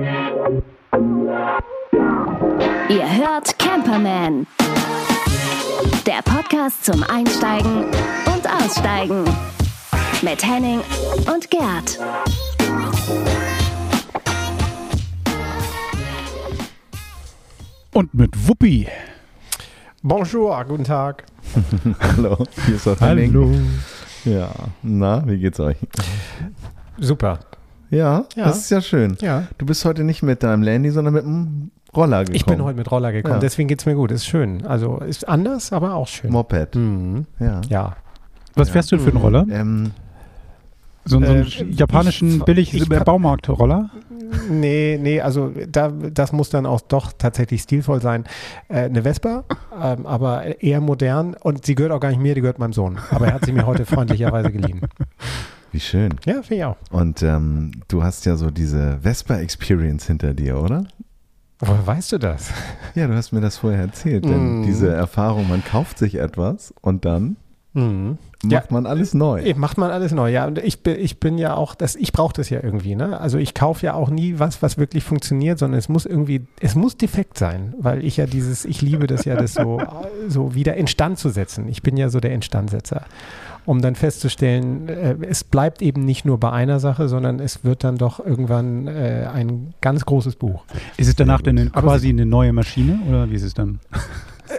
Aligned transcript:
Ihr 0.00 0.08
hört 2.88 3.58
Camperman. 3.58 4.46
Der 6.06 6.22
Podcast 6.24 6.86
zum 6.86 7.02
Einsteigen 7.02 7.84
und 7.84 8.50
Aussteigen. 8.50 9.24
Mit 10.22 10.42
Henning 10.42 10.80
und 11.30 11.50
Gerd. 11.50 11.98
Und 17.92 18.14
mit 18.14 18.48
Wuppi. 18.48 18.88
Bonjour, 20.02 20.64
guten 20.64 20.84
Tag. 20.84 21.26
Hallo, 22.00 22.38
hier 22.64 22.76
ist 22.76 22.86
das 22.86 23.00
Henning. 23.02 23.34
Hallo. 23.34 23.52
Ja, 24.24 24.50
na, 24.82 25.22
wie 25.26 25.38
geht's 25.38 25.60
euch? 25.60 25.76
Super. 26.96 27.40
Ja, 27.90 28.24
Ja. 28.36 28.44
das 28.46 28.58
ist 28.58 28.70
ja 28.70 28.80
schön. 28.80 29.16
Ja. 29.20 29.44
Du 29.58 29.66
bist 29.66 29.84
heute 29.84 30.04
nicht 30.04 30.22
mit 30.22 30.42
deinem 30.42 30.62
Landy, 30.62 30.90
sondern 30.90 31.14
mit 31.14 31.24
dem 31.24 31.70
Roller 31.94 32.20
gekommen. 32.20 32.36
Ich 32.36 32.44
bin 32.46 32.62
heute 32.62 32.76
mit 32.78 32.90
Roller 32.90 33.10
gekommen, 33.12 33.34
Ja. 33.34 33.40
deswegen 33.40 33.68
geht's 33.68 33.84
mir 33.86 33.94
gut. 33.96 34.12
Ist 34.12 34.26
schön. 34.26 34.64
Also 34.66 34.98
ist 34.98 35.28
anders, 35.28 35.72
aber 35.72 35.94
auch 35.94 36.06
schön. 36.08 36.30
Moped. 36.30 36.76
Mhm. 36.76 37.26
Ja. 37.40 37.60
Ja. 37.68 37.96
Was 38.54 38.70
fährst 38.70 38.92
du 38.92 38.96
denn 38.96 39.04
für 39.04 39.10
einen 39.10 39.20
Roller? 39.20 39.46
Ähm, 39.50 39.90
So, 41.06 41.18
so 41.18 41.24
einen 41.26 41.46
Äh, 41.46 41.64
japanischen 41.70 42.28
ich- 42.36 42.44
billig 42.44 42.74
ich- 42.74 42.86
Baumarkt-Roller? 42.88 43.88
Nee, 44.50 44.98
nee, 45.02 45.20
also 45.20 45.50
da, 45.66 45.88
das 45.88 46.32
muss 46.32 46.50
dann 46.50 46.66
auch 46.66 46.82
doch 46.82 47.12
tatsächlich 47.16 47.62
stilvoll 47.62 48.02
sein. 48.02 48.24
Äh, 48.68 48.82
eine 48.84 49.02
Vespa, 49.02 49.44
ähm, 49.82 50.04
aber 50.06 50.62
eher 50.62 50.80
modern 50.82 51.34
und 51.40 51.64
sie 51.64 51.74
gehört 51.74 51.92
auch 51.92 52.00
gar 52.00 52.10
nicht 52.10 52.20
mir, 52.20 52.34
die 52.34 52.42
gehört 52.42 52.58
meinem 52.58 52.74
Sohn. 52.74 52.98
Aber 53.10 53.26
er 53.28 53.32
hat 53.34 53.46
sie 53.46 53.52
mir 53.52 53.64
heute 53.66 53.86
freundlicherweise 53.86 54.52
geliehen. 54.52 54.82
wie 55.72 55.80
schön. 55.80 56.14
Ja, 56.24 56.42
finde 56.42 56.54
ich 56.54 56.64
auch. 56.64 56.76
Und 56.90 57.22
ähm, 57.22 57.72
du 57.88 58.02
hast 58.02 58.26
ja 58.26 58.36
so 58.36 58.50
diese 58.50 58.98
Vespa-Experience 59.02 60.06
hinter 60.06 60.34
dir, 60.34 60.58
oder? 60.60 60.84
Woher 61.60 61.86
weißt 61.86 62.12
du 62.12 62.18
das? 62.18 62.50
Ja, 62.94 63.06
du 63.06 63.14
hast 63.14 63.32
mir 63.32 63.40
das 63.40 63.58
vorher 63.58 63.80
erzählt. 63.80 64.24
Denn 64.24 64.60
Mm. 64.60 64.62
diese 64.64 64.90
Erfahrung, 64.92 65.48
man 65.48 65.62
kauft 65.64 65.98
sich 65.98 66.14
etwas 66.16 66.72
und 66.80 67.04
dann 67.04 67.36
Mhm. 67.72 68.18
macht 68.42 68.52
Ja. 68.52 68.62
man 68.70 68.84
alles 68.86 69.14
neu. 69.14 69.54
Macht 69.56 69.78
man 69.78 69.92
alles 69.92 70.10
neu, 70.10 70.28
ja. 70.32 70.44
Und 70.46 70.58
ich 70.58 70.82
bin, 70.82 70.98
ich 70.98 71.20
bin 71.20 71.38
ja 71.38 71.54
auch, 71.54 71.76
das, 71.76 71.94
ich 71.94 72.12
brauche 72.12 72.32
das 72.32 72.50
ja 72.50 72.60
irgendwie, 72.64 72.96
ne? 72.96 73.20
Also 73.20 73.38
ich 73.38 73.54
kaufe 73.54 73.86
ja 73.86 73.94
auch 73.94 74.10
nie 74.10 74.40
was, 74.40 74.60
was 74.62 74.76
wirklich 74.76 75.04
funktioniert, 75.04 75.58
sondern 75.60 75.78
es 75.78 75.88
muss 75.88 76.04
irgendwie, 76.04 76.46
es 76.60 76.74
muss 76.74 76.96
defekt 76.96 77.38
sein, 77.38 77.74
weil 77.78 78.04
ich 78.04 78.16
ja 78.16 78.26
dieses, 78.26 78.64
ich 78.64 78.82
liebe 78.82 79.06
das 79.06 79.24
ja, 79.24 79.36
das 79.36 79.54
so, 79.54 79.80
so 80.28 80.54
wieder 80.54 80.74
instand 80.74 81.18
zu 81.20 81.28
setzen. 81.28 81.68
Ich 81.68 81.82
bin 81.82 81.96
ja 81.96 82.08
so 82.08 82.18
der 82.18 82.32
Instandsetzer. 82.32 83.04
Um 83.66 83.82
dann 83.82 83.94
festzustellen, 83.94 84.88
äh, 84.88 85.16
es 85.28 85.44
bleibt 85.44 85.82
eben 85.82 86.04
nicht 86.04 86.24
nur 86.24 86.38
bei 86.38 86.50
einer 86.50 86.80
Sache, 86.80 87.08
sondern 87.08 87.40
es 87.40 87.64
wird 87.64 87.84
dann 87.84 87.96
doch 87.96 88.24
irgendwann 88.24 88.86
äh, 88.86 89.28
ein 89.32 89.74
ganz 89.80 90.04
großes 90.04 90.36
Buch. 90.36 90.64
Ist 90.96 91.08
es 91.08 91.16
danach 91.16 91.42
denn 91.42 91.58
eine, 91.58 91.70
quasi 91.70 92.08
eine 92.08 92.26
neue 92.26 92.52
Maschine 92.52 93.00
oder 93.08 93.30
wie 93.30 93.34
ist 93.34 93.42
es 93.42 93.54
dann? 93.54 93.80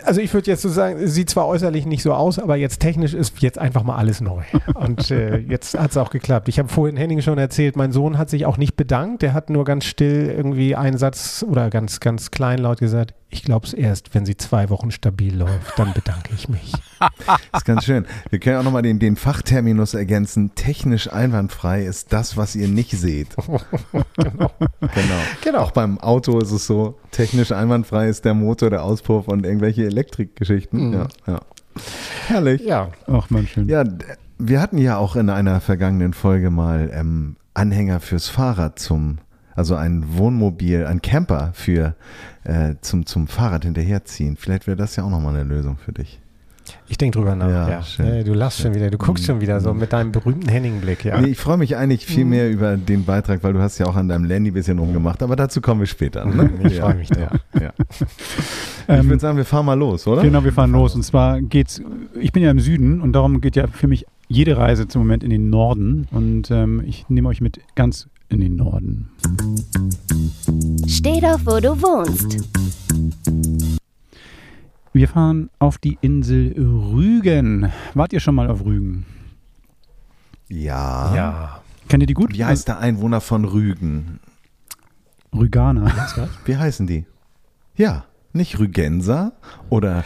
Also 0.04 0.22
ich 0.22 0.34
würde 0.34 0.50
jetzt 0.50 0.62
so 0.62 0.70
sagen, 0.70 1.00
es 1.00 1.14
sieht 1.14 1.30
zwar 1.30 1.48
äußerlich 1.48 1.86
nicht 1.86 2.02
so 2.02 2.14
aus, 2.14 2.40
aber 2.40 2.56
jetzt 2.56 2.80
technisch 2.80 3.14
ist 3.14 3.42
jetzt 3.42 3.60
einfach 3.60 3.84
mal 3.84 3.98
alles 3.98 4.22
neu. 4.22 4.44
Und 4.76 5.12
äh, 5.12 5.38
jetzt 5.38 5.78
hat 5.78 5.92
es 5.92 5.98
auch 5.98 6.10
geklappt. 6.10 6.48
Ich 6.48 6.60
habe 6.60 6.70
vorhin 6.70 6.96
Henning 6.96 7.22
schon 7.22 7.38
erzählt, 7.38 7.76
mein 7.76 7.92
Sohn 7.92 8.18
hat 8.18 8.30
sich 8.30 8.46
auch 8.46 8.58
nicht 8.58 8.76
bedankt. 8.76 9.22
Der 9.22 9.34
hat 9.34 9.50
nur 9.50 9.66
ganz 9.66 9.86
still 9.86 10.34
irgendwie 10.36 10.76
einen 10.76 10.98
Satz 10.98 11.46
oder 11.48 11.70
ganz, 11.70 12.00
ganz 12.00 12.32
kleinlaut 12.32 12.80
gesagt, 12.80 13.14
ich 13.32 13.44
glaube 13.44 13.66
es 13.66 13.74
erst, 13.74 14.14
wenn 14.14 14.26
sie 14.26 14.36
zwei 14.36 14.70
Wochen 14.70 14.92
stabil 14.92 15.36
läuft, 15.36 15.80
dann 15.80 15.94
bedanke 15.94 16.34
ich 16.36 16.50
mich. 16.50 16.74
Das 17.00 17.40
ist 17.54 17.66
ganz 17.66 17.86
schön. 17.86 18.06
Wir 18.30 18.40
können 18.40 18.58
auch 18.58 18.64
nochmal 18.64 18.82
den, 18.82 19.00
den 19.00 19.16
Fachterminus 19.16 19.94
ergänzen. 19.94 20.54
Technisch 20.54 21.12
einwandfrei 21.12 21.86
ist 21.86 22.12
das, 22.14 22.36
was 22.36 22.56
ihr 22.56 22.68
nicht 22.68 22.92
seht. 22.92 23.30
genau. 24.18 24.52
Genau. 24.82 25.22
Genau. 25.44 25.60
Auch 25.60 25.72
beim 25.72 25.98
Auto 26.00 26.40
ist 26.40 26.52
es 26.52 26.68
so, 26.68 27.00
technisch 27.12 27.52
einwandfrei 27.52 28.10
ist 28.10 28.26
der 28.26 28.34
Motor, 28.34 28.70
der 28.70 28.84
Auspuff 28.84 29.28
und 29.28 29.46
irgendwelche 29.46 29.86
Elektrikgeschichten. 29.86 30.90
Mhm. 30.90 30.94
Ja, 30.94 31.08
ja. 31.28 31.42
Herrlich. 32.28 32.62
Ja, 32.62 32.90
Ach 33.08 33.30
man, 33.30 33.48
schön. 33.48 33.70
Ja, 33.70 33.86
wir 34.38 34.60
hatten 34.60 34.78
ja 34.78 34.98
auch 34.98 35.16
in 35.16 35.30
einer 35.30 35.62
vergangenen 35.62 36.14
Folge 36.14 36.50
mal 36.50 36.92
ähm, 36.94 37.38
Anhänger 37.54 38.02
fürs 38.02 38.28
Fahrrad 38.28 38.78
zum, 38.78 39.20
also 39.56 39.76
ein 39.76 40.18
Wohnmobil, 40.18 40.86
ein 40.86 41.02
Camper 41.02 41.52
für 41.54 41.96
äh, 42.44 42.76
zum, 42.82 43.06
zum 43.06 43.28
Fahrrad 43.28 43.64
hinterherziehen. 43.66 44.36
Vielleicht 44.38 44.68
wäre 44.68 44.78
das 44.78 44.96
ja 44.96 45.04
auch 45.04 45.10
nochmal 45.10 45.36
eine 45.36 45.44
Lösung 45.44 45.78
für 45.78 45.92
dich. 45.92 46.20
ich 46.88 46.98
denke 46.98 47.18
drüber 47.18 47.36
nach. 47.36 47.50
Ja, 47.50 47.70
Ja, 47.70 47.84
schön. 47.84 48.06
Äh, 48.06 48.24
du 48.24 48.34
lachst 48.34 48.60
schon 48.62 48.74
wieder, 48.74 48.90
du 48.90 48.98
guckst 48.98 49.26
schon 49.26 49.42
wieder 49.42 49.60
so 49.60 49.74
mit 49.74 49.94
deinem 49.94 50.12
berühmten 50.12 50.48
Henning-Blick. 50.50 51.04
Ja. 51.06 51.20
Nee, 51.22 51.30
ich 51.30 51.38
freue 51.38 51.58
mich 51.58 51.76
eigentlich 51.76 52.06
viel 52.06 52.26
mehr 52.26 52.50
über 52.50 52.78
den 52.78 53.06
Beitrag, 53.06 53.44
weil 53.44 53.54
du 53.54 53.60
hast 53.60 53.78
ja 53.78 53.86
auch 53.88 53.96
an 53.96 54.08
deinem 54.08 54.26
Landy 54.26 54.52
ein 54.52 54.54
bisschen 54.54 54.80
rumgemacht, 54.80 55.22
aber 55.24 55.36
dazu 55.36 55.62
kommen 55.62 55.82
wir 55.82 55.88
später. 55.88 56.26
Ne? 56.26 56.50
Ich 56.64 56.80
freu 56.80 56.94
mich 56.96 57.10
ja, 57.10 57.32
ja. 57.60 57.74
Ich 57.90 58.06
Ähm, 58.88 59.08
würde 59.10 59.20
sagen, 59.20 59.38
wir 59.38 59.46
fahren 59.46 59.66
mal 59.66 59.78
los, 59.78 60.08
oder? 60.08 60.22
Genau, 60.22 60.44
wir 60.44 60.54
fahren 60.54 60.72
los. 60.72 60.96
Und 60.96 61.04
zwar 61.04 61.42
geht's, 61.42 61.82
ich 62.20 62.32
bin 62.32 62.44
ja 62.44 62.52
im 62.52 62.60
Süden 62.60 63.02
und 63.02 63.14
darum 63.14 63.40
geht 63.42 63.56
ja 63.56 63.68
für 63.68 63.88
mich 63.88 64.06
jede 64.28 64.58
Reise 64.58 64.88
zum 64.88 65.02
Moment 65.02 65.24
in 65.24 65.30
den 65.30 65.50
Norden. 65.50 66.08
Und 66.12 66.50
ähm, 66.52 66.82
ich 66.86 67.06
nehme 67.10 67.30
euch 67.30 67.42
mit 67.42 67.60
ganz 67.76 68.08
in 68.32 68.42
den 68.42 68.56
Norden. 68.56 69.10
Steh 70.88 71.20
doch, 71.20 71.40
wo 71.46 71.60
du 71.60 71.82
wohnst. 71.82 72.38
Wir 74.94 75.08
fahren 75.08 75.50
auf 75.60 75.78
die 75.78 75.98
Insel 76.02 76.54
Rügen. 76.58 77.72
Wart 77.94 78.14
ihr 78.14 78.20
schon 78.20 78.36
mal 78.36 78.50
auf 78.50 78.66
Rügen? 78.66 79.06
Ja. 80.50 81.16
ja. 81.16 81.62
Kennt 81.88 82.04
ihr 82.04 82.08
die 82.08 82.14
gut? 82.14 82.34
Wie 82.34 82.44
heißt 82.44 82.68
der 82.68 82.80
Einwohner 82.80 83.22
von 83.22 83.46
Rügen? 83.46 84.20
Rüganer. 85.34 85.92
Wie 86.46 86.58
heißen 86.58 86.88
die? 86.88 87.06
Ja, 87.76 88.06
nicht 88.34 88.60
Rügenser 88.60 89.34
oder 89.70 90.04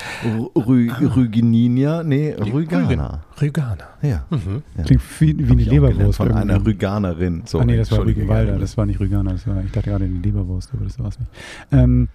Rü 0.55 0.89
Rügeninia, 0.89 2.03
nee, 2.03 2.33
Rüganer. 2.33 3.23
Rüganer. 3.41 3.89
Ja. 4.01 4.25
Mhm. 4.29 4.63
Klingt 4.83 5.01
wie, 5.19 5.47
wie 5.47 5.51
eine 5.51 5.63
Leberwurst. 5.63 6.17
von 6.17 6.31
einer 6.31 6.53
irgendwie. 6.53 6.71
Rüganerin. 6.71 7.43
So, 7.45 7.59
ah, 7.59 7.65
nee, 7.65 7.77
das 7.77 7.91
war 7.91 8.05
Rügenwalder, 8.05 8.57
das 8.57 8.77
war 8.77 8.85
nicht 8.85 8.99
Rüganer, 8.99 9.33
das 9.33 9.47
war, 9.47 9.63
ich 9.63 9.71
dachte 9.71 9.89
gerade 9.89 10.05
eine 10.05 10.19
Leberwurst, 10.19 10.71
aber 10.73 10.85
das 10.85 10.99
war 10.99 11.07
es 11.07 11.19
nicht. 11.19 11.31
Ähm, 11.71 12.09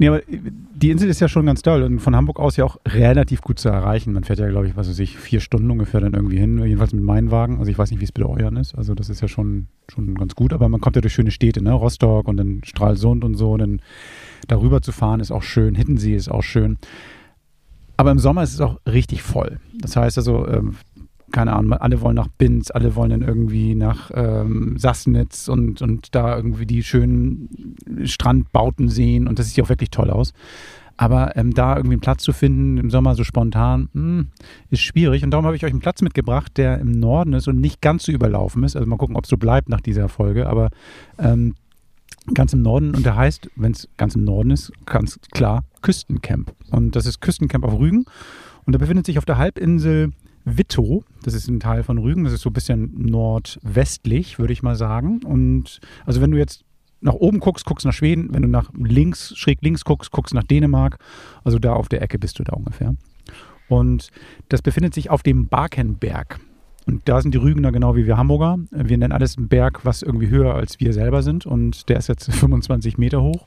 nee, 0.00 0.08
aber 0.08 0.22
die 0.26 0.90
Insel 0.90 1.08
ist 1.08 1.20
ja 1.20 1.28
schon 1.28 1.46
ganz 1.46 1.62
toll 1.62 1.82
und 1.82 2.00
von 2.00 2.16
Hamburg 2.16 2.40
aus 2.40 2.56
ja 2.56 2.64
auch 2.64 2.78
relativ 2.88 3.42
gut 3.42 3.58
zu 3.58 3.68
erreichen. 3.68 4.12
Man 4.12 4.24
fährt 4.24 4.38
ja, 4.38 4.48
glaube 4.48 4.66
ich, 4.66 4.76
was 4.76 4.88
weiß 4.88 4.98
ich, 4.98 5.18
vier 5.18 5.40
Stunden 5.40 5.70
ungefähr 5.70 6.00
dann 6.00 6.14
irgendwie 6.14 6.38
hin, 6.38 6.58
jedenfalls 6.58 6.92
mit 6.92 7.04
meinem 7.04 7.30
Wagen. 7.30 7.58
Also 7.58 7.70
ich 7.70 7.78
weiß 7.78 7.90
nicht, 7.90 8.00
wie 8.00 8.04
es 8.04 8.12
bei 8.12 8.24
euren 8.24 8.56
ist, 8.56 8.74
also 8.74 8.94
das 8.94 9.10
ist 9.10 9.20
ja 9.20 9.28
schon, 9.28 9.68
schon 9.88 10.14
ganz 10.14 10.34
gut, 10.34 10.52
aber 10.52 10.68
man 10.68 10.80
kommt 10.80 10.96
ja 10.96 11.02
durch 11.02 11.12
schöne 11.14 11.30
Städte, 11.30 11.62
ne? 11.62 11.72
Rostock 11.72 12.26
und 12.26 12.38
dann 12.38 12.62
Stralsund 12.64 13.24
und 13.24 13.34
so, 13.34 13.52
und 13.52 13.60
dann 13.60 13.82
darüber 14.48 14.80
zu 14.82 14.90
fahren 14.90 15.20
ist 15.20 15.30
auch 15.30 15.42
schön, 15.42 15.74
Hittensee 15.74 16.16
ist 16.16 16.30
auch 16.30 16.42
schön. 16.42 16.78
Aber 17.98 18.10
im 18.10 18.18
Sommer 18.18 18.42
ist 18.42 18.54
es 18.54 18.60
auch 18.62 18.80
richtig 18.86 19.22
voll. 19.22 19.60
Das 19.74 19.94
heißt 19.94 20.16
also, 20.16 20.48
ähm, 20.48 20.76
keine 21.32 21.52
Ahnung, 21.52 21.72
alle 21.74 22.00
wollen 22.00 22.16
nach 22.16 22.28
Binz, 22.28 22.70
alle 22.70 22.96
wollen 22.96 23.10
dann 23.10 23.22
irgendwie 23.22 23.74
nach 23.74 24.10
ähm, 24.14 24.76
Sassnitz 24.78 25.48
und, 25.48 25.82
und 25.82 26.14
da 26.14 26.36
irgendwie 26.36 26.66
die 26.66 26.82
schönen 26.82 27.76
Strandbauten 28.04 28.88
sehen 28.88 29.28
und 29.28 29.38
das 29.38 29.48
sieht 29.48 29.56
ja 29.56 29.64
auch 29.64 29.68
wirklich 29.68 29.90
toll 29.90 30.10
aus. 30.10 30.32
Aber 30.96 31.34
ähm, 31.34 31.54
da 31.54 31.76
irgendwie 31.76 31.94
einen 31.94 32.02
Platz 32.02 32.22
zu 32.22 32.34
finden 32.34 32.76
im 32.76 32.90
Sommer 32.90 33.14
so 33.14 33.24
spontan, 33.24 33.88
hm, 33.94 34.26
ist 34.68 34.82
schwierig. 34.82 35.24
Und 35.24 35.30
darum 35.30 35.46
habe 35.46 35.56
ich 35.56 35.64
euch 35.64 35.70
einen 35.70 35.80
Platz 35.80 36.02
mitgebracht, 36.02 36.58
der 36.58 36.78
im 36.78 36.90
Norden 36.90 37.32
ist 37.32 37.48
und 37.48 37.58
nicht 37.58 37.80
ganz 37.80 38.04
so 38.04 38.12
überlaufen 38.12 38.64
ist. 38.64 38.76
Also 38.76 38.86
mal 38.86 38.98
gucken, 38.98 39.16
ob 39.16 39.24
es 39.24 39.30
so 39.30 39.38
bleibt 39.38 39.70
nach 39.70 39.80
dieser 39.80 40.10
Folge. 40.10 40.46
Aber 40.46 40.68
ähm, 41.18 41.54
ganz 42.34 42.52
im 42.52 42.60
Norden 42.60 42.94
und 42.94 43.06
der 43.06 43.16
heißt, 43.16 43.48
wenn 43.56 43.72
es 43.72 43.88
ganz 43.96 44.14
im 44.14 44.24
Norden 44.24 44.50
ist, 44.50 44.72
ganz 44.84 45.18
klar 45.30 45.64
Küstencamp. 45.80 46.52
Und 46.70 46.94
das 46.96 47.06
ist 47.06 47.22
Küstencamp 47.22 47.64
auf 47.64 47.78
Rügen. 47.78 48.04
Und 48.66 48.74
da 48.74 48.78
befindet 48.78 49.06
sich 49.06 49.16
auf 49.16 49.24
der 49.24 49.38
Halbinsel 49.38 50.12
Wittow, 50.44 51.04
das 51.22 51.34
ist 51.34 51.48
ein 51.48 51.60
Teil 51.60 51.82
von 51.82 51.98
Rügen, 51.98 52.24
das 52.24 52.32
ist 52.32 52.42
so 52.42 52.50
ein 52.50 52.54
bisschen 52.54 52.92
nordwestlich, 52.96 54.38
würde 54.38 54.52
ich 54.52 54.62
mal 54.62 54.76
sagen. 54.76 55.22
Und 55.22 55.80
also 56.06 56.20
wenn 56.20 56.30
du 56.30 56.38
jetzt 56.38 56.64
nach 57.00 57.14
oben 57.14 57.40
guckst, 57.40 57.64
guckst 57.64 57.86
nach 57.86 57.92
Schweden, 57.92 58.28
wenn 58.32 58.42
du 58.42 58.48
nach 58.48 58.70
links, 58.74 59.36
schräg 59.36 59.58
links 59.62 59.84
guckst, 59.84 60.10
guckst 60.10 60.34
nach 60.34 60.44
Dänemark. 60.44 60.98
Also 61.44 61.58
da 61.58 61.72
auf 61.72 61.88
der 61.88 62.02
Ecke 62.02 62.18
bist 62.18 62.38
du 62.38 62.44
da 62.44 62.52
ungefähr. 62.52 62.94
Und 63.68 64.10
das 64.48 64.62
befindet 64.62 64.94
sich 64.94 65.10
auf 65.10 65.22
dem 65.22 65.48
Barkenberg. 65.48 66.40
Und 66.86 67.08
da 67.08 67.20
sind 67.20 67.32
die 67.32 67.38
Rügener 67.38 67.72
genau 67.72 67.94
wie 67.94 68.06
wir 68.06 68.16
Hamburger. 68.16 68.58
Wir 68.70 68.98
nennen 68.98 69.12
alles 69.12 69.36
einen 69.36 69.48
Berg, 69.48 69.84
was 69.84 70.02
irgendwie 70.02 70.28
höher 70.28 70.54
als 70.54 70.80
wir 70.80 70.92
selber 70.92 71.22
sind. 71.22 71.46
Und 71.46 71.88
der 71.88 71.98
ist 71.98 72.08
jetzt 72.08 72.32
25 72.32 72.98
Meter 72.98 73.22
hoch. 73.22 73.46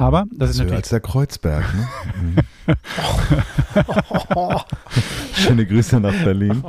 Aber 0.00 0.26
das 0.30 0.50
ist 0.50 0.58
höher 0.58 0.64
natürlich 0.66 0.78
als 0.78 0.88
der 0.90 1.00
Kreuzberg, 1.00 1.64
ne? 1.74 1.88
Mhm. 2.22 2.36
Schöne 5.34 5.66
Grüße 5.66 5.98
nach 5.98 6.14
Berlin. 6.22 6.62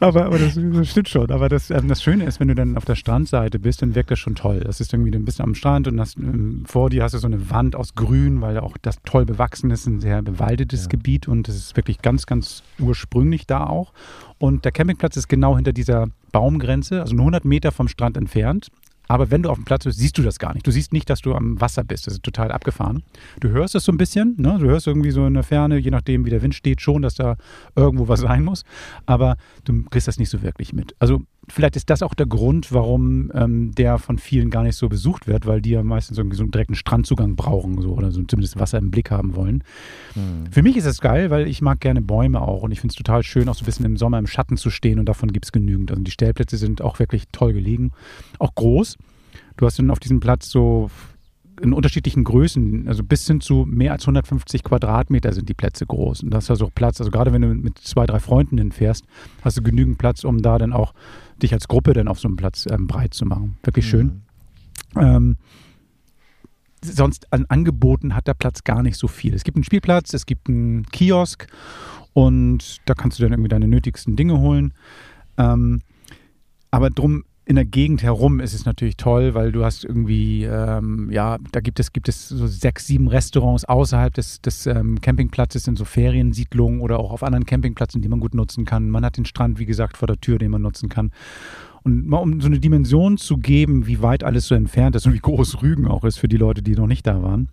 Aber, 0.00 0.24
aber 0.24 0.38
das, 0.38 0.54
das 0.54 0.88
stimmt 0.88 1.10
schon. 1.10 1.30
Aber 1.30 1.50
das, 1.50 1.70
ähm, 1.70 1.88
das 1.88 2.02
Schöne 2.02 2.24
ist, 2.24 2.40
wenn 2.40 2.48
du 2.48 2.54
dann 2.54 2.78
auf 2.78 2.86
der 2.86 2.94
Strandseite 2.94 3.58
bist, 3.58 3.82
dann 3.82 3.94
wirkt 3.94 4.10
das 4.10 4.18
schon 4.18 4.36
toll. 4.36 4.60
Das 4.60 4.80
ist 4.80 4.94
irgendwie, 4.94 5.10
du 5.10 5.18
bist 5.18 5.42
am 5.42 5.54
Strand 5.54 5.86
und 5.86 6.00
hast, 6.00 6.16
ähm, 6.16 6.64
vor 6.66 6.88
dir 6.88 7.02
hast 7.02 7.12
du 7.12 7.18
so 7.18 7.26
eine 7.26 7.50
Wand 7.50 7.76
aus 7.76 7.94
Grün, 7.94 8.40
weil 8.40 8.58
auch 8.58 8.78
das 8.80 8.96
toll 9.04 9.26
bewachsen 9.26 9.70
ist, 9.70 9.86
ein 9.86 10.00
sehr 10.00 10.22
bewaldetes 10.22 10.84
Ja. 10.84 10.88
Gebiet 10.88 11.28
und 11.28 11.50
es 11.50 11.56
ist 11.56 11.76
wirklich 11.76 12.00
ganz, 12.00 12.24
ganz 12.24 12.62
ursprünglich 12.78 13.46
da 13.46 13.66
auch. 13.66 13.92
Und 14.38 14.64
der 14.64 14.72
Campingplatz 14.72 15.18
ist 15.18 15.28
genau 15.28 15.56
hinter 15.56 15.74
dieser 15.74 16.06
Baumgrenze, 16.32 17.02
also 17.02 17.14
nur 17.14 17.24
100 17.24 17.44
Meter 17.44 17.70
vom 17.70 17.88
Strand 17.88 18.16
entfernt. 18.16 18.68
Aber 19.12 19.30
wenn 19.30 19.42
du 19.42 19.50
auf 19.50 19.58
dem 19.58 19.66
Platz 19.66 19.84
bist, 19.84 19.98
siehst 19.98 20.16
du 20.16 20.22
das 20.22 20.38
gar 20.38 20.54
nicht. 20.54 20.66
Du 20.66 20.70
siehst 20.70 20.94
nicht, 20.94 21.10
dass 21.10 21.20
du 21.20 21.34
am 21.34 21.60
Wasser 21.60 21.84
bist. 21.84 22.06
Das 22.06 22.14
ist 22.14 22.22
total 22.22 22.50
abgefahren. 22.50 23.02
Du 23.40 23.50
hörst 23.50 23.74
es 23.74 23.84
so 23.84 23.92
ein 23.92 23.98
bisschen, 23.98 24.36
ne? 24.38 24.56
du 24.58 24.70
hörst 24.70 24.86
irgendwie 24.86 25.10
so 25.10 25.26
in 25.26 25.34
der 25.34 25.42
Ferne, 25.42 25.76
je 25.76 25.90
nachdem, 25.90 26.24
wie 26.24 26.30
der 26.30 26.40
Wind 26.40 26.54
steht, 26.54 26.80
schon, 26.80 27.02
dass 27.02 27.16
da 27.16 27.36
irgendwo 27.76 28.08
was 28.08 28.20
sein 28.20 28.42
muss, 28.42 28.64
aber 29.04 29.36
du 29.64 29.82
kriegst 29.90 30.08
das 30.08 30.18
nicht 30.18 30.30
so 30.30 30.40
wirklich 30.40 30.72
mit. 30.72 30.96
Also 30.98 31.20
vielleicht 31.48 31.76
ist 31.76 31.90
das 31.90 32.02
auch 32.02 32.14
der 32.14 32.26
Grund, 32.26 32.72
warum 32.72 33.30
ähm, 33.34 33.72
der 33.72 33.98
von 33.98 34.18
vielen 34.18 34.50
gar 34.50 34.62
nicht 34.62 34.76
so 34.76 34.88
besucht 34.88 35.26
wird, 35.26 35.46
weil 35.46 35.60
die 35.60 35.70
ja 35.70 35.82
meistens 35.82 36.18
irgendwie 36.18 36.36
so 36.36 36.42
einen 36.42 36.52
direkten 36.52 36.74
Strandzugang 36.74 37.36
brauchen 37.36 37.80
so, 37.80 37.92
oder 37.92 38.12
so 38.12 38.22
zumindest 38.22 38.58
Wasser 38.58 38.78
im 38.78 38.90
Blick 38.90 39.10
haben 39.10 39.34
wollen. 39.34 39.64
Mhm. 40.14 40.50
Für 40.50 40.62
mich 40.62 40.76
ist 40.76 40.86
es 40.86 41.00
geil, 41.00 41.30
weil 41.30 41.48
ich 41.48 41.60
mag 41.60 41.80
gerne 41.80 42.00
Bäume 42.00 42.40
auch 42.40 42.62
und 42.62 42.72
ich 42.72 42.80
finde 42.80 42.92
es 42.92 42.96
total 42.96 43.22
schön, 43.22 43.48
auch 43.48 43.54
so 43.54 43.62
ein 43.62 43.66
bisschen 43.66 43.86
im 43.86 43.96
Sommer 43.96 44.18
im 44.18 44.26
Schatten 44.26 44.56
zu 44.56 44.70
stehen 44.70 44.98
und 44.98 45.06
davon 45.06 45.32
gibt 45.32 45.46
es 45.46 45.52
genügend. 45.52 45.90
Also 45.90 46.02
die 46.02 46.10
Stellplätze 46.10 46.56
sind 46.56 46.82
auch 46.82 46.98
wirklich 46.98 47.24
toll 47.32 47.52
gelegen, 47.52 47.92
auch 48.38 48.54
groß. 48.54 48.96
Du 49.56 49.66
hast 49.66 49.78
dann 49.78 49.90
auf 49.90 50.00
diesem 50.00 50.20
Platz 50.20 50.48
so 50.50 50.90
in 51.60 51.72
unterschiedlichen 51.72 52.24
Größen, 52.24 52.88
also 52.88 53.04
bis 53.04 53.26
hin 53.26 53.40
zu 53.40 53.66
mehr 53.68 53.92
als 53.92 54.02
150 54.02 54.64
Quadratmeter 54.64 55.32
sind 55.32 55.48
die 55.48 55.54
Plätze 55.54 55.86
groß. 55.86 56.22
Und 56.22 56.30
da 56.30 56.38
hast 56.38 56.48
du 56.48 56.54
also 56.54 56.66
auch 56.66 56.74
Platz, 56.74 57.00
also 57.00 57.10
gerade 57.10 57.32
wenn 57.32 57.42
du 57.42 57.48
mit 57.48 57.78
zwei, 57.78 58.06
drei 58.06 58.20
Freunden 58.20 58.58
hinfährst, 58.58 59.04
hast 59.42 59.58
du 59.58 59.62
genügend 59.62 59.98
Platz, 59.98 60.24
um 60.24 60.42
da 60.42 60.58
dann 60.58 60.72
auch 60.72 60.92
dich 61.42 61.52
als 61.52 61.68
Gruppe 61.68 61.92
dann 61.92 62.08
auf 62.08 62.20
so 62.20 62.28
einem 62.28 62.36
Platz 62.36 62.66
ähm, 62.70 62.86
breit 62.86 63.14
zu 63.14 63.24
machen. 63.24 63.58
Wirklich 63.62 63.88
schön. 63.88 64.22
Mhm. 64.94 65.00
Ähm, 65.00 65.36
sonst 66.84 67.32
an 67.32 67.46
Angeboten 67.48 68.14
hat 68.14 68.26
der 68.26 68.34
Platz 68.34 68.64
gar 68.64 68.82
nicht 68.82 68.96
so 68.96 69.08
viel. 69.08 69.34
Es 69.34 69.44
gibt 69.44 69.56
einen 69.56 69.64
Spielplatz, 69.64 70.14
es 70.14 70.26
gibt 70.26 70.48
einen 70.48 70.84
Kiosk 70.86 71.46
und 72.12 72.78
da 72.86 72.94
kannst 72.94 73.18
du 73.18 73.22
dann 73.22 73.32
irgendwie 73.32 73.48
deine 73.48 73.68
nötigsten 73.68 74.16
Dinge 74.16 74.38
holen. 74.38 74.74
Ähm, 75.38 75.80
aber 76.70 76.90
drum 76.90 77.24
in 77.44 77.56
der 77.56 77.64
Gegend 77.64 78.02
herum 78.02 78.38
ist 78.38 78.54
es 78.54 78.66
natürlich 78.66 78.96
toll, 78.96 79.34
weil 79.34 79.50
du 79.50 79.64
hast 79.64 79.84
irgendwie, 79.84 80.44
ähm, 80.44 81.10
ja, 81.10 81.38
da 81.50 81.60
gibt 81.60 81.80
es, 81.80 81.92
gibt 81.92 82.08
es 82.08 82.28
so 82.28 82.46
sechs, 82.46 82.86
sieben 82.86 83.08
Restaurants 83.08 83.64
außerhalb 83.64 84.14
des, 84.14 84.40
des 84.40 84.66
ähm, 84.66 85.00
Campingplatzes 85.00 85.66
in 85.66 85.74
so 85.74 85.84
Feriensiedlungen 85.84 86.80
oder 86.80 87.00
auch 87.00 87.10
auf 87.10 87.24
anderen 87.24 87.44
Campingplätzen, 87.44 88.00
die 88.00 88.08
man 88.08 88.20
gut 88.20 88.34
nutzen 88.34 88.64
kann. 88.64 88.90
Man 88.90 89.04
hat 89.04 89.16
den 89.16 89.24
Strand, 89.24 89.58
wie 89.58 89.66
gesagt, 89.66 89.96
vor 89.96 90.06
der 90.06 90.20
Tür, 90.20 90.38
den 90.38 90.52
man 90.52 90.62
nutzen 90.62 90.88
kann. 90.88 91.10
Und 91.82 92.06
mal 92.06 92.18
um 92.18 92.40
so 92.40 92.46
eine 92.46 92.60
Dimension 92.60 93.16
zu 93.16 93.38
geben, 93.38 93.88
wie 93.88 94.00
weit 94.02 94.22
alles 94.22 94.46
so 94.46 94.54
entfernt 94.54 94.94
ist 94.94 95.06
und 95.06 95.14
wie 95.14 95.18
groß 95.18 95.62
Rügen 95.62 95.88
auch 95.88 96.04
ist 96.04 96.18
für 96.18 96.28
die 96.28 96.36
Leute, 96.36 96.62
die 96.62 96.76
noch 96.76 96.86
nicht 96.86 97.06
da 97.08 97.22
waren. 97.22 97.48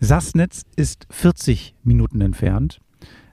Sassnitz 0.00 0.64
ist 0.74 1.06
40 1.10 1.74
Minuten 1.84 2.22
entfernt. 2.22 2.80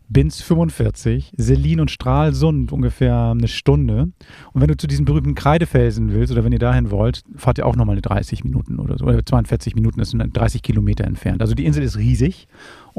Binz 0.09 0.41
45, 0.41 1.33
Selin 1.37 1.79
und 1.79 1.91
Stralsund 1.91 2.71
ungefähr 2.71 3.29
eine 3.31 3.47
Stunde. 3.47 4.09
Und 4.53 4.61
wenn 4.61 4.67
du 4.67 4.75
zu 4.75 4.87
diesen 4.87 5.05
berühmten 5.05 5.35
Kreidefelsen 5.35 6.11
willst 6.11 6.31
oder 6.31 6.43
wenn 6.43 6.51
ihr 6.51 6.59
dahin 6.59 6.89
wollt, 6.89 7.21
fahrt 7.35 7.59
ihr 7.59 7.67
auch 7.67 7.75
nochmal 7.75 7.93
eine 7.93 8.01
30 8.01 8.43
Minuten 8.43 8.79
oder 8.79 8.97
so. 8.97 9.05
Oder 9.05 9.23
42 9.23 9.75
Minuten, 9.75 9.99
das 9.99 10.09
sind 10.09 10.35
30 10.35 10.63
Kilometer 10.63 11.05
entfernt. 11.05 11.41
Also 11.41 11.53
die 11.53 11.65
Insel 11.65 11.83
ist 11.83 11.97
riesig 11.97 12.47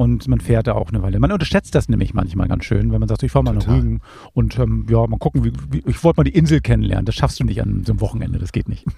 und 0.01 0.27
man 0.29 0.41
fährt 0.41 0.67
da 0.67 0.73
auch 0.73 0.89
eine 0.89 1.03
Weile. 1.03 1.19
Man 1.19 1.31
unterschätzt 1.31 1.75
das 1.75 1.91
nämlich 1.91 2.15
manchmal 2.15 2.49
ganz 2.49 2.65
schön, 2.65 2.91
wenn 2.91 3.01
man 3.01 3.09
sagt, 3.11 3.23
ich 3.23 3.31
fahre 3.31 3.45
mal 3.45 3.53
nach 3.53 3.69
Rügen 3.69 4.01
und 4.33 4.59
ähm, 4.59 4.87
ja, 4.89 5.07
mal 5.07 5.19
gucken, 5.19 5.45
wie, 5.45 5.53
wie, 5.71 5.83
ich 5.87 6.03
wollte 6.03 6.21
mal 6.21 6.25
die 6.25 6.35
Insel 6.35 6.63
kennenlernen. 6.63 7.05
Das 7.05 7.15
schaffst 7.15 7.39
du 7.39 7.45
nicht 7.45 7.61
an 7.61 7.85
so 7.85 7.93
einem 7.93 8.01
Wochenende, 8.01 8.39
das 8.39 8.51
geht 8.53 8.69
nicht. 8.69 8.87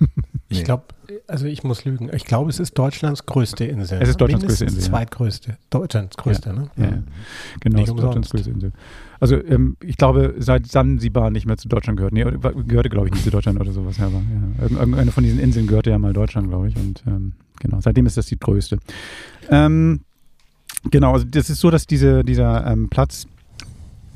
Ich 0.48 0.64
glaube, 0.64 0.82
also 1.28 1.46
ich 1.46 1.64
muss 1.64 1.86
lügen. 1.86 2.10
Ich 2.12 2.26
glaube, 2.26 2.50
es 2.50 2.60
ist 2.60 2.76
Deutschlands 2.76 3.24
größte 3.24 3.64
Insel. 3.64 4.02
Es 4.02 4.10
ist 4.10 4.20
Deutschlands 4.20 4.44
größte 4.44 4.66
Insel. 4.66 4.82
Zweitgrößte. 4.82 5.56
Deutschlands 5.70 6.14
größte, 6.18 6.50
ja. 6.50 6.54
ne? 6.54 6.70
Ja, 6.76 6.84
ja. 6.84 7.02
Genau, 7.60 7.78
es 7.80 7.88
ist 7.88 7.98
Deutschlands 7.98 8.28
größte 8.28 8.50
Insel. 8.50 8.72
Also 9.18 9.42
ähm, 9.42 9.78
ich 9.82 9.96
glaube, 9.96 10.34
seit 10.36 10.66
Sansibar 10.66 11.30
nicht 11.30 11.46
mehr 11.46 11.56
zu 11.56 11.68
Deutschland 11.68 11.96
gehört. 11.96 12.12
Nee, 12.12 12.24
gehörte, 12.66 12.90
glaube 12.90 13.06
ich, 13.06 13.14
nicht 13.14 13.24
zu 13.24 13.30
Deutschland 13.30 13.58
oder 13.58 13.72
sowas. 13.72 13.96
Ja, 13.96 14.08
aber, 14.08 14.20
ja. 14.60 14.78
Irgendeine 14.78 15.10
von 15.10 15.24
diesen 15.24 15.40
Inseln 15.40 15.68
gehörte 15.68 15.88
ja 15.88 15.98
mal 15.98 16.12
Deutschland, 16.12 16.50
glaube 16.50 16.68
ich. 16.68 16.76
Und 16.76 17.02
ähm, 17.06 17.32
genau, 17.58 17.80
seitdem 17.80 18.04
ist 18.04 18.18
das 18.18 18.26
die 18.26 18.38
größte. 18.38 18.78
Ähm, 19.48 20.00
genau, 20.90 21.12
also 21.12 21.26
das 21.26 21.50
ist 21.50 21.60
so, 21.60 21.70
dass 21.70 21.86
diese, 21.86 22.24
dieser 22.24 22.66
ähm, 22.66 22.88
Platz 22.88 23.26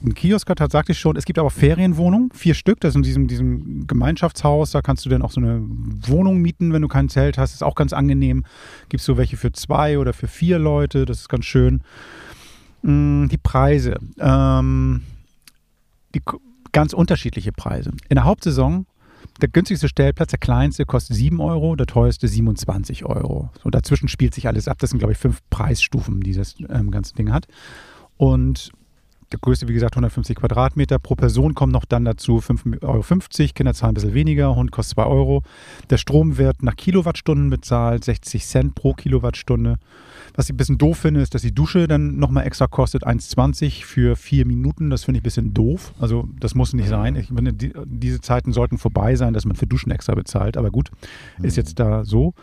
ein 0.05 0.15
Kiosk 0.15 0.49
hat, 0.49 0.71
sagte 0.71 0.93
ich 0.93 0.99
schon. 0.99 1.17
Es 1.17 1.25
gibt 1.25 1.39
aber 1.39 1.51
Ferienwohnungen, 1.51 2.31
vier 2.33 2.55
Stück. 2.55 2.81
Das 2.81 2.91
ist 2.91 2.97
in 2.97 3.03
diesem, 3.03 3.27
diesem 3.29 3.87
Gemeinschaftshaus. 3.87 4.71
Da 4.71 4.83
kannst 4.83 5.05
du 5.05 5.09
dann 5.09 5.23
auch 5.23 5.31
so 5.31 5.41
eine 5.41 5.63
Wohnung 5.63 6.39
mieten, 6.39 6.73
wenn 6.73 6.83
du 6.83 6.89
kein 6.89 7.09
Zelt 7.09 7.39
hast. 7.39 7.55
Ist 7.55 7.65
auch 7.65 7.75
ganz 7.75 7.93
angenehm. 7.93 8.45
Gibt 8.89 9.01
es 9.01 9.07
so 9.07 9.17
welche 9.17 9.37
für 9.37 9.53
zwei 9.53 9.99
oder 9.99 10.13
für 10.13 10.29
vier 10.29 10.59
Leute. 10.59 11.07
Das 11.07 11.21
ist 11.21 11.29
ganz 11.29 11.47
schön. 11.47 11.81
Mm, 12.83 13.29
die 13.29 13.39
Preise. 13.39 13.97
Ähm, 14.19 15.03
die 16.15 16.23
ganz 16.73 16.93
unterschiedliche 16.93 17.53
Preise. 17.53 17.91
In 18.09 18.17
der 18.17 18.25
Hauptsaison 18.25 18.87
der 19.41 19.49
günstigste 19.49 19.89
Stellplatz, 19.89 20.31
der 20.31 20.39
kleinste, 20.39 20.85
kostet 20.85 21.17
7 21.17 21.41
Euro, 21.41 21.77
der 21.77 21.87
teuerste 21.87 22.29
27 22.29 23.05
Euro. 23.05 23.51
So 23.63 23.71
dazwischen 23.71 24.09
spielt 24.09 24.35
sich 24.35 24.47
alles 24.47 24.69
ab. 24.69 24.79
Das 24.79 24.91
sind, 24.91 24.99
glaube 24.99 25.13
ich, 25.13 25.19
fünf 25.19 25.41
Preisstufen, 25.51 26.21
die 26.21 26.33
das 26.33 26.57
ähm, 26.69 26.91
ganze 26.91 27.15
Ding 27.15 27.33
hat. 27.33 27.47
Und 28.17 28.73
der 29.33 29.39
größte, 29.41 29.69
wie 29.69 29.75
gesagt, 29.75 29.95
150 29.95 30.37
Quadratmeter. 30.37 30.99
Pro 30.99 31.15
Person 31.15 31.55
kommt 31.55 31.73
noch 31.73 31.85
dann 31.85 32.05
dazu 32.05 32.39
5,50 32.39 32.83
Euro. 32.83 33.53
Kinder 33.55 33.75
zahlen 33.75 33.91
ein 33.91 33.95
bisschen 33.95 34.15
weniger, 34.15 34.55
Hund 34.55 34.71
kostet 34.71 34.97
2 34.97 35.05
Euro. 35.05 35.43
Der 35.91 35.99
Strom 35.99 36.39
wird 36.39 36.63
nach 36.63 36.77
Kilowattstunden 36.77 37.51
bezahlt, 37.51 38.05
60 38.05 38.45
Cent 38.47 38.75
pro 38.75 38.95
Kilowattstunde. 38.95 39.79
Was 40.35 40.47
ich 40.47 40.55
ein 40.55 40.59
bisschen 40.59 40.79
doof 40.79 40.99
finde, 40.99 41.21
ist, 41.23 41.35
dass 41.35 41.43
die 41.43 41.55
Dusche 41.55 41.89
dann 41.89 42.19
nochmal 42.19 42.47
extra 42.47 42.67
kostet, 42.67 43.07
1,20 43.07 43.85
für 43.85 44.17
vier 44.17 44.47
Minuten. 44.47 44.91
Das 44.91 45.05
finde 45.05 45.19
ich 45.19 45.23
ein 45.23 45.25
bisschen 45.25 45.55
doof. 45.55 45.93
Also 45.99 46.29
das 46.39 46.55
muss 46.55 46.75
nicht 46.75 46.89
sein. 46.89 47.17
Ich 47.17 47.29
finde, 47.29 47.53
die, 47.53 47.73
diese 47.87 48.21
Zeiten 48.21 48.53
sollten 48.53 48.79
vorbei 48.79 49.17
sein, 49.17 49.33
dass 49.33 49.47
man 49.47 49.57
für 49.57 49.67
Duschen 49.67 49.91
extra 49.91 50.15
bezahlt. 50.15 50.57
Aber 50.57 50.71
gut, 50.71 50.91
ist 51.43 51.57
jetzt 51.57 51.81
da 51.81 52.05
so. 52.05 52.35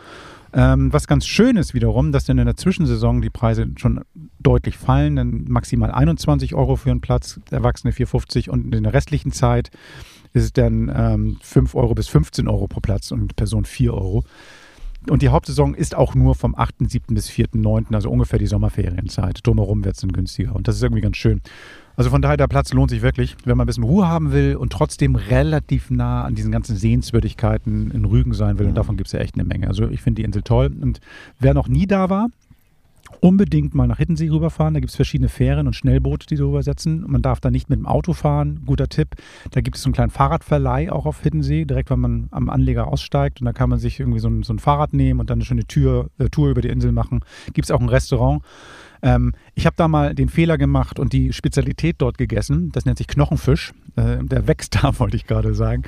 Ähm, 0.55 0.94
was 0.94 1.07
ganz 1.07 1.25
schön 1.25 1.57
ist 1.57 1.73
wiederum, 1.73 2.11
dass 2.11 2.25
dann 2.25 2.38
in 2.38 2.45
der 2.45 2.55
Zwischensaison 2.55 3.21
die 3.21 3.31
Preise 3.31 3.67
schon 3.77 4.01
deutlich 4.39 4.77
fallen. 4.77 5.15
Dann 5.15 5.45
maximal 5.47 5.91
21 5.91 6.53
Euro 6.53 6.75
für 6.75 6.91
einen 6.91 7.01
Platz, 7.01 7.39
Erwachsene 7.50 7.91
4,50 7.91 8.50
und 8.50 8.73
in 8.73 8.83
der 8.83 8.94
restlichen 8.94 9.31
Zeit 9.31 9.71
ist 10.33 10.44
es 10.44 10.53
dann 10.53 10.91
ähm, 10.95 11.38
5 11.41 11.75
Euro 11.75 11.95
bis 11.95 12.07
15 12.07 12.47
Euro 12.47 12.67
pro 12.67 12.81
Platz 12.81 13.11
und 13.11 13.35
Person 13.35 13.65
4 13.65 13.94
Euro. 13.94 14.23
Und 15.09 15.21
die 15.21 15.29
Hauptsaison 15.29 15.73
ist 15.73 15.95
auch 15.95 16.15
nur 16.15 16.35
vom 16.35 16.55
8.7. 16.55 17.13
bis 17.13 17.29
4.9., 17.29 17.94
also 17.94 18.09
ungefähr 18.09 18.39
die 18.39 18.47
Sommerferienzeit. 18.47 19.39
Drumherum 19.44 19.83
wird 19.83 19.95
es 19.95 20.01
dann 20.01 20.13
günstiger. 20.13 20.55
Und 20.55 20.67
das 20.67 20.75
ist 20.77 20.83
irgendwie 20.83 21.01
ganz 21.01 21.17
schön. 21.17 21.41
Also 21.95 22.09
von 22.09 22.21
daher, 22.21 22.38
der 22.38 22.47
Platz 22.47 22.73
lohnt 22.73 22.89
sich 22.89 23.01
wirklich, 23.01 23.35
wenn 23.45 23.57
man 23.57 23.65
ein 23.65 23.67
bisschen 23.67 23.83
Ruhe 23.83 24.07
haben 24.07 24.31
will 24.31 24.55
und 24.55 24.71
trotzdem 24.71 25.15
relativ 25.15 25.91
nah 25.91 26.23
an 26.23 26.33
diesen 26.33 26.51
ganzen 26.51 26.75
Sehenswürdigkeiten 26.75 27.91
in 27.91 28.05
Rügen 28.05 28.33
sein 28.33 28.57
will. 28.57 28.65
Und 28.65 28.71
mhm. 28.71 28.77
davon 28.77 28.97
gibt 28.97 29.07
es 29.07 29.13
ja 29.13 29.19
echt 29.19 29.35
eine 29.35 29.44
Menge. 29.44 29.67
Also 29.67 29.88
ich 29.89 30.01
finde 30.01 30.21
die 30.21 30.25
Insel 30.25 30.41
toll. 30.41 30.71
Und 30.81 31.01
wer 31.39 31.53
noch 31.53 31.67
nie 31.67 31.85
da 31.85 32.09
war, 32.09 32.29
unbedingt 33.23 33.73
mal 33.73 33.87
nach 33.87 33.99
Hiddensee 33.99 34.30
rüberfahren. 34.30 34.73
Da 34.73 34.81
gibt 34.81 34.89
es 34.89 34.97
verschiedene 34.97 35.30
Fähren 35.30 35.65
und 35.65 35.75
Schnellboote, 35.75 36.27
die 36.27 36.35
so 36.35 36.49
übersetzen. 36.49 37.06
Man 37.07 37.21
darf 37.21 37.39
da 37.39 37.51
nicht 37.51 37.69
mit 37.69 37.80
dem 37.80 37.85
Auto 37.85 38.11
fahren. 38.11 38.59
Guter 38.65 38.89
Tipp. 38.89 39.15
Da 39.51 39.61
gibt 39.61 39.77
es 39.77 39.83
so 39.83 39.87
einen 39.87 39.94
kleinen 39.94 40.11
Fahrradverleih 40.11 40.92
auch 40.92 41.06
auf 41.06 41.21
Hiddensee, 41.21 41.63
direkt 41.63 41.89
wenn 41.89 42.01
man 42.01 42.27
am 42.31 42.49
Anleger 42.49 42.87
aussteigt. 42.87 43.39
Und 43.39 43.45
da 43.45 43.53
kann 43.53 43.69
man 43.69 43.80
sich 43.80 44.01
irgendwie 44.01 44.19
so 44.19 44.27
ein, 44.27 44.44
so 44.44 44.53
ein 44.53 44.59
Fahrrad 44.59 44.92
nehmen 44.92 45.21
und 45.21 45.30
dann 45.30 45.37
eine 45.37 45.45
schöne 45.45 45.63
Tür, 45.63 46.09
äh, 46.18 46.27
Tour 46.27 46.49
über 46.49 46.61
die 46.61 46.68
Insel 46.68 46.92
machen. 46.92 47.21
Gibt 47.53 47.65
es 47.65 47.71
auch 47.71 47.80
ein 47.80 47.87
Restaurant. 47.87 48.44
Ähm, 49.04 49.33
ich 49.54 49.66
habe 49.66 49.76
da 49.76 49.90
mal 49.90 50.16
den 50.16 50.30
Fehler 50.30 50.57
gemacht 50.57 50.98
und 50.98 51.12
die 51.12 51.33
Spezialität 51.33 51.98
dort 52.00 52.18
gegessen. 52.18 52.72
Das 52.72 52.86
nennt 52.86 52.98
sich 52.98 53.07
Knochenfisch. 53.07 53.74
Äh, 53.98 54.24
der 54.24 54.48
wächst 54.48 54.76
da, 54.81 54.98
wollte 55.00 55.18
ich 55.18 55.28
gerade 55.28 55.54
sagen. 55.54 55.83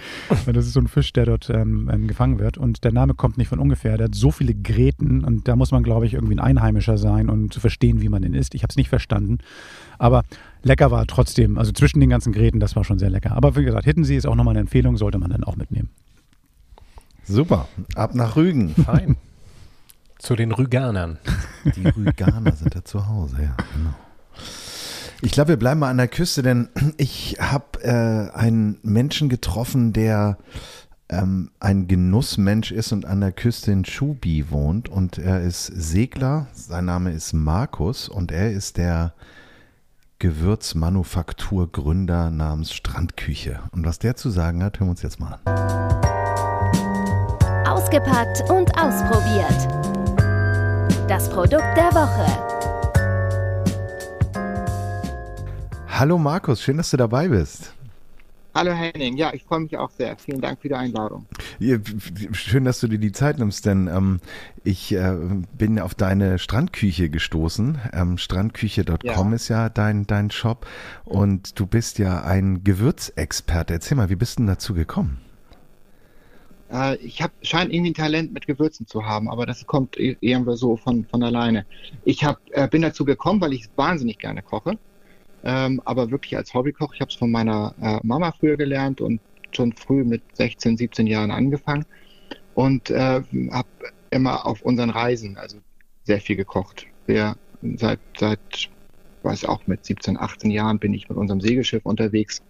Das 0.45 0.65
ist 0.65 0.73
so 0.73 0.81
ein 0.81 0.89
Fisch, 0.89 1.13
der 1.13 1.25
dort 1.25 1.49
ähm, 1.49 1.89
ähm, 1.91 2.07
gefangen 2.07 2.39
wird. 2.39 2.57
Und 2.57 2.83
der 2.83 2.91
Name 2.91 3.13
kommt 3.13 3.37
nicht 3.37 3.47
von 3.47 3.59
ungefähr. 3.59 3.97
Der 3.97 4.07
hat 4.07 4.15
so 4.15 4.31
viele 4.31 4.53
Gräten 4.53 5.23
und 5.23 5.47
da 5.47 5.55
muss 5.55 5.71
man, 5.71 5.81
glaube 5.81 6.05
ich, 6.05 6.13
irgendwie 6.13 6.35
ein 6.35 6.39
Einheimischer 6.39 6.97
sein 6.97 7.29
und 7.29 7.53
zu 7.53 7.61
verstehen, 7.61 8.01
wie 8.01 8.09
man 8.09 8.21
den 8.21 8.33
isst. 8.33 8.53
Ich 8.53 8.63
habe 8.63 8.71
es 8.71 8.75
nicht 8.75 8.89
verstanden. 8.89 9.37
Aber 9.97 10.23
lecker 10.63 10.91
war 10.91 11.07
trotzdem. 11.07 11.57
Also 11.57 11.71
zwischen 11.71 12.01
den 12.01 12.09
ganzen 12.09 12.33
Gräten, 12.33 12.59
das 12.59 12.75
war 12.75 12.83
schon 12.83 12.99
sehr 12.99 13.09
lecker. 13.09 13.31
Aber 13.31 13.55
wie 13.55 13.63
gesagt, 13.63 13.85
Hittensee 13.85 14.17
ist 14.17 14.27
auch 14.27 14.35
nochmal 14.35 14.51
eine 14.53 14.59
Empfehlung, 14.59 14.97
sollte 14.97 15.19
man 15.19 15.29
dann 15.29 15.45
auch 15.45 15.55
mitnehmen. 15.55 15.89
Super. 17.23 17.69
Ab 17.95 18.13
nach 18.13 18.35
Rügen. 18.35 18.75
Fein. 18.75 19.15
Zu 20.17 20.35
den 20.35 20.51
Rüganern. 20.51 21.19
Die 21.75 21.87
Rüganer 21.87 22.53
sind 22.53 22.75
da 22.75 22.85
zu 22.85 23.07
Hause, 23.07 23.37
ja, 23.41 23.57
genau. 23.73 23.93
Ich 25.21 25.31
glaube, 25.31 25.49
wir 25.49 25.57
bleiben 25.57 25.79
mal 25.79 25.89
an 25.89 25.97
der 25.97 26.07
Küste, 26.07 26.43
denn 26.43 26.69
ich 26.97 27.37
habe 27.39 27.83
äh, 27.83 28.29
einen 28.37 28.77
Menschen 28.83 29.29
getroffen, 29.29 29.93
der 29.93 30.37
ähm, 31.09 31.49
ein 31.59 31.87
Genussmensch 31.87 32.71
ist 32.71 32.91
und 32.91 33.05
an 33.05 33.21
der 33.21 33.31
Küste 33.31 33.71
in 33.71 33.85
Schubi 33.85 34.51
wohnt. 34.51 34.89
Und 34.89 35.17
er 35.17 35.41
ist 35.41 35.65
Segler, 35.67 36.47
sein 36.53 36.85
Name 36.85 37.11
ist 37.11 37.33
Markus 37.33 38.09
und 38.09 38.31
er 38.31 38.51
ist 38.51 38.77
der 38.77 39.13
Gewürzmanufakturgründer 40.19 42.29
namens 42.31 42.71
Strandküche. 42.73 43.59
Und 43.71 43.85
was 43.85 43.99
der 43.99 44.15
zu 44.15 44.29
sagen 44.29 44.63
hat, 44.63 44.79
hören 44.79 44.87
wir 44.87 44.91
uns 44.91 45.01
jetzt 45.01 45.19
mal 45.19 45.37
an. 45.43 45.55
Ausgepackt 47.67 48.49
und 48.49 48.71
ausprobiert 48.77 49.94
das 51.07 51.29
Produkt 51.29 51.77
der 51.77 51.91
Woche. 51.93 52.25
Hallo 55.87 56.17
Markus, 56.17 56.61
schön, 56.61 56.77
dass 56.77 56.89
du 56.89 56.97
dabei 56.97 57.27
bist. 57.27 57.73
Hallo 58.55 58.71
Henning, 58.71 59.17
ja, 59.17 59.33
ich 59.33 59.43
freue 59.43 59.59
mich 59.59 59.77
auch 59.77 59.91
sehr. 59.91 60.17
Vielen 60.17 60.41
Dank 60.41 60.61
für 60.61 60.69
die 60.69 60.75
Einladung. 60.75 61.25
Schön, 62.31 62.65
dass 62.65 62.79
du 62.79 62.87
dir 62.87 62.97
die 62.97 63.11
Zeit 63.11 63.37
nimmst, 63.37 63.65
denn 63.65 63.87
ähm, 63.87 64.19
ich 64.63 64.93
äh, 64.93 65.13
bin 65.57 65.79
auf 65.79 65.93
deine 65.93 66.39
Strandküche 66.39 67.09
gestoßen. 67.09 67.79
Ähm, 67.93 68.17
Strandküche.com 68.17 69.29
ja. 69.29 69.35
ist 69.35 69.49
ja 69.49 69.69
dein, 69.69 70.07
dein 70.07 70.31
Shop 70.31 70.65
und 71.03 71.59
du 71.59 71.67
bist 71.67 71.99
ja 71.99 72.23
ein 72.23 72.63
Gewürzexperte. 72.63 73.73
Erzähl 73.73 73.97
mal, 73.97 74.09
wie 74.09 74.15
bist 74.15 74.37
du 74.37 74.43
denn 74.43 74.47
dazu 74.47 74.73
gekommen? 74.73 75.24
Äh, 76.75 76.97
ich 76.97 77.21
habe 77.21 77.33
scheint 77.41 77.73
irgendwie 77.73 77.91
ein 77.91 77.95
Talent 77.95 78.33
mit 78.33 78.47
Gewürzen 78.47 78.85
zu 78.87 79.05
haben, 79.05 79.29
aber 79.29 79.45
das 79.45 79.65
kommt 79.65 79.97
irgendwie 79.97 80.57
so 80.57 80.75
von, 80.75 81.05
von 81.05 81.23
alleine. 81.23 81.65
Ich 82.03 82.23
hab, 82.23 82.39
äh, 82.51 82.67
bin 82.67 82.81
dazu 82.81 83.05
gekommen, 83.05 83.41
weil 83.41 83.53
ich 83.53 83.69
wahnsinnig 83.75 84.19
gerne 84.19 84.41
koche, 84.41 84.77
ähm, 85.43 85.81
aber 85.85 86.11
wirklich 86.11 86.35
als 86.35 86.53
Hobbykoch. 86.53 86.93
Ich 86.93 87.01
habe 87.01 87.09
es 87.09 87.15
von 87.15 87.31
meiner 87.31 87.73
äh, 87.81 87.99
Mama 88.03 88.31
früher 88.31 88.57
gelernt 88.57 89.01
und 89.01 89.21
schon 89.51 89.73
früh 89.73 90.03
mit 90.03 90.21
16, 90.33 90.77
17 90.77 91.07
Jahren 91.07 91.31
angefangen 91.31 91.85
und 92.55 92.89
äh, 92.89 93.21
habe 93.51 93.69
immer 94.09 94.45
auf 94.45 94.61
unseren 94.61 94.89
Reisen 94.89 95.37
also 95.37 95.57
sehr 96.03 96.19
viel 96.19 96.35
gekocht. 96.35 96.85
Wir 97.05 97.37
seit 97.61 97.99
seit 98.17 98.69
weiß 99.23 99.45
auch 99.45 99.65
mit 99.65 99.85
17, 99.85 100.17
18 100.17 100.51
Jahren 100.51 100.77
bin 100.77 100.93
ich 100.93 101.09
mit 101.09 101.17
unserem 101.17 101.41
Segelschiff 101.41 101.85
unterwegs 101.85 102.41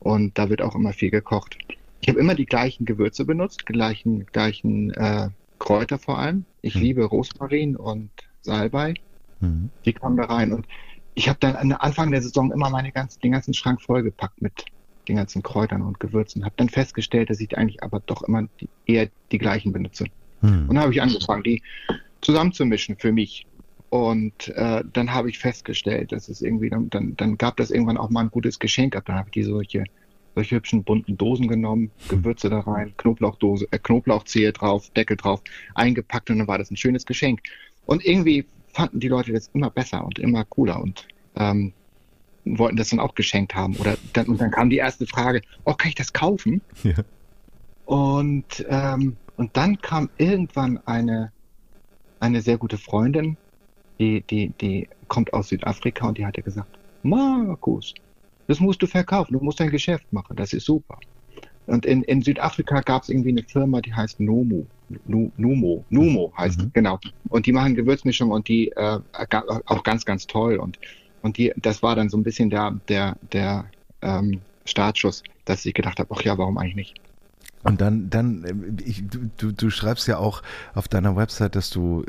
und 0.00 0.36
da 0.36 0.50
wird 0.50 0.62
auch 0.62 0.74
immer 0.74 0.92
viel 0.92 1.10
gekocht. 1.10 1.56
Ich 2.00 2.08
habe 2.08 2.18
immer 2.18 2.34
die 2.34 2.46
gleichen 2.46 2.84
Gewürze 2.84 3.24
benutzt, 3.24 3.66
gleichen, 3.66 4.26
gleichen 4.26 4.92
äh, 4.94 5.30
Kräuter 5.58 5.98
vor 5.98 6.18
allem. 6.18 6.44
Ich 6.62 6.74
mhm. 6.74 6.80
liebe 6.82 7.04
Rosmarin 7.04 7.76
und 7.76 8.10
Salbei. 8.40 8.94
Mhm. 9.40 9.70
Die 9.84 9.92
kamen 9.92 10.16
da 10.16 10.24
rein. 10.24 10.52
Und 10.52 10.66
ich 11.14 11.28
habe 11.28 11.38
dann 11.40 11.56
am 11.56 11.72
Anfang 11.72 12.10
der 12.10 12.22
Saison 12.22 12.52
immer 12.52 12.70
meine 12.70 12.92
ganzen, 12.92 13.20
den 13.20 13.32
ganzen 13.32 13.54
Schrank 13.54 13.82
vollgepackt 13.82 14.40
mit 14.40 14.64
den 15.08 15.16
ganzen 15.16 15.42
Kräutern 15.42 15.82
und 15.82 16.00
Gewürzen. 16.00 16.44
Habe 16.44 16.54
dann 16.56 16.68
festgestellt, 16.68 17.30
dass 17.30 17.40
ich 17.40 17.56
eigentlich 17.56 17.82
aber 17.82 18.00
doch 18.00 18.22
immer 18.22 18.46
die, 18.60 18.68
eher 18.86 19.08
die 19.32 19.38
gleichen 19.38 19.72
benutze. 19.72 20.04
Mhm. 20.42 20.68
Und 20.68 20.74
dann 20.74 20.80
habe 20.80 20.92
ich 20.92 21.02
angefangen, 21.02 21.42
die 21.42 21.62
zusammenzumischen 22.20 22.96
für 22.96 23.12
mich. 23.12 23.46
Und 23.90 24.48
äh, 24.48 24.84
dann 24.92 25.12
habe 25.12 25.30
ich 25.30 25.38
festgestellt, 25.38 26.12
dass 26.12 26.28
es 26.28 26.42
irgendwie, 26.42 26.68
dann, 26.68 26.90
dann, 26.90 27.16
dann 27.16 27.38
gab 27.38 27.56
das 27.56 27.70
irgendwann 27.70 27.96
auch 27.96 28.10
mal 28.10 28.20
ein 28.20 28.30
gutes 28.30 28.58
Geschenk 28.58 28.94
ab. 28.94 29.04
Dann 29.06 29.16
habe 29.16 29.28
ich 29.28 29.32
die 29.32 29.42
solche 29.44 29.84
solche 30.38 30.54
hübschen 30.54 30.84
bunten 30.84 31.16
Dosen 31.16 31.48
genommen, 31.48 31.90
Gewürze 32.08 32.48
da 32.48 32.60
rein, 32.60 32.94
Knoblauchdose, 32.96 33.66
äh, 33.72 33.78
Knoblauchzehe 33.80 34.52
drauf, 34.52 34.88
Deckel 34.90 35.16
drauf, 35.16 35.42
eingepackt 35.74 36.30
und 36.30 36.38
dann 36.38 36.46
war 36.46 36.58
das 36.58 36.70
ein 36.70 36.76
schönes 36.76 37.06
Geschenk. 37.06 37.40
Und 37.86 38.04
irgendwie 38.04 38.46
fanden 38.72 39.00
die 39.00 39.08
Leute 39.08 39.32
das 39.32 39.50
immer 39.52 39.68
besser 39.68 40.04
und 40.04 40.20
immer 40.20 40.44
cooler 40.44 40.80
und 40.80 41.08
ähm, 41.34 41.72
wollten 42.44 42.76
das 42.76 42.90
dann 42.90 43.00
auch 43.00 43.16
geschenkt 43.16 43.56
haben. 43.56 43.74
Oder 43.78 43.96
dann, 44.12 44.26
und 44.26 44.40
dann 44.40 44.52
kam 44.52 44.70
die 44.70 44.76
erste 44.76 45.08
Frage, 45.08 45.40
oh, 45.64 45.74
kann 45.74 45.88
ich 45.88 45.96
das 45.96 46.12
kaufen? 46.12 46.60
Ja. 46.84 46.94
Und, 47.84 48.64
ähm, 48.68 49.16
und 49.36 49.56
dann 49.56 49.80
kam 49.80 50.08
irgendwann 50.18 50.78
eine, 50.86 51.32
eine 52.20 52.42
sehr 52.42 52.58
gute 52.58 52.78
Freundin, 52.78 53.36
die, 53.98 54.20
die, 54.20 54.50
die 54.60 54.88
kommt 55.08 55.32
aus 55.32 55.48
Südafrika 55.48 56.06
und 56.06 56.16
die 56.16 56.24
hat 56.24 56.36
ja 56.36 56.44
gesagt, 56.44 56.78
Markus, 57.02 57.92
das 58.48 58.58
musst 58.58 58.82
du 58.82 58.86
verkaufen, 58.86 59.34
du 59.34 59.40
musst 59.40 59.60
ein 59.60 59.70
Geschäft 59.70 60.12
machen, 60.12 60.34
das 60.36 60.52
ist 60.52 60.66
super. 60.66 60.98
Und 61.66 61.84
in, 61.84 62.02
in 62.02 62.22
Südafrika 62.22 62.80
gab 62.80 63.02
es 63.02 63.10
irgendwie 63.10 63.28
eine 63.28 63.42
Firma, 63.42 63.80
die 63.80 63.94
heißt 63.94 64.20
Nomu. 64.20 64.64
Numo, 65.06 65.84
Numo 65.90 66.32
heißt 66.36 66.62
mhm. 66.62 66.70
genau. 66.72 66.98
Und 67.28 67.44
die 67.44 67.52
machen 67.52 67.74
Gewürzmischung 67.74 68.30
und 68.30 68.48
die 68.48 68.70
äh, 68.70 69.00
auch 69.66 69.82
ganz, 69.82 70.06
ganz 70.06 70.26
toll. 70.26 70.56
Und, 70.56 70.78
und 71.20 71.36
die, 71.36 71.52
das 71.56 71.82
war 71.82 71.94
dann 71.94 72.08
so 72.08 72.16
ein 72.16 72.22
bisschen 72.22 72.48
der, 72.48 72.80
der, 72.88 73.18
der 73.32 73.66
ähm, 74.00 74.40
Startschuss, 74.64 75.22
dass 75.44 75.66
ich 75.66 75.74
gedacht 75.74 75.98
habe, 75.98 76.08
ach 76.14 76.22
ja, 76.22 76.38
warum 76.38 76.56
eigentlich 76.56 76.76
nicht? 76.76 77.00
Und 77.64 77.80
dann, 77.80 78.10
dann, 78.10 78.44
äh, 78.44 78.82
ich, 78.82 79.04
du, 79.36 79.52
du 79.52 79.70
schreibst 79.70 80.06
ja 80.06 80.18
auch 80.18 80.42
auf 80.74 80.88
deiner 80.88 81.16
Website, 81.16 81.56
dass 81.56 81.70
du 81.70 82.04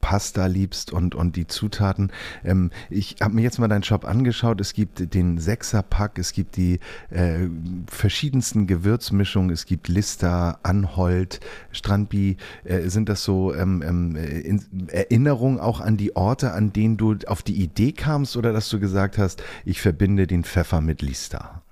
Pasta 0.00 0.46
liebst 0.46 0.92
und, 0.92 1.14
und 1.14 1.36
die 1.36 1.46
Zutaten. 1.46 2.10
Ähm, 2.44 2.70
ich 2.90 3.16
habe 3.20 3.34
mir 3.34 3.42
jetzt 3.42 3.58
mal 3.58 3.68
deinen 3.68 3.82
Shop 3.82 4.04
angeschaut. 4.04 4.60
Es 4.60 4.72
gibt 4.72 5.14
den 5.14 5.38
Sechserpack, 5.38 6.18
es 6.18 6.32
gibt 6.32 6.56
die 6.56 6.80
äh, 7.10 7.48
verschiedensten 7.90 8.66
Gewürzmischungen, 8.66 9.50
es 9.50 9.66
gibt 9.66 9.88
Lister, 9.88 10.58
Anhold, 10.62 11.40
Strandbi. 11.70 12.36
Äh, 12.64 12.88
sind 12.88 13.08
das 13.08 13.22
so 13.22 13.54
ähm, 13.54 13.82
ähm, 13.86 14.88
Erinnerungen 14.88 15.60
auch 15.60 15.80
an 15.80 15.96
die 15.96 16.16
Orte, 16.16 16.52
an 16.52 16.72
denen 16.72 16.96
du 16.96 17.16
auf 17.26 17.42
die 17.42 17.62
Idee 17.62 17.92
kamst 17.92 18.36
oder 18.36 18.52
dass 18.52 18.68
du 18.68 18.80
gesagt 18.80 19.18
hast, 19.18 19.42
ich 19.64 19.80
verbinde 19.80 20.26
den 20.26 20.44
Pfeffer 20.44 20.80
mit 20.80 21.02
Lister? 21.02 21.62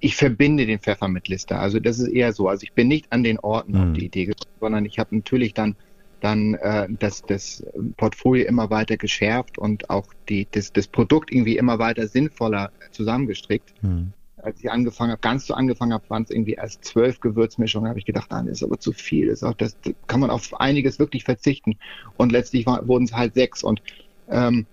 Ich 0.00 0.16
verbinde 0.16 0.66
den 0.66 0.78
Pfeffer 0.78 1.08
mit 1.08 1.28
Lister. 1.28 1.60
Also 1.60 1.80
das 1.80 1.98
ist 1.98 2.08
eher 2.08 2.32
so. 2.32 2.48
Also 2.48 2.64
ich 2.64 2.72
bin 2.72 2.88
nicht 2.88 3.12
an 3.12 3.22
den 3.22 3.38
Orten 3.38 3.72
mhm. 3.72 3.80
auf 3.80 3.92
die 3.98 4.06
Idee 4.06 4.26
gekommen, 4.26 4.56
sondern 4.60 4.84
ich 4.84 4.98
habe 4.98 5.14
natürlich 5.14 5.54
dann 5.54 5.76
dann 6.20 6.54
äh, 6.54 6.86
das, 6.90 7.22
das 7.22 7.64
Portfolio 7.96 8.46
immer 8.46 8.70
weiter 8.70 8.96
geschärft 8.96 9.58
und 9.58 9.90
auch 9.90 10.06
die, 10.28 10.46
das, 10.50 10.72
das 10.72 10.86
Produkt 10.86 11.32
irgendwie 11.32 11.56
immer 11.56 11.78
weiter 11.78 12.06
sinnvoller 12.06 12.70
zusammengestrickt. 12.90 13.72
Mhm. 13.82 14.12
Als 14.36 14.60
ich 14.60 14.70
angefangen 14.70 15.12
habe, 15.12 15.20
ganz 15.20 15.46
zu 15.46 15.54
angefangen 15.54 15.92
habe, 15.92 16.08
waren 16.08 16.22
es 16.22 16.30
irgendwie 16.30 16.54
erst 16.54 16.84
zwölf 16.84 17.20
Gewürzmischungen, 17.20 17.88
habe 17.88 17.98
ich 17.98 18.06
gedacht, 18.06 18.30
nein, 18.30 18.46
das 18.46 18.58
ist 18.58 18.62
aber 18.62 18.78
zu 18.78 18.92
viel. 18.92 19.28
Das, 19.28 19.42
auch, 19.42 19.54
das, 19.54 19.78
das 19.82 19.94
kann 20.06 20.20
man 20.20 20.30
auf 20.30 20.58
einiges 20.60 20.98
wirklich 20.98 21.24
verzichten. 21.24 21.76
Und 22.16 22.32
letztlich 22.32 22.66
wurden 22.66 23.04
es 23.04 23.12
halt 23.12 23.34
sechs. 23.34 23.62
Und 23.62 23.82
ähm, 24.28 24.66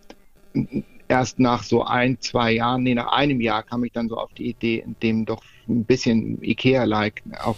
erst 1.07 1.39
nach 1.39 1.63
so 1.63 1.83
ein, 1.83 2.19
zwei 2.19 2.53
Jahren, 2.53 2.83
nee, 2.83 2.95
nach 2.95 3.11
einem 3.11 3.41
Jahr 3.41 3.63
kam 3.63 3.83
ich 3.83 3.91
dann 3.91 4.09
so 4.09 4.17
auf 4.17 4.33
die 4.33 4.49
Idee, 4.49 4.85
dem 5.01 5.25
doch 5.25 5.43
ein 5.67 5.85
bisschen 5.85 6.41
Ikea-like, 6.43 7.23
auch 7.43 7.57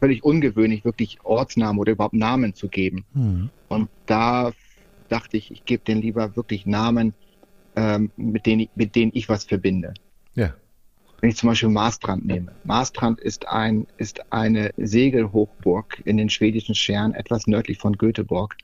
völlig 0.00 0.24
ungewöhnlich, 0.24 0.84
wirklich 0.84 1.18
Ortsnamen 1.22 1.78
oder 1.78 1.92
überhaupt 1.92 2.14
Namen 2.14 2.54
zu 2.54 2.68
geben. 2.68 3.04
Mhm. 3.14 3.50
Und 3.68 3.88
da 4.06 4.52
dachte 5.08 5.36
ich, 5.36 5.50
ich 5.50 5.64
gebe 5.64 5.84
denen 5.84 6.02
lieber 6.02 6.34
wirklich 6.36 6.66
Namen, 6.66 7.14
ähm, 7.76 8.10
mit, 8.16 8.46
denen, 8.46 8.68
mit 8.74 8.96
denen 8.96 9.12
ich 9.14 9.28
was 9.28 9.44
verbinde. 9.44 9.94
Ja. 10.34 10.54
Wenn 11.20 11.30
ich 11.30 11.36
zum 11.36 11.50
Beispiel 11.50 11.68
Maastrand 11.68 12.26
nehme. 12.26 12.52
Maastrand 12.64 13.20
ist 13.20 13.46
ein, 13.46 13.86
ist 13.96 14.32
eine 14.32 14.72
Segelhochburg 14.76 16.02
in 16.04 16.16
den 16.16 16.28
schwedischen 16.30 16.74
Scheren, 16.74 17.14
etwas 17.14 17.46
nördlich 17.46 17.78
von 17.78 17.96
Göteborg. 17.96 18.56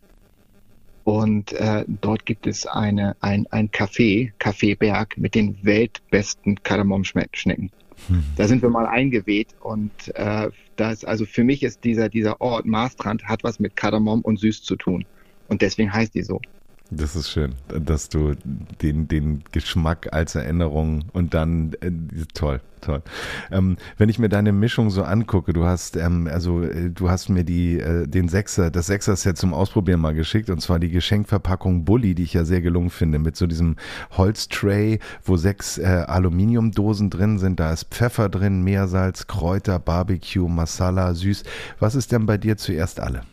Und 1.09 1.55
äh, 1.55 1.87
dort 1.89 2.27
gibt 2.27 2.47
es 2.47 2.67
eine, 2.67 3.17
ein, 3.21 3.47
ein 3.51 3.71
Café, 3.71 4.31
Café 4.39 4.77
Berg, 4.77 5.17
mit 5.17 5.35
den 5.35 5.57
weltbesten 5.63 6.63
Kardamomschnecken. 6.63 7.71
Hm. 8.09 8.25
Da 8.37 8.47
sind 8.47 8.61
wir 8.61 8.69
mal 8.69 8.85
eingeweht 8.85 9.55
und 9.61 9.91
äh, 10.17 10.51
das, 10.77 11.07
also 11.07 11.25
für 11.25 11.45
mich 11.45 11.63
ist 11.63 11.83
dieser, 11.85 12.11
dieser 12.11 12.43
Ort 12.43 12.67
Maastrand 12.67 13.25
hat 13.25 13.43
was 13.43 13.59
mit 13.59 13.75
Kardamom 13.75 14.21
und 14.21 14.39
Süß 14.39 14.63
zu 14.63 14.77
tun. 14.77 15.07
Und 15.49 15.63
deswegen 15.63 15.91
heißt 15.95 16.15
die 16.15 16.21
so. 16.21 16.43
Das 16.91 17.15
ist 17.17 17.29
schön, 17.29 17.55
dass 17.69 18.09
du 18.09 18.35
den, 18.81 19.09
den 19.09 19.45
Geschmack 19.53 20.09
als 20.11 20.35
Erinnerung 20.35 21.05
und 21.13 21.35
dann 21.35 21.75
äh, 21.83 21.91
toll, 22.33 22.63
toll. 22.81 23.03
Ähm, 23.51 23.77
wenn 23.99 24.09
ich 24.09 24.19
mir 24.19 24.31
deine 24.31 24.53
Mischung 24.53 24.89
so 24.89 25.03
angucke, 25.03 25.53
du 25.53 25.67
hast 25.67 25.97
ähm, 25.97 26.31
also 26.33 26.63
äh, 26.63 26.89
du 26.89 27.11
hast 27.11 27.29
mir 27.29 27.45
die 27.45 27.79
äh, 27.79 28.07
den 28.07 28.31
Sechser, 28.31 28.71
das 28.71 28.87
Sechser-Set 28.87 29.37
zum 29.37 29.53
Ausprobieren 29.53 30.01
mal 30.01 30.15
geschickt 30.15 30.49
und 30.49 30.63
zwar 30.63 30.79
die 30.79 30.89
Geschenkverpackung 30.89 31.85
Bully, 31.85 32.15
die 32.15 32.23
ich 32.23 32.33
ja 32.33 32.47
sehr 32.47 32.63
gelungen 32.63 32.89
finde, 32.89 33.19
mit 33.19 33.37
so 33.37 33.47
diesem 33.47 33.77
Holztray, 34.13 34.99
wo 35.23 35.37
sechs 35.37 35.77
äh, 35.77 36.05
Aluminiumdosen 36.07 37.11
drin 37.11 37.39
sind. 37.39 37.61
Da 37.61 37.71
ist 37.71 37.89
Pfeffer 37.91 38.31
drin, 38.31 38.63
Meersalz, 38.63 39.27
Kräuter, 39.27 39.79
Barbecue, 39.79 40.49
Masala, 40.49 41.13
süß. 41.13 41.43
Was 41.81 41.95
ist 41.95 42.13
denn 42.13 42.25
bei 42.25 42.39
dir 42.39 42.57
zuerst 42.57 42.99
alle? 42.99 43.25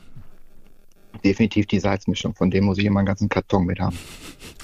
Definitiv 1.24 1.67
die 1.67 1.79
Salzmischung. 1.79 2.36
Von 2.36 2.51
dem 2.51 2.65
muss 2.65 2.77
ich 2.77 2.86
immer 2.86 3.00
einen 3.00 3.07
ganzen 3.07 3.29
Karton 3.29 3.65
mit 3.65 3.79
haben. 3.79 3.98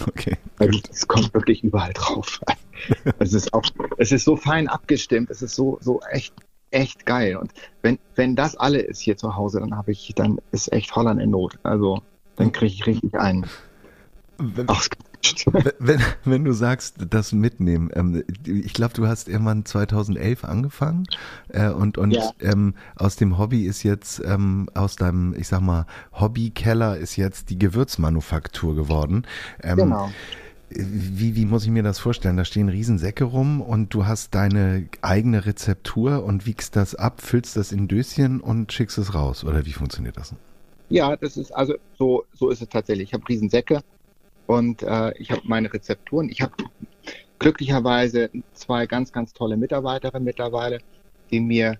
Okay. 0.08 0.36
Also 0.58 0.80
es 0.92 1.08
kommt 1.08 1.32
wirklich 1.36 1.64
überall 1.64 1.94
drauf. 1.94 2.40
es 3.20 3.34
ist 3.34 3.54
auch, 3.54 3.64
es 3.98 4.12
ist 4.12 4.24
so 4.24 4.36
fein 4.36 4.68
abgestimmt. 4.68 5.30
Es 5.30 5.44
ist 5.44 5.54
so, 5.54 5.78
so 5.80 6.00
echt, 6.10 6.34
echt 6.72 7.06
geil. 7.06 7.36
Und 7.36 7.52
wenn, 7.84 8.00
wenn 8.16 8.36
das 8.36 8.56
alle 8.56 8.80
ist 8.80 9.00
hier 9.00 9.16
zu 9.16 9.36
Hause, 9.36 9.60
dann 9.60 9.78
habe 9.78 9.92
ich, 9.92 10.12
dann 10.16 10.40
ist 10.52 10.72
echt 10.74 10.96
Holland 10.96 11.22
in 11.22 11.30
Not. 11.30 11.60
Also 11.62 12.02
dann 12.36 12.52
kriege 12.52 12.74
ich 12.74 12.88
richtig 12.88 13.14
einen. 13.14 13.46
Ach, 14.66 14.88
wenn, 15.80 16.02
wenn 16.26 16.44
du 16.44 16.54
sagst, 16.54 16.96
das 17.10 17.32
mitnehmen, 17.32 17.90
ähm, 17.94 18.24
ich 18.46 18.74
glaube, 18.74 18.94
du 18.94 19.08
hast 19.08 19.28
irgendwann 19.28 19.66
2011 19.66 20.44
angefangen 20.44 21.06
äh, 21.50 21.70
und, 21.70 21.98
und 21.98 22.12
ja. 22.12 22.32
ähm, 22.40 22.76
aus 22.96 23.16
dem 23.16 23.38
Hobby 23.38 23.66
ist 23.66 23.84
jetzt, 23.84 24.22
ähm, 24.26 24.70
aus 24.74 24.96
deinem, 24.96 25.34
ich 25.38 25.48
sag 25.48 25.62
mal, 25.62 25.86
Hobbykeller 26.14 26.98
ist 26.98 27.16
jetzt 27.16 27.50
die 27.50 27.60
Gewürzmanufaktur 27.60 28.76
geworden. 28.76 29.26
Ähm, 29.62 29.78
genau. 29.78 30.12
Wie, 30.74 31.36
wie 31.36 31.46
muss 31.46 31.66
ich 31.66 31.70
mir 31.70 31.84
das 31.84 32.00
vorstellen? 32.00 32.38
Da 32.38 32.46
stehen 32.46 32.70
Riesensäcke 32.70 33.26
rum 33.26 33.60
und 33.60 33.94
du 33.94 34.06
hast 34.06 34.34
deine 34.34 34.88
eigene 35.02 35.46
Rezeptur 35.46 36.24
und 36.24 36.46
wiegst 36.46 36.78
das 36.78 36.96
ab, 36.96 37.22
füllst 37.22 37.58
das 37.58 37.74
in 37.74 37.90
Döschen 37.90 38.40
und 38.40 38.72
schickst 38.72 38.98
es 38.98 39.14
raus. 39.14 39.44
Oder 39.44 39.66
wie 39.66 39.74
funktioniert 39.74 40.16
das? 40.16 40.34
Ja, 40.88 41.16
das 41.18 41.36
ist 41.36 41.52
also 41.52 41.76
so, 41.98 42.24
so 42.34 42.50
ist 42.50 42.62
es 42.62 42.70
tatsächlich. 42.70 43.10
Ich 43.10 43.14
habe 43.14 43.28
Riesensäcke 43.28 43.82
und 44.48 44.84
äh, 44.84 45.18
ich 45.18 45.32
habe 45.32 45.42
meine 45.46 45.72
Rezepturen. 45.74 46.30
Ich 46.30 46.42
habe 46.42 46.54
glücklicherweise 47.40 48.30
zwei 48.54 48.86
ganz, 48.86 49.12
ganz 49.12 49.34
tolle 49.34 49.58
Mitarbeiterinnen 49.58 50.24
mittlerweile, 50.24 50.80
die 51.32 51.40
mir 51.40 51.78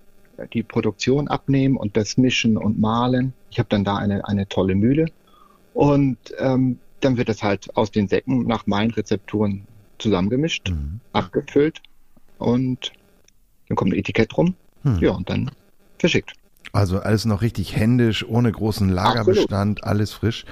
die 0.54 0.64
Produktion 0.64 1.28
abnehmen 1.28 1.78
und 1.78 1.96
das 1.98 2.18
Mischen 2.18 2.58
und 2.58 2.80
Mahlen. 2.80 3.34
Ich 3.50 3.60
habe 3.60 3.70
dann 3.70 3.84
da 3.84 3.98
eine, 3.98 4.28
eine 4.28 4.48
tolle 4.48 4.76
Mühle. 4.76 5.06
Und 5.74 6.18
ähm, 6.40 6.80
dann 7.00 7.18
wird 7.18 7.30
das 7.30 7.44
halt 7.44 7.76
aus 7.76 7.92
den 7.92 8.08
Säcken 8.08 8.48
nach 8.48 8.66
meinen 8.68 8.92
Rezepturen 8.92 9.68
zusammengemischt, 10.00 10.70
Mhm. 10.70 11.00
abgefüllt 11.14 11.82
und 12.40 12.92
dann 13.68 13.76
kommt 13.76 13.94
ein 13.94 14.00
Etikett 14.00 14.36
rum. 14.36 14.56
Hm. 14.84 14.98
Ja, 15.00 15.12
und 15.12 15.30
dann 15.30 15.52
verschickt. 16.00 16.34
Also 16.74 17.00
alles 17.00 17.26
noch 17.26 17.42
richtig 17.42 17.76
händisch, 17.76 18.26
ohne 18.28 18.52
großen 18.52 18.90
Lagerbestand, 18.90 19.84
alles 19.84 20.12
frisch. 20.12 20.46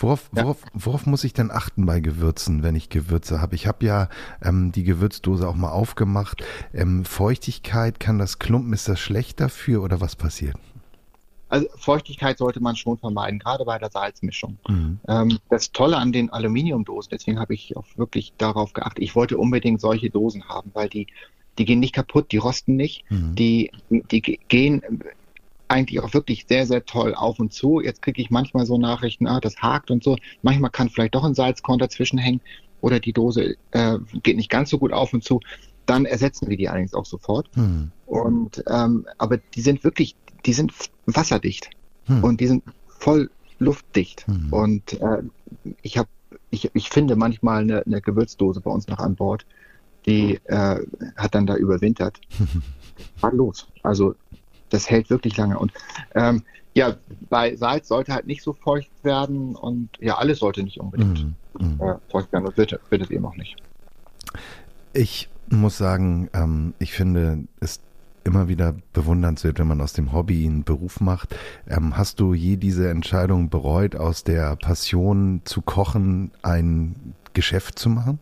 Worauf, 0.00 0.28
worauf, 0.32 0.58
worauf 0.74 1.06
muss 1.06 1.24
ich 1.24 1.32
denn 1.32 1.50
achten 1.50 1.84
bei 1.84 1.98
Gewürzen, 1.98 2.62
wenn 2.62 2.76
ich 2.76 2.88
Gewürze 2.88 3.40
habe? 3.40 3.56
Ich 3.56 3.66
habe 3.66 3.84
ja 3.84 4.08
ähm, 4.40 4.70
die 4.70 4.84
Gewürzdose 4.84 5.48
auch 5.48 5.56
mal 5.56 5.70
aufgemacht. 5.72 6.44
Ähm, 6.72 7.04
Feuchtigkeit, 7.04 7.98
kann 7.98 8.18
das 8.18 8.38
klumpen? 8.38 8.72
Ist 8.72 8.88
das 8.88 9.00
schlecht 9.00 9.40
dafür 9.40 9.82
oder 9.82 10.00
was 10.00 10.14
passiert? 10.14 10.56
Also 11.48 11.66
Feuchtigkeit 11.76 12.38
sollte 12.38 12.60
man 12.60 12.76
schon 12.76 12.98
vermeiden, 12.98 13.40
gerade 13.40 13.64
bei 13.64 13.78
der 13.78 13.90
Salzmischung. 13.90 14.58
Mhm. 14.68 15.00
Ähm, 15.08 15.38
das 15.48 15.72
Tolle 15.72 15.96
an 15.96 16.12
den 16.12 16.30
Aluminiumdosen, 16.30 17.10
deswegen 17.10 17.40
habe 17.40 17.54
ich 17.54 17.76
auch 17.76 17.86
wirklich 17.96 18.34
darauf 18.38 18.74
geachtet. 18.74 19.02
Ich 19.02 19.16
wollte 19.16 19.36
unbedingt 19.38 19.80
solche 19.80 20.10
Dosen 20.10 20.44
haben, 20.48 20.70
weil 20.74 20.88
die, 20.88 21.06
die 21.56 21.64
gehen 21.64 21.80
nicht 21.80 21.94
kaputt, 21.94 22.30
die 22.30 22.36
rosten 22.36 22.76
nicht, 22.76 23.10
Mhm. 23.10 23.34
die, 23.34 23.72
die 23.90 24.22
ge- 24.22 24.38
gehen 24.48 24.82
eigentlich 25.68 26.00
auch 26.00 26.14
wirklich 26.14 26.46
sehr, 26.48 26.66
sehr 26.66 26.84
toll 26.84 27.14
auf 27.14 27.38
und 27.38 27.52
zu. 27.52 27.80
Jetzt 27.80 28.02
kriege 28.02 28.20
ich 28.20 28.30
manchmal 28.30 28.66
so 28.66 28.78
Nachrichten, 28.78 29.26
ah, 29.26 29.40
das 29.40 29.56
hakt 29.58 29.90
und 29.90 30.02
so. 30.02 30.16
Manchmal 30.42 30.70
kann 30.70 30.88
vielleicht 30.88 31.14
doch 31.14 31.24
ein 31.24 31.34
Salzkorn 31.34 31.78
dazwischen 31.78 32.18
hängen 32.18 32.40
oder 32.80 33.00
die 33.00 33.12
Dose 33.12 33.56
äh, 33.72 33.98
geht 34.22 34.36
nicht 34.36 34.50
ganz 34.50 34.70
so 34.70 34.78
gut 34.78 34.92
auf 34.92 35.12
und 35.12 35.24
zu. 35.24 35.40
Dann 35.86 36.04
ersetzen 36.04 36.48
wir 36.48 36.56
die 36.56 36.68
allerdings 36.68 36.94
auch 36.94 37.06
sofort. 37.06 37.54
Mhm. 37.56 37.90
Und 38.06 38.62
ähm, 38.68 39.06
aber 39.18 39.38
die 39.38 39.60
sind 39.60 39.84
wirklich, 39.84 40.16
die 40.44 40.52
sind 40.52 40.72
wasserdicht 41.06 41.70
Hm. 42.08 42.24
und 42.24 42.40
die 42.40 42.46
sind 42.46 42.64
voll 42.86 43.30
luftdicht. 43.58 44.26
Hm. 44.26 44.52
Und 44.52 45.00
äh, 45.00 45.22
ich 45.82 45.98
habe, 45.98 46.08
ich, 46.50 46.70
ich 46.74 46.88
finde 46.90 47.16
manchmal 47.16 47.62
eine, 47.62 47.86
eine 47.86 48.00
Gewürzdose 48.00 48.60
bei 48.60 48.70
uns 48.70 48.88
noch 48.88 48.98
an 48.98 49.14
Bord, 49.14 49.46
die 50.06 50.40
äh, 50.44 50.80
hat 51.16 51.34
dann 51.34 51.46
da 51.46 51.54
überwintert. 51.56 52.20
War 53.20 53.32
los. 53.32 53.68
Also 53.82 54.14
das 54.70 54.88
hält 54.90 55.10
wirklich 55.10 55.36
lange. 55.36 55.58
Und 55.58 55.72
ähm, 56.14 56.42
ja, 56.74 56.96
bei 57.28 57.56
Salz 57.56 57.88
sollte 57.88 58.12
halt 58.12 58.26
nicht 58.26 58.42
so 58.42 58.52
feucht 58.52 58.90
werden 59.02 59.56
und 59.56 59.90
ja, 59.98 60.16
alles 60.16 60.38
sollte 60.38 60.62
nicht 60.62 60.78
unbedingt 60.80 61.24
Mhm. 61.24 61.34
Mhm. 61.60 61.80
äh, 61.80 61.94
feucht 62.10 62.32
werden 62.32 62.46
und 62.46 62.56
wird, 62.56 62.78
es 62.90 63.10
eben 63.10 63.26
auch 63.26 63.36
nicht. 63.36 63.56
Ich 64.92 65.28
muss 65.50 65.78
sagen, 65.78 66.28
ähm, 66.32 66.74
ich 66.78 66.92
finde 66.92 67.44
es 67.60 67.80
immer 68.24 68.48
wieder 68.48 68.74
bewundernswert, 68.92 69.58
wenn 69.58 69.66
man 69.66 69.80
aus 69.80 69.94
dem 69.94 70.12
Hobby 70.12 70.44
einen 70.44 70.62
Beruf 70.62 71.00
macht. 71.00 71.34
Ähm, 71.66 71.96
hast 71.96 72.20
du 72.20 72.34
je 72.34 72.56
diese 72.56 72.90
Entscheidung 72.90 73.48
bereut, 73.48 73.96
aus 73.96 74.22
der 74.22 74.54
Passion 74.56 75.40
zu 75.44 75.62
kochen 75.62 76.30
ein 76.42 77.14
Geschäft 77.32 77.78
zu 77.78 77.88
machen? 77.88 78.18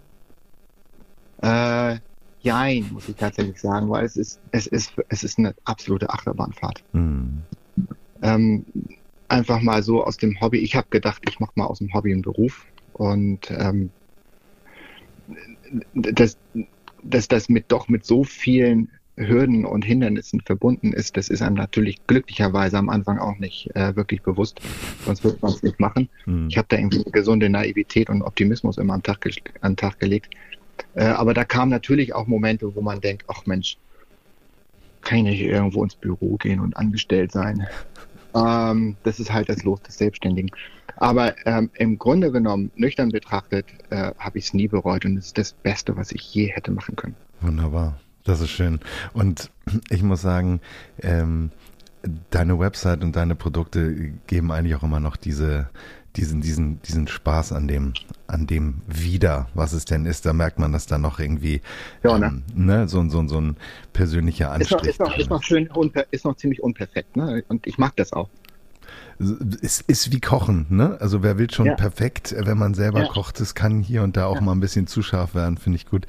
Äh, 1.43 1.99
jein, 2.47 2.89
muss 2.93 3.09
ich 3.09 3.17
tatsächlich 3.17 3.61
sagen, 3.61 3.91
weil 3.91 4.05
es 4.05 4.17
ist, 4.17 4.41
es 4.53 4.67
ist, 4.67 4.93
es 5.09 5.25
ist 5.25 5.39
eine 5.39 5.55
absolute 5.65 6.09
Achterbahnfahrt. 6.11 6.83
Mhm. 6.93 7.43
ähm, 8.23 8.65
einfach 9.29 9.61
mal 9.61 9.83
so 9.83 10.05
aus 10.05 10.17
dem 10.17 10.41
Hobby. 10.41 10.59
Ich 10.59 10.77
habe 10.77 10.87
gedacht, 10.91 11.23
ich 11.29 11.41
mache 11.41 11.53
mal 11.57 11.67
aus 11.67 11.79
dem 11.79 11.93
Hobby 11.93 12.13
einen 12.13 12.23
Beruf 12.23 12.65
und 12.93 13.51
ähm, 13.51 13.91
dass, 15.95 16.39
dass 17.03 17.27
das 17.27 17.49
mit 17.49 17.73
doch 17.73 17.89
mit 17.89 18.05
so 18.05 18.23
vielen 18.23 18.91
Hürden 19.17 19.65
und 19.65 19.83
Hindernissen 19.83 20.43
verbunden 20.43 20.93
ist, 20.93 21.17
das 21.17 21.29
ist 21.29 21.43
einem 21.43 21.57
natürlich 21.57 22.07
glücklicherweise 22.07 22.77
am 22.77 22.91
Anfang 22.91 23.19
auch 23.19 23.39
nicht 23.39 23.75
äh, 23.75 23.97
wirklich 23.97 24.23
bewusst, 24.23 24.61
sonst 25.05 25.25
würde 25.25 25.39
man 25.41 25.53
es 25.53 25.63
nicht 25.63 25.81
machen. 25.81 26.09
Mhm. 26.27 26.49
Ich 26.49 26.59
habe 26.59 26.69
da 26.69 26.77
irgendwie 26.77 27.03
eine 27.03 27.11
gesunde 27.11 27.49
Naivität 27.49 28.11
und 28.11 28.23
Optimismus 28.23 28.77
immer 28.77 28.95
am 28.95 29.03
Tag, 29.03 29.27
an 29.63 29.73
den 29.73 29.77
Tag 29.77 29.99
gelegt. 29.99 30.35
Äh, 30.97 31.05
aber 31.05 31.35
da 31.35 31.45
kamen 31.45 31.71
natürlich 31.71 32.15
auch 32.15 32.27
Momente, 32.27 32.75
wo 32.75 32.81
man 32.81 33.01
denkt, 33.01 33.25
ach 33.29 33.47
Mensch, 33.47 33.77
kann 35.03 35.19
ich 35.19 35.25
nicht 35.25 35.41
irgendwo 35.43 35.85
ins 35.85 35.95
Büro 35.95 36.37
gehen 36.37 36.59
und 36.59 36.77
angestellt 36.77 37.31
sein? 37.31 37.67
Ähm, 38.35 38.97
das 39.05 39.21
ist 39.21 39.33
halt 39.33 39.49
das 39.49 39.63
Los 39.63 39.81
des 39.83 39.99
Selbstständigen. 39.99 40.51
Aber 40.97 41.35
ähm, 41.47 41.71
im 41.75 41.99
Grunde 41.99 42.33
genommen, 42.33 42.73
nüchtern 42.75 43.11
betrachtet, 43.11 43.67
äh, 43.91 44.13
habe 44.19 44.39
ich 44.39 44.47
es 44.47 44.55
nie 44.55 44.69
bereut 44.69 45.05
und 45.05 45.19
es 45.19 45.27
ist 45.27 45.39
das 45.39 45.53
Beste, 45.53 45.97
was 45.97 46.13
ich 46.13 46.23
je 46.35 46.47
hätte 46.47 46.73
machen 46.73 46.97
können. 46.97 47.15
Wunderbar. 47.41 48.01
Das 48.25 48.41
ist 48.41 48.51
schön. 48.51 48.81
Und 49.13 49.51
ich 49.91 50.03
muss 50.03 50.23
sagen, 50.23 50.61
ähm, 51.03 51.53
deine 52.31 52.59
Website 52.59 53.03
und 53.03 53.17
deine 53.17 53.35
Produkte 53.35 54.13
geben 54.27 54.53
eigentlich 54.53 54.75
auch 54.75 54.83
immer 54.83 55.01
noch 55.01 55.17
diese, 55.17 55.69
diesen, 56.17 56.41
diesen, 56.41 56.81
diesen 56.83 57.09
Spaß 57.09 57.53
an 57.53 57.69
dem, 57.69 57.93
an 58.27 58.47
dem 58.47 58.83
wieder, 58.87 59.49
was 59.55 59.73
es 59.73 59.85
denn 59.85 60.07
ist. 60.07 60.27
Da 60.27 60.33
merkt 60.33 60.59
man, 60.59 60.73
dass 60.73 60.87
da 60.87 60.99
noch 60.99 61.21
irgendwie 61.21 61.61
Ja, 62.03 62.19
ne? 62.19 62.27
ähm, 62.27 62.67
ne, 62.67 62.89
so, 62.89 63.07
so, 63.09 63.27
so 63.29 63.41
ein 63.41 63.57
persönlicher 63.93 64.55
Ist 64.59 64.71
noch, 64.71 64.79
Anstrich 64.79 64.91
ist 64.91 65.01
noch, 65.01 65.19
ist 65.19 65.31
noch 65.31 65.43
schön, 65.43 65.69
unper 65.69 66.07
ist 66.11 66.25
noch 66.25 66.37
ziemlich 66.37 66.63
unperfekt, 66.63 67.17
ne? 67.17 67.45
Und 67.49 67.67
ich 67.67 67.79
mag 67.79 67.95
das 67.97 68.13
auch. 68.13 68.29
Es 69.63 69.81
ist 69.81 70.13
wie 70.13 70.21
Kochen, 70.21 70.67
ne? 70.69 70.99
Also 71.01 71.23
wer 71.23 71.39
will 71.39 71.51
schon 71.51 71.67
Ja. 71.67 71.75
perfekt, 71.75 72.35
wenn 72.39 72.59
man 72.59 72.75
selber 72.75 73.01
Ja. 73.03 73.07
kocht, 73.09 73.41
es 73.41 73.55
kann 73.55 73.81
hier 73.81 74.03
und 74.03 74.17
da 74.17 74.27
auch 74.27 74.37
Ja. 74.37 74.41
mal 74.43 74.53
ein 74.53 74.61
bisschen 74.61 74.87
zu 74.87 75.03
scharf 75.03 75.35
werden, 75.35 75.57
finde 75.57 75.77
ich 75.77 75.87
gut. 75.87 76.07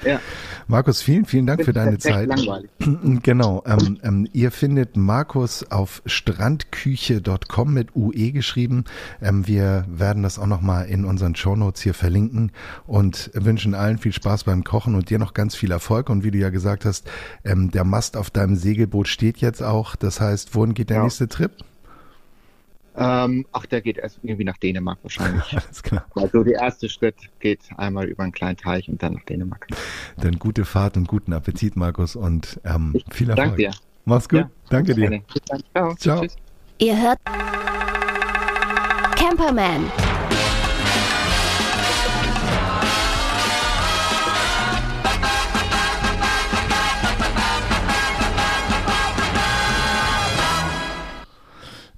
Markus, 0.67 1.01
vielen, 1.01 1.25
vielen 1.25 1.45
Dank 1.47 1.63
für 1.63 1.73
deine 1.73 1.97
Zeit. 1.99 2.27
Langweilig. 2.27 2.69
Genau. 3.23 3.63
Ähm, 3.65 3.97
ähm, 4.03 4.27
ihr 4.33 4.51
findet 4.51 4.97
Markus 4.97 5.69
auf 5.71 6.01
strandküche.com 6.05 7.73
mit 7.73 7.95
UE 7.95 8.31
geschrieben. 8.31 8.83
Ähm, 9.21 9.47
wir 9.47 9.85
werden 9.87 10.23
das 10.23 10.39
auch 10.39 10.45
nochmal 10.47 10.87
in 10.87 11.05
unseren 11.05 11.35
Shownotes 11.35 11.81
hier 11.81 11.93
verlinken 11.93 12.51
und 12.85 13.31
wünschen 13.33 13.73
allen 13.73 13.97
viel 13.97 14.13
Spaß 14.13 14.43
beim 14.43 14.63
Kochen 14.63 14.95
und 14.95 15.09
dir 15.09 15.19
noch 15.19 15.33
ganz 15.33 15.55
viel 15.55 15.71
Erfolg. 15.71 16.09
Und 16.09 16.23
wie 16.23 16.31
du 16.31 16.37
ja 16.37 16.49
gesagt 16.49 16.85
hast, 16.85 17.09
ähm, 17.43 17.71
der 17.71 17.83
Mast 17.83 18.17
auf 18.17 18.29
deinem 18.29 18.55
Segelboot 18.55 19.07
steht 19.07 19.37
jetzt 19.37 19.61
auch. 19.63 19.95
Das 19.95 20.19
heißt, 20.21 20.55
wohin 20.55 20.73
geht 20.73 20.89
der 20.89 21.03
nächste 21.03 21.27
Trip? 21.27 21.51
Ähm, 22.97 23.45
ach, 23.51 23.65
der 23.67 23.81
geht 23.81 23.97
erst 23.97 24.19
irgendwie 24.23 24.43
nach 24.43 24.57
Dänemark 24.57 24.97
wahrscheinlich. 25.03 25.43
Alles 25.53 25.83
klar. 25.83 26.05
Also 26.15 26.43
der 26.43 26.59
erste 26.59 26.89
Schritt 26.89 27.15
geht 27.39 27.61
einmal 27.77 28.05
über 28.05 28.23
einen 28.23 28.31
kleinen 28.31 28.57
Teich 28.57 28.89
und 28.89 29.01
dann 29.03 29.13
nach 29.13 29.23
Dänemark. 29.23 29.67
Dann 30.17 30.39
gute 30.39 30.65
Fahrt 30.65 30.97
und 30.97 31.07
guten 31.07 31.33
Appetit, 31.33 31.75
Markus, 31.75 32.15
und 32.15 32.59
ähm, 32.65 32.95
viel 33.11 33.29
Erfolg. 33.29 33.47
Danke 33.49 33.55
dir. 33.55 33.71
Mach's 34.05 34.27
gut. 34.27 34.39
Ja, 34.39 34.49
Danke 34.69 34.95
dir. 34.95 35.09
Bis 35.09 35.41
dann. 35.47 35.63
Ciao. 35.73 35.95
Ciao. 35.95 36.25
Ihr 36.79 37.01
hört 37.01 37.19
Camperman. 39.15 39.91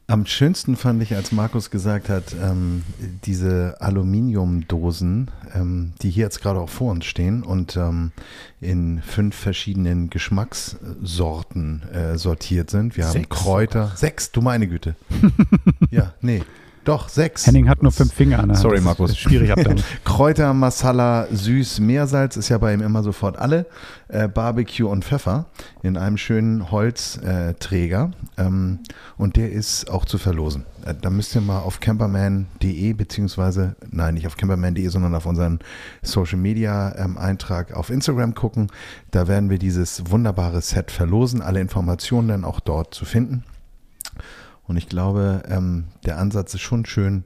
Am 0.09 0.25
schönsten 0.25 0.75
fand 0.75 1.03
ich, 1.03 1.15
als 1.15 1.31
Markus 1.31 1.69
gesagt 1.69 2.09
hat, 2.09 2.35
ähm, 2.41 2.81
diese 3.25 3.75
Aluminiumdosen, 3.79 5.29
ähm, 5.53 5.93
die 6.01 6.09
hier 6.09 6.23
jetzt 6.23 6.41
gerade 6.41 6.59
auch 6.59 6.69
vor 6.69 6.89
uns 6.89 7.05
stehen 7.05 7.43
und 7.43 7.77
ähm, 7.77 8.11
in 8.59 9.03
fünf 9.03 9.35
verschiedenen 9.35 10.09
Geschmackssorten 10.09 11.83
äh, 11.93 12.17
sortiert 12.17 12.71
sind. 12.71 12.97
Wir 12.97 13.05
haben 13.05 13.13
Sechs 13.13 13.29
Kräuter. 13.29 13.91
Sechs, 13.95 14.31
du 14.31 14.41
meine 14.41 14.67
Güte. 14.67 14.95
ja, 15.91 16.15
nee. 16.21 16.41
Doch, 16.89 17.07
sechs. 17.07 17.45
Henning 17.45 17.69
hat 17.69 17.83
nur 17.83 17.91
fünf 17.91 18.11
Finger 18.11 18.39
an. 18.39 18.55
Sorry, 18.55 18.71
Das 18.77 18.79
ist- 18.79 18.85
Markus. 18.85 19.15
schwierig 19.15 19.51
ab 19.51 19.59
damit. 19.63 19.83
Kräuter, 20.05 20.55
Masala, 20.55 21.27
Süß, 21.31 21.81
Meersalz 21.81 22.35
ist 22.35 22.49
ja 22.49 22.57
bei 22.57 22.73
ihm 22.73 22.81
immer 22.81 23.03
sofort 23.03 23.37
alle. 23.37 23.67
Äh, 24.07 24.27
Barbecue 24.27 24.87
und 24.87 25.05
Pfeffer 25.05 25.45
in 25.83 25.97
einem 25.97 26.17
schönen 26.17 26.71
Holzträger. 26.71 28.09
Äh, 28.37 28.41
ähm, 28.41 28.79
und 29.17 29.35
der 29.35 29.51
ist 29.51 29.87
auch 29.91 30.03
zu 30.05 30.17
verlosen. 30.17 30.65
Äh, 30.83 30.95
da 30.99 31.11
müsst 31.11 31.35
ihr 31.35 31.41
mal 31.41 31.59
auf 31.59 31.79
camperman.de 31.79 32.93
beziehungsweise, 32.93 33.75
nein, 33.91 34.15
nicht 34.15 34.25
auf 34.25 34.35
camperman.de, 34.35 34.87
sondern 34.87 35.13
auf 35.13 35.27
unseren 35.27 35.59
Social 36.01 36.39
Media 36.39 36.95
ähm, 36.97 37.19
Eintrag 37.19 37.71
auf 37.71 37.91
Instagram 37.91 38.33
gucken. 38.33 38.71
Da 39.11 39.27
werden 39.27 39.51
wir 39.51 39.59
dieses 39.59 40.09
wunderbare 40.09 40.61
Set 40.61 40.89
verlosen. 40.89 41.43
Alle 41.43 41.61
Informationen 41.61 42.29
dann 42.29 42.43
auch 42.45 42.59
dort 42.59 42.95
zu 42.95 43.05
finden. 43.05 43.43
Und 44.69 44.77
ich 44.77 44.87
glaube, 44.87 45.41
ähm, 45.49 45.85
der 46.05 46.19
Ansatz 46.19 46.53
ist 46.53 46.61
schon 46.61 46.85
schön 46.85 47.23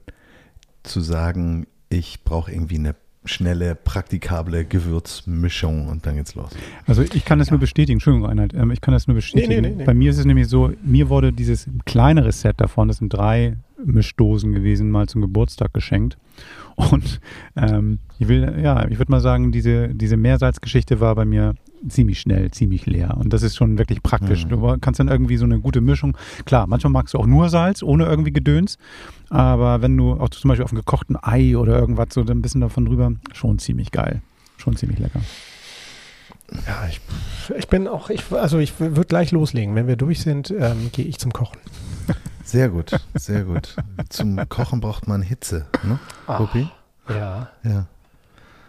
zu 0.82 1.00
sagen, 1.00 1.66
ich 1.90 2.24
brauche 2.24 2.50
irgendwie 2.50 2.76
eine 2.76 2.94
schnelle, 3.26 3.74
praktikable 3.74 4.64
Gewürzmischung 4.64 5.88
und 5.88 6.06
dann 6.06 6.16
geht's 6.16 6.34
los. 6.34 6.50
Also 6.86 7.02
ich 7.02 7.24
kann 7.26 7.38
das 7.38 7.50
nur 7.50 7.60
bestätigen, 7.60 7.96
Entschuldigung 7.96 8.26
Reinhard, 8.26 8.54
ähm, 8.54 8.70
ich 8.70 8.80
kann 8.80 8.92
das 8.92 9.06
nur 9.06 9.14
bestätigen. 9.14 9.62
nee, 9.62 9.68
nee, 9.68 9.74
nee. 9.76 9.84
Bei 9.84 9.92
mir 9.92 10.10
ist 10.10 10.18
es 10.18 10.24
nämlich 10.24 10.48
so, 10.48 10.72
mir 10.82 11.10
wurde 11.10 11.34
dieses 11.34 11.68
kleinere 11.84 12.32
Set 12.32 12.60
davon, 12.62 12.88
das 12.88 12.96
sind 12.98 13.12
drei 13.12 13.58
Mischdosen 13.84 14.52
gewesen, 14.52 14.90
mal 14.90 15.06
zum 15.06 15.20
Geburtstag 15.20 15.74
geschenkt. 15.74 16.16
Und 16.76 17.20
ähm, 17.56 17.98
ich 18.18 18.28
will, 18.28 18.60
ja, 18.62 18.86
ich 18.88 18.98
würde 18.98 19.12
mal 19.12 19.20
sagen, 19.20 19.52
diese, 19.52 19.88
diese 19.88 20.16
Meersalzgeschichte 20.16 21.00
war 21.00 21.14
bei 21.14 21.24
mir 21.24 21.54
ziemlich 21.88 22.20
schnell, 22.20 22.50
ziemlich 22.50 22.86
leer. 22.86 23.16
Und 23.16 23.32
das 23.32 23.42
ist 23.42 23.56
schon 23.56 23.78
wirklich 23.78 24.02
praktisch. 24.02 24.44
Mhm. 24.44 24.48
Du 24.48 24.76
kannst 24.80 25.00
dann 25.00 25.08
irgendwie 25.08 25.36
so 25.36 25.44
eine 25.44 25.60
gute 25.60 25.80
Mischung. 25.80 26.16
Klar, 26.44 26.66
manchmal 26.66 26.92
magst 26.92 27.14
du 27.14 27.18
auch 27.18 27.26
nur 27.26 27.48
Salz, 27.48 27.82
ohne 27.82 28.06
irgendwie 28.06 28.32
Gedöns. 28.32 28.78
Aber 29.30 29.82
wenn 29.82 29.96
du 29.96 30.12
auch 30.14 30.30
zum 30.30 30.48
Beispiel 30.48 30.64
auf 30.64 30.72
einem 30.72 30.80
gekochten 30.80 31.16
Ei 31.20 31.56
oder 31.56 31.78
irgendwas 31.78 32.08
so 32.12 32.22
ein 32.22 32.42
bisschen 32.42 32.60
davon 32.60 32.86
drüber, 32.86 33.12
schon 33.32 33.58
ziemlich 33.58 33.90
geil. 33.90 34.22
Schon 34.56 34.76
ziemlich 34.76 34.98
lecker. 34.98 35.20
Ja, 36.66 36.86
ich, 36.88 37.00
ich 37.56 37.68
bin 37.68 37.88
auch, 37.88 38.10
ich, 38.10 38.30
also 38.32 38.58
ich 38.58 38.78
würde 38.78 39.04
gleich 39.04 39.32
loslegen. 39.32 39.74
Wenn 39.74 39.86
wir 39.86 39.96
durch 39.96 40.20
sind, 40.20 40.52
ähm, 40.56 40.90
gehe 40.92 41.04
ich 41.04 41.18
zum 41.18 41.32
Kochen. 41.32 41.58
Sehr 42.54 42.68
gut, 42.68 42.92
sehr 43.14 43.42
gut. 43.42 43.74
Zum 44.10 44.48
Kochen 44.48 44.78
braucht 44.80 45.08
man 45.08 45.22
Hitze, 45.22 45.66
ne? 45.82 45.98
Rupi? 46.28 46.68
Ja, 47.08 47.48
Ja. 47.64 47.86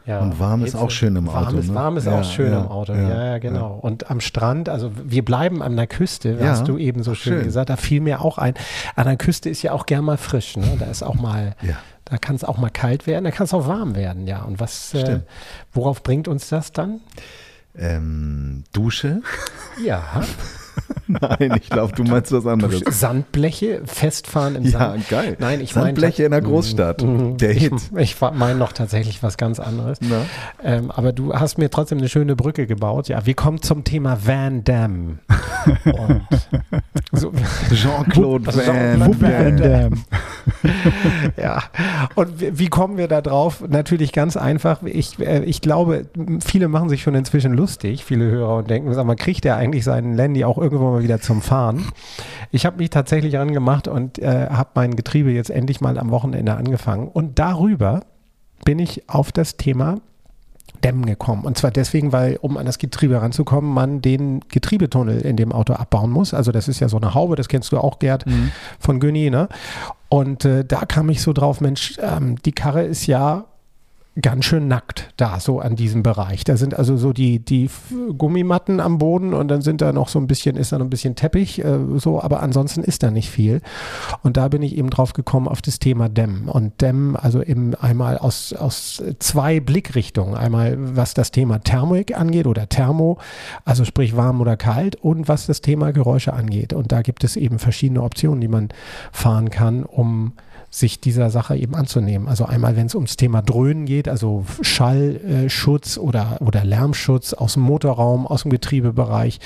ja. 0.08 0.20
Und 0.22 0.40
warm 0.40 0.66
ist 0.66 0.74
auch 0.76 0.90
schön 0.90 1.16
im 1.16 1.28
warm 1.28 1.46
Auto, 1.50 1.58
Ist, 1.60 1.68
ne? 1.70 1.76
Warm 1.76 1.98
ist 1.98 2.06
Ja, 2.08 2.20
auch 2.20 2.24
schön 2.24 2.52
ja, 2.52 2.62
im 2.62 2.68
Auto. 2.68 2.94
ja, 2.94 3.26
Ja, 3.34 3.38
genau. 3.38 3.78
Und 3.80 4.10
am 4.10 4.22
Strand, 4.22 4.70
also 4.70 4.92
wir 5.04 5.24
bleiben 5.24 5.62
an 5.62 5.76
der 5.76 5.86
Küste, 5.86 6.36
hast 6.42 6.68
du 6.68 6.80
eben 6.80 7.04
so 7.04 7.12
ach, 7.12 7.16
schön, 7.16 7.34
schön. 7.34 7.44
gesagt. 7.44 7.70
Da 7.70 7.78
fiel 7.78 8.02
mir 8.02 8.22
auch 8.22 8.40
ein. 8.40 8.56
An 8.96 9.06
der 9.06 9.18
Küste 9.18 9.52
ist 9.52 9.62
ja 9.62 9.72
auch 9.72 9.86
gern 9.86 10.04
mal 10.04 10.18
frisch. 10.18 10.58
Ne? 10.58 10.78
Da 10.80 10.86
ist 10.88 11.04
auch 11.04 11.14
mal, 11.14 11.56
da 12.06 12.18
kann 12.18 12.36
es 12.36 12.44
auch 12.44 12.58
mal 12.58 12.72
kalt 12.72 13.06
werden, 13.06 13.24
da 13.24 13.30
kann 13.30 13.44
es 13.46 13.54
auch 13.54 13.68
warm 13.68 13.96
werden, 13.96 14.26
ja. 14.26 14.42
Und 14.42 14.60
was, 14.60 14.96
äh, 14.96 15.20
worauf 15.74 16.02
bringt 16.02 16.28
uns 16.28 16.50
das 16.50 16.72
dann? 16.72 17.02
Ähm, 17.78 18.64
Dusche? 18.74 19.22
Ja, 19.84 20.24
Nein, 21.22 21.60
ich 21.62 21.70
glaube, 21.70 21.94
du 21.94 22.04
meinst 22.04 22.32
was 22.32 22.46
anderes. 22.46 22.82
Sandbleche, 22.90 23.82
festfahren 23.86 24.56
im 24.56 24.64
Ja, 24.64 24.72
Sand. 24.72 25.10
geil. 25.10 25.38
Nein, 25.40 25.62
ich 25.62 25.74
Sandbleche 25.74 26.24
in 26.24 26.32
der 26.32 26.42
Großstadt. 26.42 27.04
Mhm. 27.04 27.38
Der 27.38 27.52
ich, 27.52 27.64
Hit. 27.64 27.74
Ich 27.98 28.20
meine 28.20 28.56
noch 28.58 28.72
tatsächlich 28.74 29.22
was 29.22 29.38
ganz 29.38 29.60
anderes. 29.60 30.00
Ähm, 30.64 30.92
aber 30.92 31.14
du 31.14 31.34
hast 31.34 31.58
mir 31.58 31.70
trotzdem 31.70 32.00
eine 32.00 32.10
schöne 32.10 32.36
Brücke 32.36 32.66
gebaut. 32.68 33.08
Ja, 33.08 33.26
wir 33.26 33.34
kommen 33.36 33.62
zum 33.62 33.84
Thema 33.84 34.18
Van 34.26 34.64
Damme. 34.64 35.20
So, 37.12 37.32
Jean-Claude 37.74 38.48
Also 38.48 38.60
Van 38.60 39.00
Jean-Claude 39.00 39.22
Van 39.22 39.58
Damme. 39.58 39.98
ja, 41.38 41.64
und 42.16 42.40
wie, 42.40 42.60
wie 42.60 42.68
kommen 42.68 42.98
wir 42.98 43.08
da 43.08 43.22
drauf? 43.22 43.64
Natürlich 43.68 44.12
ganz 44.12 44.38
einfach. 44.38 44.84
Ich, 44.84 45.20
äh, 45.20 45.44
ich 45.44 45.62
glaube, 45.62 46.06
viele 46.46 46.68
machen 46.68 46.90
sich 46.90 47.02
schon 47.02 47.16
inzwischen 47.16 47.54
lustig, 47.54 48.04
viele 48.06 48.26
Hörer, 48.26 48.58
und 48.58 48.70
denken, 48.70 48.94
sag 48.94 49.06
mal, 49.06 49.16
kriegt 49.16 49.44
der 49.44 49.58
eigentlich 49.58 49.84
seinen 49.84 50.16
Landy 50.16 50.44
auch 50.46 50.58
irgendwo 50.58 50.95
mal 50.96 51.04
wieder 51.04 51.20
zum 51.22 51.42
Fahren? 51.42 51.86
Ich 52.52 52.66
habe 52.66 52.78
mich 52.78 52.90
tatsächlich 52.90 53.36
rangemacht 53.36 53.88
und 53.88 54.20
äh, 54.20 54.48
habe 54.50 54.70
mein 54.76 54.96
Getriebe 54.96 55.32
jetzt 55.32 55.50
endlich 55.50 55.82
mal 55.82 55.98
am 55.98 56.12
Wochenende 56.12 56.56
angefangen. 56.56 57.08
Und 57.08 57.40
darüber 57.40 58.02
bin 58.64 58.80
ich 58.80 59.10
auf 59.10 59.32
das 59.32 59.58
Thema 59.58 60.00
Dämmen 60.84 61.06
gekommen. 61.06 61.46
Und 61.46 61.58
zwar 61.58 61.72
deswegen, 61.72 62.12
weil, 62.12 62.38
um 62.42 62.58
an 62.58 62.66
das 62.66 62.78
Getriebe 62.78 63.22
ranzukommen, 63.22 63.74
man 63.74 64.02
den 64.02 64.42
Getriebetunnel 64.50 65.22
in 65.22 65.38
dem 65.38 65.52
Auto 65.52 65.74
abbauen 65.74 66.12
muss. 66.12 66.34
Also 66.34 66.52
das 66.52 66.68
ist 66.68 66.80
ja 66.80 66.90
so 66.90 66.98
eine 66.98 67.14
Haube, 67.14 67.36
das 67.36 67.48
kennst 67.48 67.72
du 67.72 67.78
auch, 67.78 68.00
Gerd, 68.00 68.26
von 68.80 69.00
Günni, 69.00 69.30
ne? 69.30 69.48
Und 70.10 70.46
äh, 70.46 70.64
da 70.64 70.86
kam 70.86 71.10
ich 71.10 71.22
so 71.22 71.34
drauf, 71.34 71.62
Mensch, 71.62 71.98
ähm, 72.02 72.36
die 72.44 72.52
Karre 72.52 72.84
ist 72.84 73.08
ja 73.08 73.46
ganz 74.22 74.46
schön 74.46 74.68
nackt 74.68 75.14
da, 75.18 75.40
so 75.40 75.60
an 75.60 75.76
diesem 75.76 76.02
Bereich. 76.02 76.46
Da 76.46 76.56
sind 76.56 76.74
also 76.78 76.96
so 76.96 77.12
die, 77.12 77.40
die 77.40 77.70
Gummimatten 78.18 78.80
am 78.80 78.98
Boden 78.98 79.34
und 79.34 79.50
dann 79.50 79.62
sind 79.62 79.82
da 79.82 79.92
noch 79.92 80.08
so 80.08 80.20
ein 80.20 80.28
bisschen, 80.28 80.56
ist 80.56 80.72
da 80.72 80.78
noch 80.78 80.86
ein 80.86 80.90
bisschen 80.90 81.16
Teppich, 81.16 81.64
äh, 81.64 81.80
so, 81.98 82.22
aber 82.22 82.42
ansonsten 82.42 82.82
ist 82.82 83.04
da 83.04 83.12
nicht 83.12 83.30
viel. 83.30 83.62
Und 84.24 84.38
da 84.38 84.48
bin 84.48 84.62
ich 84.62 84.78
eben 84.78 84.90
drauf 84.90 85.14
gekommen 85.14 85.48
auf 85.48 85.62
das 85.62 85.80
Thema 85.80 86.08
Dämmen. 86.08 86.48
Und 86.48 86.82
Dämmen, 86.82 87.18
also 87.18 87.44
eben 87.44 87.76
einmal 87.76 88.18
aus, 88.18 88.54
aus 88.54 89.04
zwei 89.20 89.60
Blickrichtungen. 89.60 90.36
Einmal, 90.36 90.78
was 90.96 91.14
das 91.14 91.32
Thema 91.32 91.60
Thermik 91.60 92.18
angeht 92.18 92.48
oder 92.48 92.70
Thermo, 92.70 93.18
also 93.66 93.84
sprich 93.84 94.16
warm 94.16 94.40
oder 94.40 94.56
kalt, 94.56 94.96
und 94.96 95.28
was 95.28 95.46
das 95.46 95.60
Thema 95.60 95.92
Geräusche 95.92 96.34
angeht. 96.34 96.72
Und 96.72 96.94
da 96.94 97.02
gibt 97.02 97.26
es 97.26 97.36
eben 97.36 97.60
verschiedene 97.60 98.02
Optionen, 98.02 98.40
die 98.40 98.48
man 98.48 98.70
fahren 99.12 99.50
kann, 99.50 99.84
um 99.84 100.34
sich 100.76 101.00
dieser 101.00 101.30
Sache 101.30 101.56
eben 101.56 101.74
anzunehmen. 101.74 102.28
Also 102.28 102.44
einmal, 102.44 102.76
wenn 102.76 102.88
es 102.88 102.96
ums 102.96 103.16
Thema 103.16 103.42
Dröhnen 103.42 103.86
geht, 103.86 104.10
also 104.10 104.46
Schallschutz 104.60 105.98
oder, 105.98 106.38
oder 106.42 106.66
Lärmschutz 106.66 107.32
aus 107.34 107.54
dem 107.54 107.64
Motorraum, 107.64 108.28
aus 108.28 108.42
dem 108.42 108.52
Getriebebereich 108.52 109.40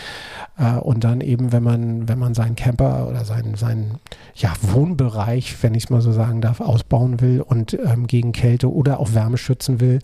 äh, 0.57 0.73
und 0.77 1.03
dann 1.03 1.21
eben, 1.21 1.51
wenn 1.51 1.61
man, 1.61 2.09
wenn 2.09 2.17
man 2.17 2.33
seinen 2.33 2.55
Camper 2.55 3.07
oder 3.07 3.25
seinen, 3.25 3.53
seinen 3.53 3.99
ja, 4.33 4.51
Wohnbereich, 4.63 5.55
wenn 5.61 5.75
ich 5.75 5.83
es 5.83 5.89
mal 5.91 6.01
so 6.01 6.11
sagen 6.11 6.41
darf, 6.41 6.61
ausbauen 6.61 7.21
will 7.21 7.41
und 7.41 7.73
ähm, 7.73 8.07
gegen 8.07 8.31
Kälte 8.31 8.73
oder 8.73 8.99
auch 8.99 9.13
Wärme 9.13 9.37
schützen 9.37 9.79
will, 9.79 9.99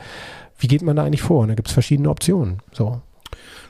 wie 0.60 0.68
geht 0.68 0.84
man 0.84 0.96
da 0.96 1.06
eigentlich 1.06 1.24
vor? 1.24 1.42
Und 1.42 1.48
da 1.48 1.56
gibt 1.56 1.70
es 1.70 1.74
verschiedene 1.74 2.10
Optionen. 2.10 2.60
So. 2.72 3.02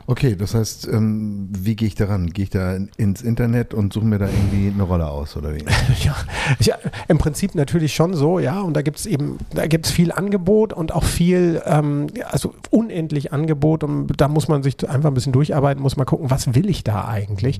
Okay, 0.07 0.35
das 0.35 0.53
heißt, 0.53 0.87
ähm, 0.87 1.49
wie 1.51 1.75
gehe 1.75 1.87
ich 1.87 1.95
daran? 1.95 2.29
Gehe 2.29 2.43
ich 2.43 2.51
da 2.51 2.77
ins 2.97 3.23
Internet 3.23 3.73
und 3.73 3.91
suche 3.91 4.05
mir 4.05 4.19
da 4.19 4.27
irgendwie 4.27 4.71
eine 4.71 4.83
Rolle 4.83 5.07
aus 5.07 5.35
oder 5.35 5.55
wie? 5.55 5.65
Ja, 6.03 6.15
ja, 6.59 6.75
im 7.07 7.17
Prinzip 7.17 7.55
natürlich 7.55 7.95
schon 7.95 8.13
so, 8.13 8.37
ja. 8.37 8.61
Und 8.61 8.75
da 8.75 8.83
gibt 8.83 8.99
es 8.99 9.07
eben, 9.07 9.39
da 9.53 9.65
gibt 9.65 9.87
es 9.87 9.91
viel 9.91 10.11
Angebot 10.11 10.73
und 10.73 10.93
auch 10.93 11.03
viel, 11.03 11.61
ähm, 11.65 12.07
also 12.29 12.53
unendlich 12.69 13.33
Angebot. 13.33 13.83
Und 13.83 14.09
da 14.17 14.27
muss 14.27 14.47
man 14.47 14.61
sich 14.61 14.87
einfach 14.87 15.09
ein 15.09 15.15
bisschen 15.15 15.33
durcharbeiten, 15.33 15.81
muss 15.81 15.97
mal 15.97 16.05
gucken, 16.05 16.29
was 16.29 16.53
will 16.53 16.69
ich 16.69 16.83
da 16.83 17.07
eigentlich? 17.07 17.59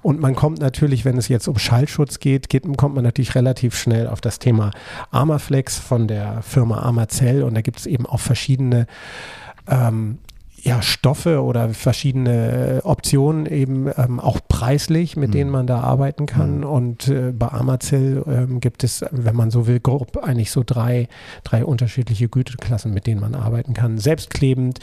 Und 0.00 0.20
man 0.20 0.34
kommt 0.34 0.60
natürlich, 0.60 1.04
wenn 1.04 1.18
es 1.18 1.28
jetzt 1.28 1.46
um 1.46 1.58
Schallschutz 1.58 2.20
geht, 2.20 2.48
geht 2.48 2.62
kommt 2.78 2.94
man 2.94 3.04
natürlich 3.04 3.34
relativ 3.34 3.76
schnell 3.76 4.06
auf 4.06 4.22
das 4.22 4.38
Thema 4.38 4.70
Armaflex 5.10 5.78
von 5.78 6.08
der 6.08 6.40
Firma 6.42 6.78
Armacell. 6.78 7.42
Und 7.42 7.54
da 7.54 7.60
gibt 7.60 7.80
es 7.80 7.86
eben 7.86 8.06
auch 8.06 8.20
verschiedene 8.20 8.86
ähm, 9.68 10.18
ja, 10.64 10.80
Stoffe 10.80 11.42
oder 11.42 11.70
verschiedene 11.70 12.78
äh, 12.78 12.86
Optionen 12.86 13.46
eben 13.46 13.90
ähm, 13.96 14.20
auch 14.20 14.38
preislich, 14.48 15.16
mit 15.16 15.30
Mhm. 15.30 15.32
denen 15.32 15.50
man 15.50 15.66
da 15.66 15.80
arbeiten 15.80 16.26
kann. 16.26 16.58
Mhm. 16.58 16.64
Und 16.64 17.08
äh, 17.08 17.32
bei 17.32 17.48
Amazell 17.48 18.22
ähm, 18.28 18.60
gibt 18.60 18.84
es, 18.84 19.04
wenn 19.10 19.34
man 19.34 19.50
so 19.50 19.66
will, 19.66 19.80
grob 19.80 20.18
eigentlich 20.22 20.52
so 20.52 20.62
drei, 20.64 21.08
drei 21.42 21.64
unterschiedliche 21.64 22.28
Güteklassen, 22.28 22.94
mit 22.94 23.08
denen 23.08 23.20
man 23.20 23.34
arbeiten 23.34 23.74
kann. 23.74 23.98
Selbstklebend, 23.98 24.78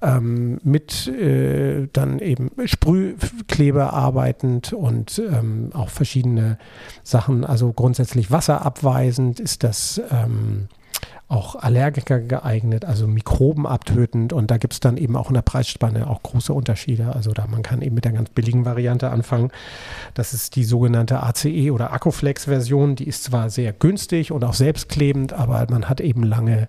ähm, 0.00 0.60
mit 0.64 1.06
äh, 1.08 1.88
dann 1.92 2.20
eben 2.20 2.50
Sprühkleber 2.64 3.92
arbeitend 3.92 4.72
und 4.72 5.18
ähm, 5.18 5.70
auch 5.74 5.90
verschiedene 5.90 6.56
Sachen. 7.02 7.44
Also 7.44 7.74
grundsätzlich 7.74 8.30
wasserabweisend 8.30 9.40
ist 9.40 9.62
das. 9.62 10.00
Ähm, 10.10 10.68
auch 11.28 11.56
Allergiker 11.56 12.20
geeignet, 12.20 12.86
also 12.86 13.06
Mikroben 13.06 13.66
abtötend 13.66 14.32
und 14.32 14.50
da 14.50 14.56
gibt 14.56 14.72
es 14.72 14.80
dann 14.80 14.96
eben 14.96 15.14
auch 15.14 15.28
in 15.28 15.34
der 15.34 15.42
Preisspanne 15.42 16.08
auch 16.08 16.22
große 16.22 16.54
Unterschiede. 16.54 17.14
Also 17.14 17.32
da 17.32 17.46
man 17.46 17.62
kann 17.62 17.82
eben 17.82 17.94
mit 17.94 18.06
der 18.06 18.12
ganz 18.12 18.30
billigen 18.30 18.64
Variante 18.64 19.10
anfangen. 19.10 19.50
Das 20.14 20.32
ist 20.32 20.56
die 20.56 20.64
sogenannte 20.64 21.22
ACE 21.22 21.70
oder 21.70 21.92
Akkuflex-Version. 21.92 22.96
Die 22.96 23.06
ist 23.06 23.24
zwar 23.24 23.50
sehr 23.50 23.74
günstig 23.74 24.32
und 24.32 24.42
auch 24.42 24.54
selbstklebend, 24.54 25.34
aber 25.34 25.66
man 25.68 25.88
hat 25.90 26.00
eben 26.00 26.22
lange 26.22 26.68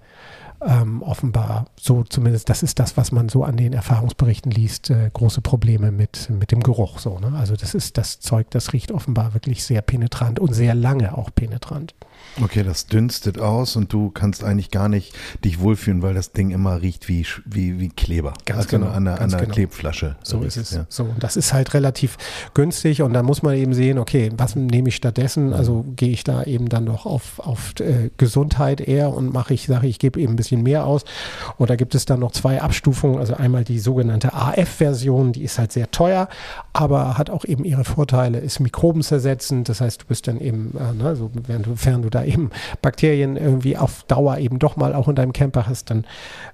ähm, 0.66 1.02
offenbar 1.02 1.66
so 1.80 2.04
zumindest, 2.04 2.50
das 2.50 2.64
ist 2.64 2.80
das, 2.80 2.98
was 2.98 3.12
man 3.12 3.30
so 3.30 3.44
an 3.44 3.58
den 3.58 3.74
Erfahrungsberichten 3.74 4.52
liest, 4.52 4.90
äh, 4.90 5.10
große 5.14 5.42
Probleme 5.42 5.92
mit, 5.92 6.30
mit 6.30 6.52
dem 6.52 6.62
Geruch. 6.62 7.00
So, 7.00 7.20
ne? 7.20 7.34
Also 7.38 7.56
das 7.56 7.74
ist 7.74 7.98
das 7.98 8.20
Zeug, 8.20 8.48
das 8.52 8.74
riecht 8.74 8.92
offenbar 8.92 9.34
wirklich 9.34 9.64
sehr 9.64 9.82
penetrant 9.82 10.40
und 10.40 10.54
sehr 10.54 10.76
lange 10.76 11.18
auch 11.18 11.30
penetrant. 11.34 11.96
Okay, 12.42 12.64
das 12.64 12.88
dünstet 12.88 13.40
aus 13.40 13.76
und 13.76 13.92
du 13.92 14.10
kannst 14.12 14.44
eigentlich 14.44 14.72
gar 14.72 14.90
nicht 14.90 15.14
dich 15.44 15.60
wohlfühlen, 15.60 16.02
weil 16.02 16.14
das 16.14 16.32
Ding 16.32 16.52
immer 16.52 16.82
riecht 16.82 17.08
wie, 17.08 17.26
wie, 17.46 17.80
wie 17.80 17.90
Kleber. 17.90 18.34
Ganz 18.46 18.66
also 18.66 18.78
genau, 18.78 18.92
An 18.92 19.06
der, 19.06 19.16
ganz 19.16 19.34
an 19.34 19.40
der 19.40 19.40
genau. 19.42 19.54
Klebflasche. 19.54 20.16
So 20.24 20.40
riecht, 20.40 20.58
ist 20.58 20.72
es. 20.72 20.72
Ja. 20.72 20.86
So, 20.90 21.04
und 21.04 21.24
das 21.24 21.38
ist 21.38 21.54
halt 21.54 21.74
relativ 21.74 22.18
günstig 22.54 23.02
und 23.02 23.14
da 23.14 23.24
muss 23.24 23.42
man 23.42 23.56
eben 23.56 23.74
sehen, 23.74 23.98
okay, 23.98 24.32
was 24.38 24.56
nehme 24.56 24.90
ich 24.90 24.96
stattdessen? 24.96 25.54
Also 25.54 25.86
gehe 25.96 26.12
ich 26.12 26.24
da 26.24 26.44
eben 26.44 26.70
dann 26.70 26.86
doch 26.86 27.06
auf, 27.06 27.40
auf 27.40 27.74
äh, 27.80 28.10
Gesundheit 28.18 28.82
eher 28.82 29.14
und 29.14 29.34
mache 29.34 29.54
ich, 29.54 29.68
sage 29.68 29.88
ich, 29.88 30.00
gebe 30.00 30.20
eben 30.20 30.34
ein 30.34 30.36
bisschen 30.36 30.49
mehr 30.58 30.86
aus. 30.86 31.06
Und 31.58 31.70
da 31.70 31.76
gibt 31.76 31.96
es 31.96 32.06
dann 32.06 32.20
noch 32.20 32.32
zwei 32.32 32.62
Abstufungen. 32.62 33.20
Also 33.20 33.36
einmal 33.36 33.64
die 33.64 33.80
sogenannte 33.80 34.34
AF-Version, 34.34 35.32
die 35.32 35.44
ist 35.44 35.60
halt 35.60 35.72
sehr 35.72 35.92
teuer, 35.92 36.28
aber 36.74 37.18
hat 37.18 37.30
auch 37.30 37.46
eben 37.46 37.64
ihre 37.66 37.84
Vorteile, 37.84 38.40
ist 38.40 38.60
mikrobenzersetzend. 38.60 39.70
Das 39.70 39.82
heißt, 39.82 40.02
du 40.02 40.06
bist 40.08 40.28
dann 40.28 40.40
eben, 40.40 40.76
äh, 40.78 40.94
ne, 40.94 41.16
so, 41.16 41.30
du, 41.30 41.42
während 41.46 42.06
du 42.06 42.10
da 42.10 42.24
eben 42.24 42.50
Bakterien 42.82 43.38
irgendwie 43.38 43.78
auf 43.78 44.04
Dauer 44.08 44.38
eben 44.40 44.60
doch 44.60 44.76
mal 44.76 44.94
auch 44.94 45.08
in 45.08 45.16
deinem 45.16 45.34
Camper 45.34 45.68
hast, 45.68 45.90
dann 45.90 46.06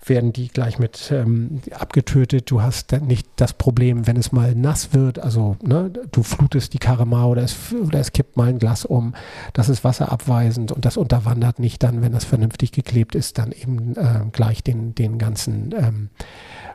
werden 0.05 0.33
die 0.33 0.47
gleich 0.49 0.79
mit 0.79 1.11
ähm, 1.11 1.61
abgetötet. 1.71 2.51
Du 2.51 2.61
hast 2.61 2.91
dann 2.91 3.05
nicht 3.05 3.27
das 3.37 3.53
Problem, 3.53 4.07
wenn 4.07 4.17
es 4.17 4.31
mal 4.31 4.55
nass 4.55 4.93
wird, 4.93 5.19
also 5.19 5.55
ne, 5.63 5.91
du 6.11 6.23
flutest 6.23 6.73
die 6.73 6.79
Karre 6.79 7.05
oder 7.05 7.43
es, 7.43 7.55
oder 7.73 7.99
es 7.99 8.11
kippt 8.11 8.37
mal 8.37 8.49
ein 8.49 8.59
Glas 8.59 8.85
um. 8.85 9.13
Das 9.53 9.69
ist 9.69 9.83
wasserabweisend 9.83 10.71
und 10.71 10.85
das 10.85 10.97
unterwandert 10.97 11.59
nicht 11.59 11.83
dann, 11.83 12.01
wenn 12.01 12.11
das 12.11 12.25
vernünftig 12.25 12.71
geklebt 12.71 13.15
ist, 13.15 13.37
dann 13.37 13.51
eben 13.51 13.84
äh, 13.93 14.21
gleich 14.31 14.63
den, 14.63 14.95
den 14.95 15.17
ganzen 15.17 15.73
ähm, 15.77 16.09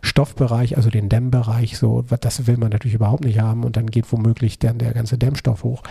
Stoffbereich, 0.03 0.77
also 0.77 0.91
den 0.91 1.09
Dämmbereich, 1.09 1.77
so, 1.77 2.03
das 2.03 2.47
will 2.47 2.57
man 2.57 2.71
natürlich 2.71 2.95
überhaupt 2.95 3.25
nicht 3.25 3.41
haben 3.41 3.65
und 3.65 3.77
dann 3.77 3.87
geht 3.87 4.11
womöglich 4.13 4.59
dann 4.59 4.79
der 4.79 4.93
ganze 4.93 5.19
Dämmstoff 5.19 5.65
hoch. 5.65 5.83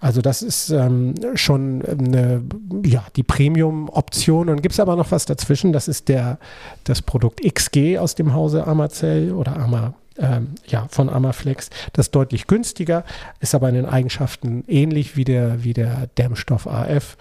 Also 0.00 0.20
das 0.20 0.42
ist 0.42 0.70
ähm, 0.70 1.14
schon 1.34 1.82
eine, 1.84 2.42
ja, 2.84 3.04
die 3.16 3.24
Premium-Option 3.24 4.48
und 4.48 4.62
gibt 4.62 4.74
es 4.74 4.80
aber 4.80 4.96
noch 4.96 5.10
was 5.10 5.26
dazwischen, 5.26 5.72
das 5.72 5.88
ist 5.88 6.08
der, 6.08 6.38
das 6.84 7.02
Produkt 7.02 7.42
XG 7.42 7.98
aus 7.98 8.14
dem 8.14 8.32
Hause 8.32 8.66
Amazell 8.66 9.32
oder 9.32 9.56
Amazell 9.56 9.94
ähm, 10.18 10.54
ja, 10.66 10.86
von 10.90 11.08
Amaflex. 11.08 11.70
Das 11.92 12.06
ist 12.06 12.14
deutlich 12.14 12.46
günstiger, 12.46 13.04
ist 13.40 13.54
aber 13.54 13.68
in 13.68 13.74
den 13.74 13.86
Eigenschaften 13.86 14.64
ähnlich 14.66 15.16
wie 15.16 15.24
der, 15.24 15.64
wie 15.64 15.72
der 15.72 16.08
Dämmstoff 16.18 16.66
AF. 16.66 17.16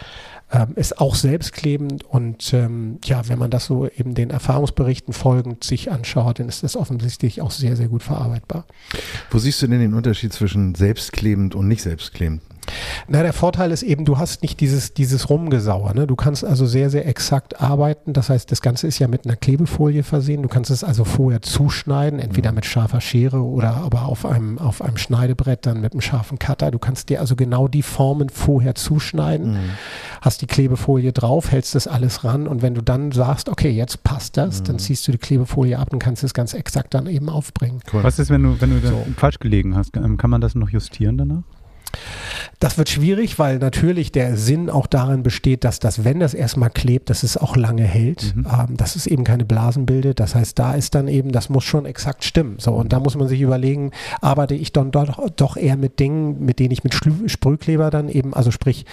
Ähm, 0.50 0.74
ist 0.76 1.02
auch 1.02 1.16
selbstklebend 1.16 2.06
und 2.06 2.54
ähm, 2.54 3.00
ja, 3.04 3.28
wenn 3.28 3.38
man 3.38 3.52
das 3.52 3.66
so 3.66 3.86
eben 3.86 4.16
den 4.16 4.30
Erfahrungsberichten 4.30 5.14
folgend 5.14 5.66
sich 5.66 5.92
anschaut, 5.92 6.40
dann 6.40 6.48
ist 6.48 6.64
das 6.64 6.78
offensichtlich 6.78 7.42
auch 7.42 7.52
sehr, 7.52 7.76
sehr 7.76 7.90
gut 7.90 8.02
verarbeitbar. 8.02 8.66
Wo 9.30 9.40
siehst 9.40 9.62
du 9.62 9.68
denn 9.68 9.82
den 9.82 9.94
Unterschied 9.94 10.32
zwischen 10.32 10.74
selbstklebend 10.74 11.54
und 11.54 11.68
nicht 11.68 11.82
selbstklebend? 11.82 12.42
Na, 13.08 13.23
der 13.23 13.34
Vorteil 13.34 13.71
ist 13.71 13.84
eben, 13.84 14.06
du 14.06 14.17
hast 14.17 14.41
nicht 14.41 14.60
dieses, 14.60 14.93
dieses 14.93 15.30
Rumgesauer. 15.30 15.93
Ne? 15.93 16.08
Du 16.08 16.15
kannst 16.15 16.43
also 16.43 16.65
sehr, 16.65 16.89
sehr 16.89 17.08
exakt 17.08 17.62
arbeiten. 17.62 18.13
Das 18.13 18.30
heißt, 18.30 18.51
das 18.51 18.62
Ganze 18.62 18.88
ist 18.88 18.99
ja 18.99 19.08
mit 19.08 19.25
einer 19.25 19.36
Klebefolie 19.36 20.03
versehen. 20.03 20.41
Du 20.41 20.49
kannst 20.49 20.71
es 20.71 20.84
also 20.84 21.06
vorher 21.06 21.41
zuschneiden, 21.41 22.19
entweder 22.19 22.51
mit 22.51 22.65
scharfer 22.65 23.01
Schere 23.01 23.43
oder 23.43 23.77
aber 23.77 24.06
auf 24.06 24.25
einem, 24.25 24.58
auf 24.60 24.82
einem 24.82 24.97
Schneidebrett 24.97 25.65
dann 25.65 25.82
mit 25.82 25.93
einem 25.93 26.01
scharfen 26.01 26.39
Cutter. 26.39 26.71
Du 26.71 26.80
kannst 26.80 27.10
dir 27.10 27.19
also 27.21 27.36
genau 27.36 27.67
die 27.67 27.84
Formen 27.84 28.30
vorher 28.30 28.75
zuschneiden, 28.75 29.53
mhm. 29.53 29.69
hast 30.21 30.41
die 30.41 30.47
Klebefolie 30.47 31.13
drauf, 31.13 31.51
hältst 31.51 31.75
das 31.75 31.88
alles 31.88 32.23
ran 32.23 32.47
und 32.47 32.62
wenn 32.62 32.75
du 32.75 32.82
dann 32.82 33.12
sagst, 33.12 33.49
okay, 33.49 33.69
jetzt 33.69 34.03
passt 34.03 34.38
das, 34.38 34.60
mhm. 34.60 34.65
dann 34.65 34.80
ziehst 34.80 35.08
du 35.08 35.12
die 35.12 35.17
Klebefolie 35.17 35.77
ab 35.77 35.93
und 35.93 35.99
kannst 35.99 36.23
es 36.23 36.34
ganz 36.34 36.53
exakt 36.53 36.93
dann 36.93 37.08
eben 37.08 37.30
aufbringen. 37.30 37.80
Cool. 37.91 38.03
Was 38.03 38.19
ist, 38.19 38.30
wenn 38.30 38.43
du, 38.43 38.60
wenn 38.60 38.69
du 38.69 38.88
so. 38.88 39.06
falsch 39.15 39.39
gelegen 39.39 39.75
hast? 39.75 39.93
Kann 39.93 40.30
man 40.30 40.41
das 40.41 40.56
noch 40.56 40.69
justieren 40.69 41.17
danach? 41.17 41.43
Das 42.60 42.78
wird 42.78 42.90
schwierig, 42.90 43.38
weil 43.38 43.60
natürlich 43.60 44.12
der 44.12 44.36
Sinn 44.36 44.70
auch 44.70 44.88
darin 44.88 45.22
besteht, 45.22 45.64
dass 45.64 45.80
das, 45.80 46.04
wenn 46.04 46.20
das 46.20 46.34
erstmal 46.34 46.70
klebt, 46.70 47.10
dass 47.10 47.24
es 47.24 47.38
auch 47.38 47.56
lange 47.56 47.84
hält, 47.84 48.36
mhm. 48.36 48.48
ähm, 48.48 48.78
dass 48.78 48.96
es 48.96 49.06
eben 49.06 49.24
keine 49.24 49.46
Blasen 49.46 49.86
bildet. 49.86 50.20
Das 50.20 50.34
heißt, 50.34 50.58
da 50.58 50.74
ist 50.74 50.96
dann 50.96 51.08
eben, 51.08 51.32
das 51.32 51.50
muss 51.50 51.64
schon 51.64 51.86
exakt 51.86 52.24
stimmen. 52.24 52.56
So, 52.60 52.74
und 52.74 52.94
da 52.94 53.00
muss 53.00 53.16
man 53.16 53.28
sich 53.28 53.42
überlegen, 53.42 53.92
arbeite 54.22 54.56
ich 54.56 54.74
dann 54.74 54.92
doch, 54.92 55.30
doch 55.36 55.58
eher 55.58 55.78
mit 55.78 56.00
Dingen, 56.00 56.44
mit 56.44 56.60
denen 56.60 56.72
ich 56.72 56.84
mit 56.84 56.96
Sprühkleber 56.96 57.90
dann 57.92 58.10
eben, 58.10 58.34
also 58.34 58.52
sprich 58.52 58.86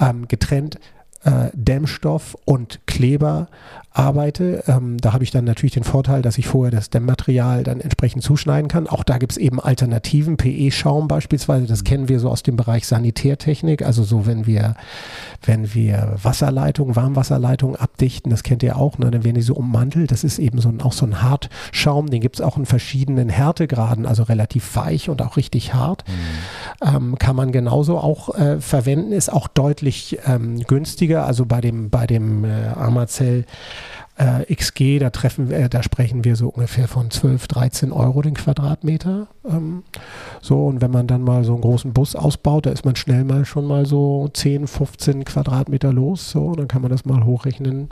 ähm, 0.00 0.28
getrennt 0.28 0.78
äh, 1.24 1.50
Dämmstoff 1.52 2.36
und 2.44 2.80
Kleber 2.86 3.48
arbeite. 3.92 4.62
Ähm, 4.66 4.98
da 4.98 5.12
habe 5.12 5.24
ich 5.24 5.30
dann 5.30 5.44
natürlich 5.44 5.74
den 5.74 5.84
Vorteil, 5.84 6.22
dass 6.22 6.38
ich 6.38 6.46
vorher 6.46 6.70
das 6.70 6.90
Dämmmaterial 6.90 7.64
dann 7.64 7.80
entsprechend 7.80 8.22
zuschneiden 8.22 8.68
kann. 8.68 8.86
Auch 8.86 9.02
da 9.02 9.18
gibt 9.18 9.32
es 9.32 9.38
eben 9.38 9.60
Alternativen, 9.60 10.36
PE-Schaum 10.36 11.08
beispielsweise, 11.08 11.66
das 11.66 11.84
kennen 11.84 12.08
wir 12.08 12.20
so 12.20 12.30
aus 12.30 12.42
dem 12.42 12.56
Bereich 12.56 12.86
Sanitärtechnik, 12.86 13.82
also 13.82 14.04
so 14.04 14.26
wenn 14.26 14.46
wir, 14.46 14.74
wenn 15.42 15.74
wir 15.74 16.16
Wasserleitungen, 16.22 16.96
Warmwasserleitungen 16.96 17.76
abdichten, 17.76 18.30
das 18.30 18.42
kennt 18.42 18.62
ihr 18.62 18.76
auch, 18.76 18.98
ne? 18.98 19.10
dann 19.10 19.24
werden 19.24 19.36
die 19.36 19.42
so 19.42 19.54
ummantelt. 19.54 20.10
Das 20.10 20.22
ist 20.22 20.38
eben 20.38 20.60
so 20.60 20.68
ein, 20.68 20.80
auch 20.80 20.92
so 20.92 21.06
ein 21.06 21.22
Hartschaum, 21.22 22.08
den 22.10 22.20
gibt 22.20 22.36
es 22.36 22.40
auch 22.40 22.56
in 22.56 22.66
verschiedenen 22.66 23.28
Härtegraden, 23.28 24.06
also 24.06 24.22
relativ 24.22 24.76
weich 24.76 25.08
und 25.08 25.22
auch 25.22 25.36
richtig 25.36 25.74
hart. 25.74 26.04
Mhm. 26.06 26.94
Ähm, 26.94 27.18
kann 27.18 27.34
man 27.34 27.52
genauso 27.52 27.98
auch 27.98 28.34
äh, 28.36 28.60
verwenden, 28.60 29.12
ist 29.12 29.32
auch 29.32 29.48
deutlich 29.48 30.18
ähm, 30.26 30.60
günstiger, 30.60 31.24
also 31.26 31.46
bei 31.46 31.60
dem, 31.60 31.90
bei 31.90 32.06
dem 32.06 32.44
äh, 32.44 32.68
Amazell 32.76 33.44
äh, 34.18 34.54
XG, 34.54 34.98
da 34.98 35.10
treffen 35.10 35.48
wir, 35.48 35.68
da 35.68 35.82
sprechen 35.82 36.24
wir 36.24 36.36
so 36.36 36.48
ungefähr 36.48 36.88
von 36.88 37.10
12, 37.10 37.46
13 37.46 37.92
Euro 37.92 38.20
den 38.22 38.34
Quadratmeter. 38.34 39.28
Ähm, 39.48 39.84
so, 40.40 40.66
und 40.66 40.80
wenn 40.80 40.90
man 40.90 41.06
dann 41.06 41.22
mal 41.22 41.44
so 41.44 41.52
einen 41.52 41.62
großen 41.62 41.92
Bus 41.92 42.16
ausbaut, 42.16 42.66
da 42.66 42.70
ist 42.70 42.84
man 42.84 42.96
schnell 42.96 43.24
mal 43.24 43.44
schon 43.44 43.64
mal 43.66 43.86
so 43.86 44.28
10, 44.32 44.66
15 44.66 45.24
Quadratmeter 45.24 45.92
los. 45.92 46.30
So, 46.30 46.52
dann 46.54 46.68
kann 46.68 46.82
man 46.82 46.90
das 46.90 47.04
mal 47.04 47.24
hochrechnen. 47.24 47.88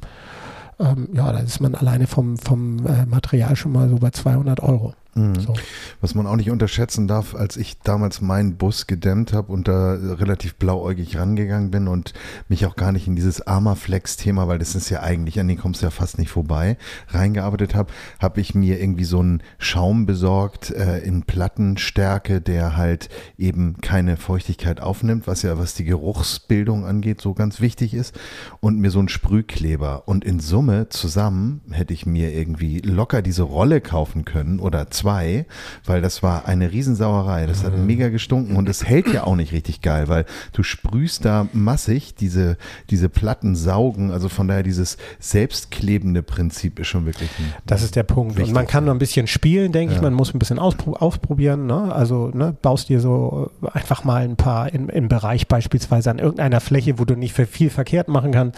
Ähm, 0.79 1.09
ja, 1.15 1.33
da 1.33 1.39
ist 1.39 1.61
man 1.61 1.75
alleine 1.75 2.07
vom, 2.07 2.37
vom 2.37 2.85
äh, 2.87 3.07
Material 3.07 3.57
schon 3.57 3.73
mal 3.73 3.89
so 3.89 3.97
bei 3.97 4.11
200 4.11 4.61
Euro. 4.61 4.95
Mhm. 5.17 5.41
So. 5.41 5.55
Was 6.01 6.15
man 6.15 6.27
auch 6.27 6.37
nicht 6.37 6.51
unterschätzen 6.51 7.09
darf, 7.09 7.35
als 7.35 7.57
ich 7.57 7.81
damals 7.81 8.21
meinen 8.21 8.57
Bus 8.57 8.87
gedämmt 8.87 9.33
habe 9.33 9.51
und 9.51 9.67
da 9.67 9.95
relativ 9.95 10.57
blauäugig 10.57 11.17
rangegangen 11.17 11.71
bin 11.71 11.89
und 11.89 12.13
mich 12.49 12.67
auch 12.67 12.77
gar 12.77 12.93
nicht 12.93 13.07
in 13.07 13.17
dieses 13.17 13.47
Armaflex-Thema, 13.47 14.47
weil 14.47 14.59
das 14.59 14.75
ist 14.75 14.91
ja 14.91 15.03
eigentlich, 15.03 15.41
an 15.41 15.49
den 15.49 15.57
kommst 15.57 15.81
du 15.81 15.87
ja 15.87 15.91
fast 15.91 16.19
nicht 16.19 16.31
vorbei, 16.31 16.77
reingearbeitet 17.09 17.75
habe, 17.75 17.93
habe 18.21 18.41
ich 18.41 18.55
mir 18.55 18.79
irgendwie 18.79 19.05
so 19.05 19.21
einen 19.21 19.43
Schaum 19.59 20.05
besorgt 20.05 20.71
äh, 20.71 20.99
in 20.99 21.23
Plattenstärke, 21.23 22.43
der 22.43 22.77
halt 22.77 23.09
eben 23.39 23.79
keine 23.81 24.19
Feuchtigkeit 24.19 24.83
aufnimmt, 24.83 25.27
was 25.27 25.43
ja, 25.43 25.59
was 25.59 25.75
die 25.75 25.85
Geruchsbildung 25.85 26.85
angeht, 26.85 27.23
so 27.23 27.33
ganz 27.33 27.61
wichtig 27.61 27.95
ist 27.95 28.19
und 28.61 28.79
mir 28.79 28.91
so 28.91 28.99
einen 28.99 29.09
Sprühkleber 29.09 30.07
und 30.07 30.25
in 30.25 30.41
Summe 30.41 30.91
zusammen 30.91 31.63
hätte 31.71 31.95
ich 31.95 32.05
mir 32.05 32.35
irgendwie 32.35 32.81
locker 32.81 33.23
diese 33.23 33.45
Rolle 33.45 33.81
kaufen 33.81 34.27
können 34.27 34.61
oder 34.61 34.91
zwei 34.91 35.06
zwei, 35.07 35.47
weil 35.85 36.03
das 36.03 36.25
war 36.25 36.47
eine 36.47 36.73
Riesensauerei. 36.73 37.47
Das 37.47 37.63
hat 37.63 37.77
mhm. 37.77 37.87
mega 37.87 38.09
gestunken 38.09 38.57
und 38.57 38.69
es 38.69 38.85
hält 38.85 39.07
ja 39.13 39.23
auch 39.23 39.37
nicht 39.37 39.53
richtig 39.53 39.81
geil, 39.81 40.09
weil 40.09 40.25
du 40.53 40.65
sprühst 40.65 41.25
da 41.25 41.47
massig, 41.53 42.17
diese, 42.17 42.57
diese 42.91 43.09
Platten 43.09 43.55
saugen. 43.55 44.11
Also 44.11 44.29
von 44.29 44.49
daher 44.49 44.65
dieses 44.65 44.97
selbstklebende 45.21 46.25
Prinzip 46.25 46.81
ist 46.81 46.89
schon 46.89 47.07
wirklich 47.07 47.31
Das 47.67 47.85
ist 47.85 47.95
der 47.95 48.03
Punkt. 48.03 48.41
Und 48.41 48.53
man 48.53 48.67
kann 48.67 48.85
nur 48.85 48.95
ein 48.95 48.99
bisschen 48.99 49.29
spielen, 49.29 49.71
denke 49.71 49.93
ja. 49.93 49.99
ich. 49.99 50.03
Man 50.03 50.13
muss 50.13 50.35
ein 50.35 50.41
bisschen 50.41 50.59
ausprobieren. 50.59 51.67
Ne? 51.67 51.95
Also 51.95 52.33
ne, 52.35 52.57
baust 52.61 52.89
dir 52.89 53.01
so 53.01 53.53
einfach 53.73 54.03
mal 54.03 54.23
ein 54.23 54.35
paar 54.35 54.73
in, 54.73 54.89
im 54.89 55.07
Bereich 55.07 55.47
beispielsweise 55.47 56.11
an 56.11 56.19
irgendeiner 56.19 56.61
Fläche, 56.61 56.99
wo 56.99 57.05
du 57.05 57.15
nicht 57.15 57.33
viel 57.33 57.71
verkehrt 57.71 58.09
machen 58.09 58.33
kann, 58.33 58.53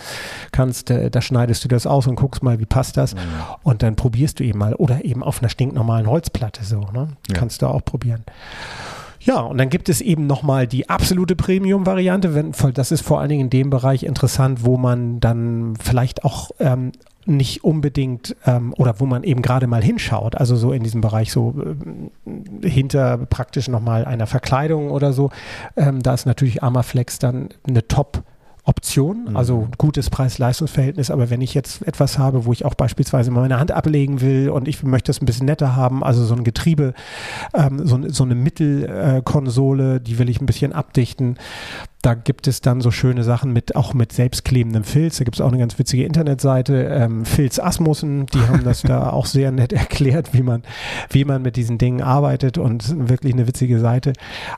kannst, 0.50 0.90
äh, 0.90 1.10
da 1.10 1.20
schneidest 1.20 1.62
du 1.64 1.68
das 1.68 1.86
aus 1.86 2.06
und 2.06 2.16
guckst 2.16 2.42
mal, 2.42 2.58
wie 2.58 2.66
passt 2.66 2.96
das. 2.96 3.14
Mhm. 3.14 3.18
Und 3.64 3.82
dann 3.82 3.96
probierst 3.96 4.40
du 4.40 4.44
eben 4.44 4.58
mal 4.58 4.74
oder 4.74 5.04
eben 5.04 5.22
auf 5.22 5.42
einer 5.42 5.50
stinknormalen 5.50 6.06
Holzplatte 6.06 6.37
Festplatte 6.38 6.64
so. 6.64 6.80
Ne? 6.92 7.08
Ja. 7.28 7.34
Kannst 7.34 7.62
du 7.62 7.66
auch 7.66 7.84
probieren. 7.84 8.24
Ja, 9.20 9.40
und 9.40 9.58
dann 9.58 9.68
gibt 9.68 9.88
es 9.88 10.00
eben 10.00 10.26
nochmal 10.26 10.66
die 10.66 10.88
absolute 10.88 11.36
Premium-Variante. 11.36 12.52
Das 12.72 12.92
ist 12.92 13.02
vor 13.02 13.20
allen 13.20 13.28
Dingen 13.28 13.42
in 13.42 13.50
dem 13.50 13.70
Bereich 13.70 14.04
interessant, 14.04 14.64
wo 14.64 14.76
man 14.76 15.20
dann 15.20 15.74
vielleicht 15.76 16.24
auch 16.24 16.50
ähm, 16.60 16.92
nicht 17.26 17.62
unbedingt 17.64 18.36
ähm, 18.46 18.72
oder 18.78 19.00
wo 19.00 19.06
man 19.06 19.24
eben 19.24 19.42
gerade 19.42 19.66
mal 19.66 19.82
hinschaut, 19.82 20.36
also 20.36 20.56
so 20.56 20.72
in 20.72 20.82
diesem 20.82 21.02
Bereich 21.02 21.30
so 21.30 21.54
äh, 22.62 22.68
hinter 22.68 23.18
praktisch 23.18 23.68
nochmal 23.68 24.06
einer 24.06 24.26
Verkleidung 24.26 24.90
oder 24.90 25.12
so, 25.12 25.30
ähm, 25.76 26.00
da 26.00 26.14
ist 26.14 26.24
natürlich 26.24 26.62
Armaflex 26.62 27.18
dann 27.18 27.50
eine 27.66 27.86
Top- 27.86 28.22
Option, 28.68 29.24
mhm. 29.30 29.36
also 29.36 29.68
gutes 29.78 30.10
Preis-Leistungs-Verhältnis. 30.10 31.10
Aber 31.10 31.30
wenn 31.30 31.40
ich 31.40 31.54
jetzt 31.54 31.86
etwas 31.86 32.18
habe, 32.18 32.44
wo 32.44 32.52
ich 32.52 32.66
auch 32.66 32.74
beispielsweise 32.74 33.30
mal 33.30 33.40
meine 33.40 33.58
Hand 33.58 33.72
ablegen 33.72 34.20
will 34.20 34.50
und 34.50 34.68
ich 34.68 34.82
möchte 34.82 35.10
es 35.10 35.22
ein 35.22 35.26
bisschen 35.26 35.46
netter 35.46 35.74
haben, 35.74 36.04
also 36.04 36.24
so 36.24 36.34
ein 36.34 36.44
Getriebe, 36.44 36.92
ähm, 37.54 37.86
so, 37.86 37.98
so, 38.08 38.24
eine 38.24 38.34
Mittelkonsole, 38.34 40.00
die 40.00 40.18
will 40.18 40.28
ich 40.28 40.42
ein 40.42 40.46
bisschen 40.46 40.74
abdichten, 40.74 41.38
da 42.02 42.14
gibt 42.14 42.46
es 42.46 42.60
dann 42.60 42.80
so 42.80 42.90
schöne 42.90 43.24
Sachen 43.24 43.52
mit, 43.52 43.74
auch 43.74 43.92
mit 43.92 44.12
selbstklebendem 44.12 44.84
Filz. 44.84 45.18
Da 45.18 45.24
gibt 45.24 45.36
es 45.36 45.40
auch 45.40 45.48
eine 45.48 45.58
ganz 45.58 45.78
witzige 45.78 46.04
Internetseite, 46.04 46.84
ähm, 46.84 47.24
Filz 47.24 47.58
Asmussen, 47.58 48.26
die 48.26 48.40
haben 48.40 48.62
das 48.62 48.82
da 48.82 49.10
auch 49.12 49.26
sehr 49.26 49.50
nett 49.50 49.72
erklärt, 49.72 50.32
wie 50.32 50.42
man, 50.42 50.62
wie 51.10 51.24
man 51.24 51.42
mit 51.42 51.56
diesen 51.56 51.78
Dingen 51.78 52.00
arbeitet 52.00 52.56
und 52.56 53.08
wirklich 53.08 53.32
eine 53.32 53.48
witzige 53.48 53.80
Seite. 53.80 54.12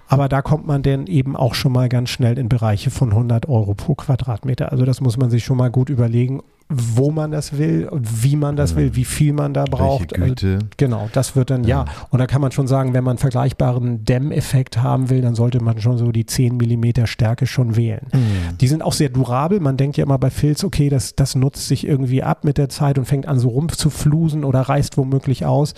Aber 0.07 0.29
da 0.29 0.43
kommt 0.43 0.67
man 0.67 0.83
dann 0.83 1.07
eben 1.07 1.35
auch 1.35 1.55
schon 1.55 1.73
mal 1.73 1.89
ganz 1.89 2.11
schnell 2.11 2.39
in 2.39 2.49
Bereiche 2.49 2.91
von 2.91 3.11
100 3.11 3.49
Euro 3.49 3.75
pro 3.75 3.95
Quadratmeter. 3.95 4.71
Also 4.71 4.85
das 4.85 5.01
muss 5.01 5.17
man 5.17 5.31
sich 5.31 5.45
schon 5.45 5.57
mal 5.57 5.71
gut 5.71 5.89
überlegen, 5.89 6.43
wo 6.71 7.11
man 7.11 7.33
das 7.33 7.59
will 7.59 7.89
und 7.89 8.23
wie 8.23 8.37
man 8.37 8.55
das 8.55 8.77
will, 8.77 8.95
wie 8.95 9.05
viel 9.05 9.33
man 9.33 9.53
da 9.53 9.65
braucht. 9.65 10.13
Welche 10.13 10.29
Güte. 10.29 10.55
Also, 10.55 10.67
genau, 10.77 11.09
das 11.13 11.35
wird 11.35 11.51
dann, 11.51 11.65
ja. 11.65 11.85
ja. 11.85 11.93
Und 12.11 12.21
da 12.21 12.27
kann 12.27 12.41
man 12.41 12.53
schon 12.53 12.69
sagen, 12.69 12.95
wenn 12.95 13.03
man 13.03 13.13
einen 13.13 13.19
vergleichbaren 13.19 14.05
Dämmeffekt 14.05 14.81
haben 14.81 15.11
will, 15.11 15.21
dann 15.21 15.35
sollte 15.35 15.61
man 15.61 15.81
schon 15.81 15.99
so 15.99 16.13
die 16.13 16.27
10 16.27 16.57
Millimeter 16.57 17.09
Stärke 17.09 17.49
schon 17.49 17.75
wählen. 17.75 18.07
Mhm. 18.13 18.59
Die 18.59 18.69
sind 18.69 18.83
auch 18.83 18.93
sehr 18.93 19.09
durabel. 19.09 19.59
Man 19.59 19.77
denkt 19.77 19.97
ja 19.97 20.05
immer 20.05 20.19
bei 20.19 20.31
Filz, 20.31 20.63
okay, 20.63 20.89
das, 20.89 21.17
das 21.17 21.35
nutzt 21.35 21.67
sich 21.67 21.85
irgendwie 21.85 22.23
ab 22.23 22.45
mit 22.45 22.57
der 22.57 22.69
Zeit 22.69 22.99
und 22.99 23.05
fängt 23.05 23.27
an 23.27 23.41
so 23.41 23.49
rum 23.49 23.69
zu 23.69 23.91
flusen 23.91 24.45
oder 24.45 24.61
reißt 24.61 24.97
womöglich 24.97 25.45
aus. 25.45 25.75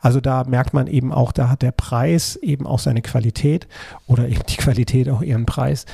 Also 0.00 0.20
da 0.20 0.42
merkt 0.44 0.74
man 0.74 0.88
eben 0.88 1.12
auch, 1.12 1.30
da 1.30 1.48
hat 1.48 1.62
der 1.62 1.72
Preis 1.72 2.34
eben 2.36 2.66
auch 2.66 2.80
seine 2.80 3.02
Qualität 3.02 3.68
oder 4.08 4.28
eben 4.28 4.42
die 4.48 4.56
Qualität 4.56 5.08
auch 5.08 5.22
ihren 5.22 5.46
Preis. 5.46 5.86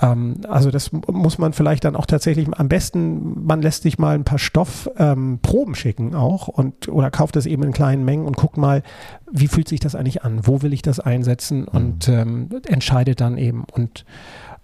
Ähm, 0.00 0.40
also 0.48 0.70
das 0.70 0.90
muss 0.92 1.38
man 1.38 1.52
vielleicht 1.52 1.84
dann 1.84 1.96
auch 1.96 2.06
tatsächlich 2.06 2.48
am 2.56 2.68
besten, 2.68 3.44
man 3.44 3.62
lässt 3.62 3.82
sich 3.82 3.98
mal 3.98 4.14
ein 4.14 4.24
paar 4.24 4.38
Stoffproben 4.38 5.38
ähm, 5.68 5.74
schicken 5.74 6.14
auch 6.14 6.48
und 6.48 6.88
oder 6.88 7.10
kauft 7.10 7.36
das 7.36 7.46
eben 7.46 7.62
in 7.62 7.72
kleinen 7.72 8.04
Mengen 8.04 8.26
und 8.26 8.36
guckt 8.36 8.56
mal, 8.56 8.82
wie 9.30 9.48
fühlt 9.48 9.68
sich 9.68 9.80
das 9.80 9.94
eigentlich 9.94 10.22
an, 10.22 10.46
wo 10.46 10.62
will 10.62 10.72
ich 10.72 10.82
das 10.82 11.00
einsetzen 11.00 11.66
und 11.66 12.08
mhm. 12.08 12.14
ähm, 12.14 12.48
entscheidet 12.66 13.20
dann 13.20 13.38
eben 13.38 13.64
und 13.72 14.04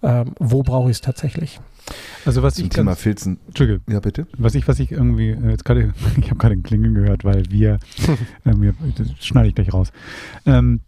ähm, 0.03 0.33
wo 0.39 0.63
brauche 0.63 0.89
ich 0.89 0.97
es 0.97 1.01
tatsächlich. 1.01 1.59
Also 2.25 2.43
was 2.43 2.55
Zum 2.55 2.65
ich 2.65 2.69
Thema 2.71 2.91
ganz, 2.91 3.01
Filzen. 3.01 3.39
Entschuldige, 3.47 3.81
Ja, 3.87 3.99
bitte. 3.99 4.27
was 4.37 4.55
ich, 4.55 4.67
was 4.67 4.79
ich 4.79 4.91
irgendwie, 4.91 5.29
äh, 5.29 5.49
jetzt 5.49 5.65
gerade, 5.65 5.93
ich 6.17 6.25
habe 6.25 6.35
gerade 6.35 6.53
ein 6.55 6.63
Klingeln 6.63 6.93
gehört, 6.93 7.23
weil 7.23 7.49
wir, 7.49 7.79
äh, 8.45 8.53
wir 8.55 8.73
das 8.95 9.25
schneide 9.25 9.49
ich 9.49 9.55
gleich 9.55 9.73
raus. 9.73 9.91
Ähm, 10.45 10.81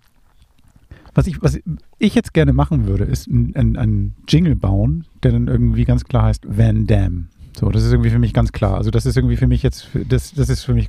was 1.14 1.28
ich, 1.28 1.42
was 1.42 1.60
ich 1.98 2.16
jetzt 2.16 2.34
gerne 2.34 2.54
machen 2.54 2.88
würde, 2.88 3.04
ist 3.04 3.28
ein, 3.28 3.56
ein, 3.56 3.76
ein 3.76 4.16
Jingle 4.28 4.56
bauen, 4.56 5.06
der 5.24 5.32
dann 5.32 5.48
irgendwie 5.48 5.86
ganz 5.86 6.04
klar 6.04 6.24
heißt 6.24 6.46
Van 6.48 6.88
Damme. 6.88 7.28
So, 7.58 7.70
das 7.70 7.84
ist 7.84 7.92
irgendwie 7.92 8.10
für 8.10 8.20
mich 8.20 8.34
ganz 8.34 8.52
klar. 8.52 8.76
Also 8.76 8.92
das 8.92 9.06
ist 9.06 9.18
irgendwie 9.18 9.38
für 9.38 9.48
mich 9.48 9.64
jetzt, 9.64 9.90
das, 10.08 10.34
das 10.34 10.50
ist 10.50 10.64
für 10.64 10.74
mich, 10.74 10.88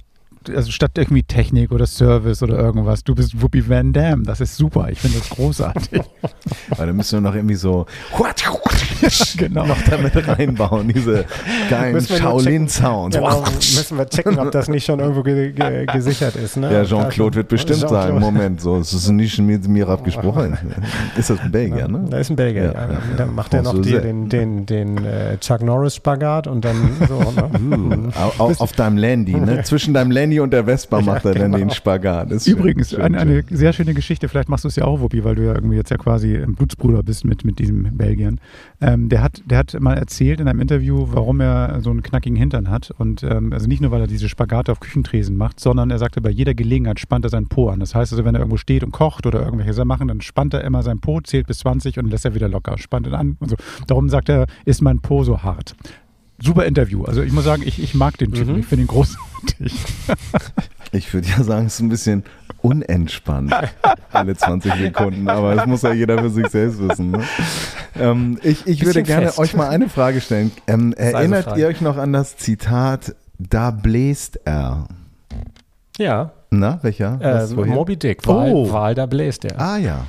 also 0.49 0.71
statt 0.71 0.93
irgendwie 0.97 1.23
Technik 1.23 1.71
oder 1.73 1.87
Service 1.87 2.43
oder 2.43 2.59
irgendwas, 2.59 3.05
du 3.05 3.15
bist 3.15 3.41
Whoopi 3.43 3.69
Van 3.69 3.93
Damme. 3.93 4.23
Das 4.25 4.41
ist 4.41 4.57
super. 4.57 4.89
Ich 4.91 4.99
finde 4.99 5.19
das 5.19 5.29
großartig. 5.31 6.01
Weil 6.77 6.87
da 6.87 6.93
müssen 6.93 7.19
wir 7.19 7.21
noch 7.29 7.35
irgendwie 7.35 7.55
so 7.57 7.87
genau. 9.37 9.67
noch 9.67 9.81
damit 9.89 10.13
reinbauen, 10.29 10.89
diese 10.89 11.25
geilen 11.69 12.01
Shaolin-Sounds. 12.01 13.17
Genau, 13.17 13.43
müssen 13.55 13.99
wir 13.99 14.07
checken, 14.09 14.39
ob 14.39 14.51
das 14.53 14.69
nicht 14.69 14.85
schon 14.85 15.01
irgendwo 15.01 15.23
ge 15.23 15.53
ge 15.53 15.87
gesichert 15.87 16.37
ist. 16.37 16.57
Ne? 16.57 16.73
Ja, 16.73 16.85
Jean-Claude 16.85 17.37
wird 17.37 17.49
bestimmt 17.49 17.81
Jean-Claude. 17.81 18.07
sagen, 18.09 18.19
Moment, 18.21 18.61
so, 18.61 18.79
es 18.79 18.93
ist 18.93 19.09
nicht 19.11 19.39
mit 19.39 19.67
mir 19.69 19.89
abgesprochen. 19.89 20.57
Ist 21.17 21.31
das 21.31 21.41
ein 21.41 21.51
Belgier, 21.51 21.89
ne? 21.89 22.07
Da 22.09 22.19
ist 22.19 22.31
ein 22.31 22.37
Belgier, 22.37 22.67
Ja, 22.67 22.73
ja. 22.73 22.93
ja. 22.93 22.99
Dann 23.17 23.35
macht 23.35 23.53
er 23.55 23.63
noch 23.63 23.73
die, 23.81 23.91
Franzose. 23.91 24.01
den, 24.01 24.29
den, 24.29 24.67
den 24.67 25.05
äh, 25.05 25.39
Chuck 25.39 25.63
Norris-Spagat 25.63 26.47
und 26.47 26.65
dann 26.65 26.77
so. 27.09 27.19
Ne? 27.61 28.11
Au- 28.39 28.45
au- 28.45 28.53
auf 28.59 28.73
deinem 28.73 28.97
Landy, 28.97 29.35
ne? 29.35 29.63
Zwischen 29.65 29.95
deinem 29.95 30.11
Landy 30.11 30.30
und 30.39 30.53
der 30.53 30.65
Vespa 30.65 31.01
macht 31.01 31.25
er 31.25 31.35
dann 31.35 31.53
den 31.53 31.71
Spagat. 31.71 32.31
Ist 32.31 32.47
Übrigens, 32.47 32.91
schön, 32.91 33.01
eine, 33.01 33.19
eine 33.19 33.43
schön. 33.43 33.57
sehr 33.57 33.73
schöne 33.73 33.95
Geschichte, 33.95 34.29
vielleicht 34.29 34.49
machst 34.49 34.65
du 34.65 34.69
es 34.69 34.77
ja 34.77 34.85
auch, 34.85 35.01
Wuppi, 35.01 35.25
weil 35.25 35.35
du 35.35 35.45
ja 35.45 35.55
irgendwie 35.55 35.77
jetzt 35.77 35.91
ja 35.91 35.97
quasi 35.97 36.37
ein 36.37 36.55
Blutsbruder 36.55 37.03
bist 37.03 37.25
mit, 37.25 37.45
mit 37.45 37.59
diesem 37.59 37.97
Belgiern. 37.97 38.41
Ähm, 38.81 39.09
der, 39.09 39.23
hat, 39.23 39.43
der 39.45 39.59
hat 39.59 39.77
mal 39.81 39.99
erzählt 39.99 40.41
in 40.41 40.47
einem 40.47 40.61
Interview, 40.61 41.07
warum 41.11 41.41
er 41.41 41.81
so 41.81 41.91
einen 41.91 42.03
knackigen 42.03 42.37
Hintern 42.37 42.71
hat. 42.71 42.93
Und 42.97 43.23
ähm, 43.25 43.53
also 43.53 43.67
nicht 43.67 43.81
nur, 43.81 43.91
weil 43.91 44.03
er 44.03 44.07
diese 44.07 44.29
Spagate 44.29 44.71
auf 44.71 44.79
Küchentresen 44.79 45.37
macht, 45.37 45.59
sondern 45.59 45.91
er 45.91 45.99
sagte, 45.99 46.21
bei 46.21 46.31
jeder 46.31 46.55
Gelegenheit 46.55 47.01
spannt 47.01 47.25
er 47.25 47.31
seinen 47.31 47.49
Po 47.49 47.69
an. 47.69 47.81
Das 47.81 47.95
heißt 47.95 48.13
also, 48.13 48.25
wenn 48.25 48.35
er 48.35 48.41
irgendwo 48.41 48.57
steht 48.57 48.85
und 48.85 48.93
kocht 48.93 49.27
oder 49.27 49.41
irgendwelche 49.43 49.73
Sachen 49.73 49.89
machen, 49.89 50.09
dann 50.09 50.21
spannt 50.21 50.55
er 50.55 50.63
immer 50.63 50.83
seinen 50.83 51.01
Po, 51.01 51.21
zählt 51.21 51.47
bis 51.47 51.59
20 51.59 51.99
und 51.99 52.11
lässt 52.11 52.25
er 52.25 52.35
wieder 52.35 52.49
locker, 52.49 52.79
spannt 52.79 53.07
ihn 53.07 53.15
an 53.15 53.37
und 53.41 53.51
so. 53.51 53.57
Darum 53.87 54.09
sagt 54.09 54.29
er, 54.29 54.47
ist 54.65 54.83
mein 54.83 55.01
Po 55.01 55.25
so 55.25 55.43
hart. 55.43 55.75
Super 56.43 56.65
Interview. 56.65 57.05
Also 57.05 57.23
ich 57.23 57.33
muss 57.33 57.45
sagen, 57.45 57.63
ich, 57.65 57.83
ich 57.83 57.95
mag 57.95 58.17
den 58.19 58.33
Typen. 58.33 58.55
Mhm. 58.55 58.61
Ich 58.61 58.67
finde 58.67 58.85
ihn 58.85 58.89
großartig. 58.89 59.75
Ich 60.93 61.15
würde 61.15 61.29
ja 61.29 61.45
sagen, 61.45 61.67
es 61.67 61.75
ist 61.75 61.81
ein 61.83 61.89
bisschen 61.89 62.25
unentspannt, 62.63 63.55
alle 64.13 64.35
20 64.37 64.75
Sekunden, 64.75 65.29
aber 65.29 65.55
das 65.55 65.67
muss 65.67 65.83
ja 65.83 65.93
jeder 65.93 66.19
für 66.19 66.31
sich 66.31 66.49
selbst 66.49 66.81
wissen. 66.81 67.13
Ne? 67.13 67.21
Ähm, 67.97 68.39
ich 68.43 68.67
ich 68.67 68.85
würde 68.85 69.05
gerne 69.05 69.27
fest. 69.27 69.39
euch 69.39 69.55
mal 69.55 69.69
eine 69.69 69.89
Frage 69.89 70.21
stellen. 70.21 70.51
Ähm, 70.67 70.93
erinnert 70.95 71.45
Frage. 71.45 71.61
ihr 71.61 71.69
euch 71.69 71.81
noch 71.81 71.97
an 71.97 72.13
das 72.13 72.37
Zitat, 72.39 73.15
da 73.39 73.71
bläst 73.71 74.41
er? 74.45 74.89
Ja, 75.97 76.33
Na, 76.51 76.81
welcher? 76.83 77.21
äh? 77.23 77.47
Moby 77.67 77.97
Dick, 77.97 78.27
Wahl, 78.27 78.51
Oh. 78.53 78.73
Wahl 78.73 78.97
da 78.97 79.07
bläst 79.07 79.45
er. 79.45 79.61
Ah 79.61 79.77
ja. 79.79 80.07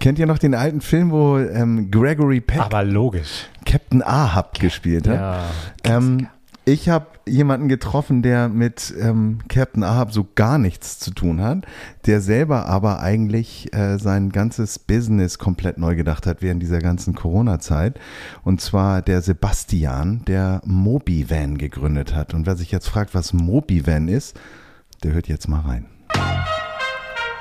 Kennt 0.00 0.18
ihr 0.18 0.26
noch 0.26 0.38
den 0.38 0.54
alten 0.54 0.80
Film, 0.80 1.10
wo 1.10 1.38
ähm, 1.38 1.90
Gregory 1.90 2.40
Peck 2.40 2.60
Aber 2.60 2.84
logisch. 2.84 3.48
Captain 3.64 4.02
Ahab 4.02 4.58
gespielt 4.58 5.08
hat? 5.08 5.20
Ja. 5.20 5.44
Ähm, 5.84 6.28
ich 6.66 6.88
habe 6.88 7.06
jemanden 7.26 7.68
getroffen, 7.68 8.22
der 8.22 8.48
mit 8.48 8.94
ähm, 8.98 9.38
Captain 9.48 9.82
Ahab 9.82 10.12
so 10.12 10.26
gar 10.34 10.58
nichts 10.58 10.98
zu 10.98 11.10
tun 11.10 11.40
hat, 11.42 11.66
der 12.06 12.20
selber 12.20 12.66
aber 12.66 13.00
eigentlich 13.00 13.74
äh, 13.74 13.98
sein 13.98 14.30
ganzes 14.30 14.78
Business 14.78 15.38
komplett 15.38 15.78
neu 15.78 15.94
gedacht 15.94 16.26
hat 16.26 16.42
während 16.42 16.62
dieser 16.62 16.80
ganzen 16.80 17.14
Corona-Zeit. 17.14 17.98
Und 18.44 18.60
zwar 18.60 19.02
der 19.02 19.20
Sebastian, 19.20 20.22
der 20.26 20.60
Mobivan 20.64 21.58
gegründet 21.58 22.14
hat. 22.14 22.34
Und 22.34 22.46
wer 22.46 22.56
sich 22.56 22.70
jetzt 22.70 22.88
fragt, 22.88 23.14
was 23.14 23.32
Mobivan 23.32 24.08
ist, 24.08 24.38
der 25.02 25.12
hört 25.12 25.28
jetzt 25.28 25.48
mal 25.48 25.60
rein. 25.60 25.86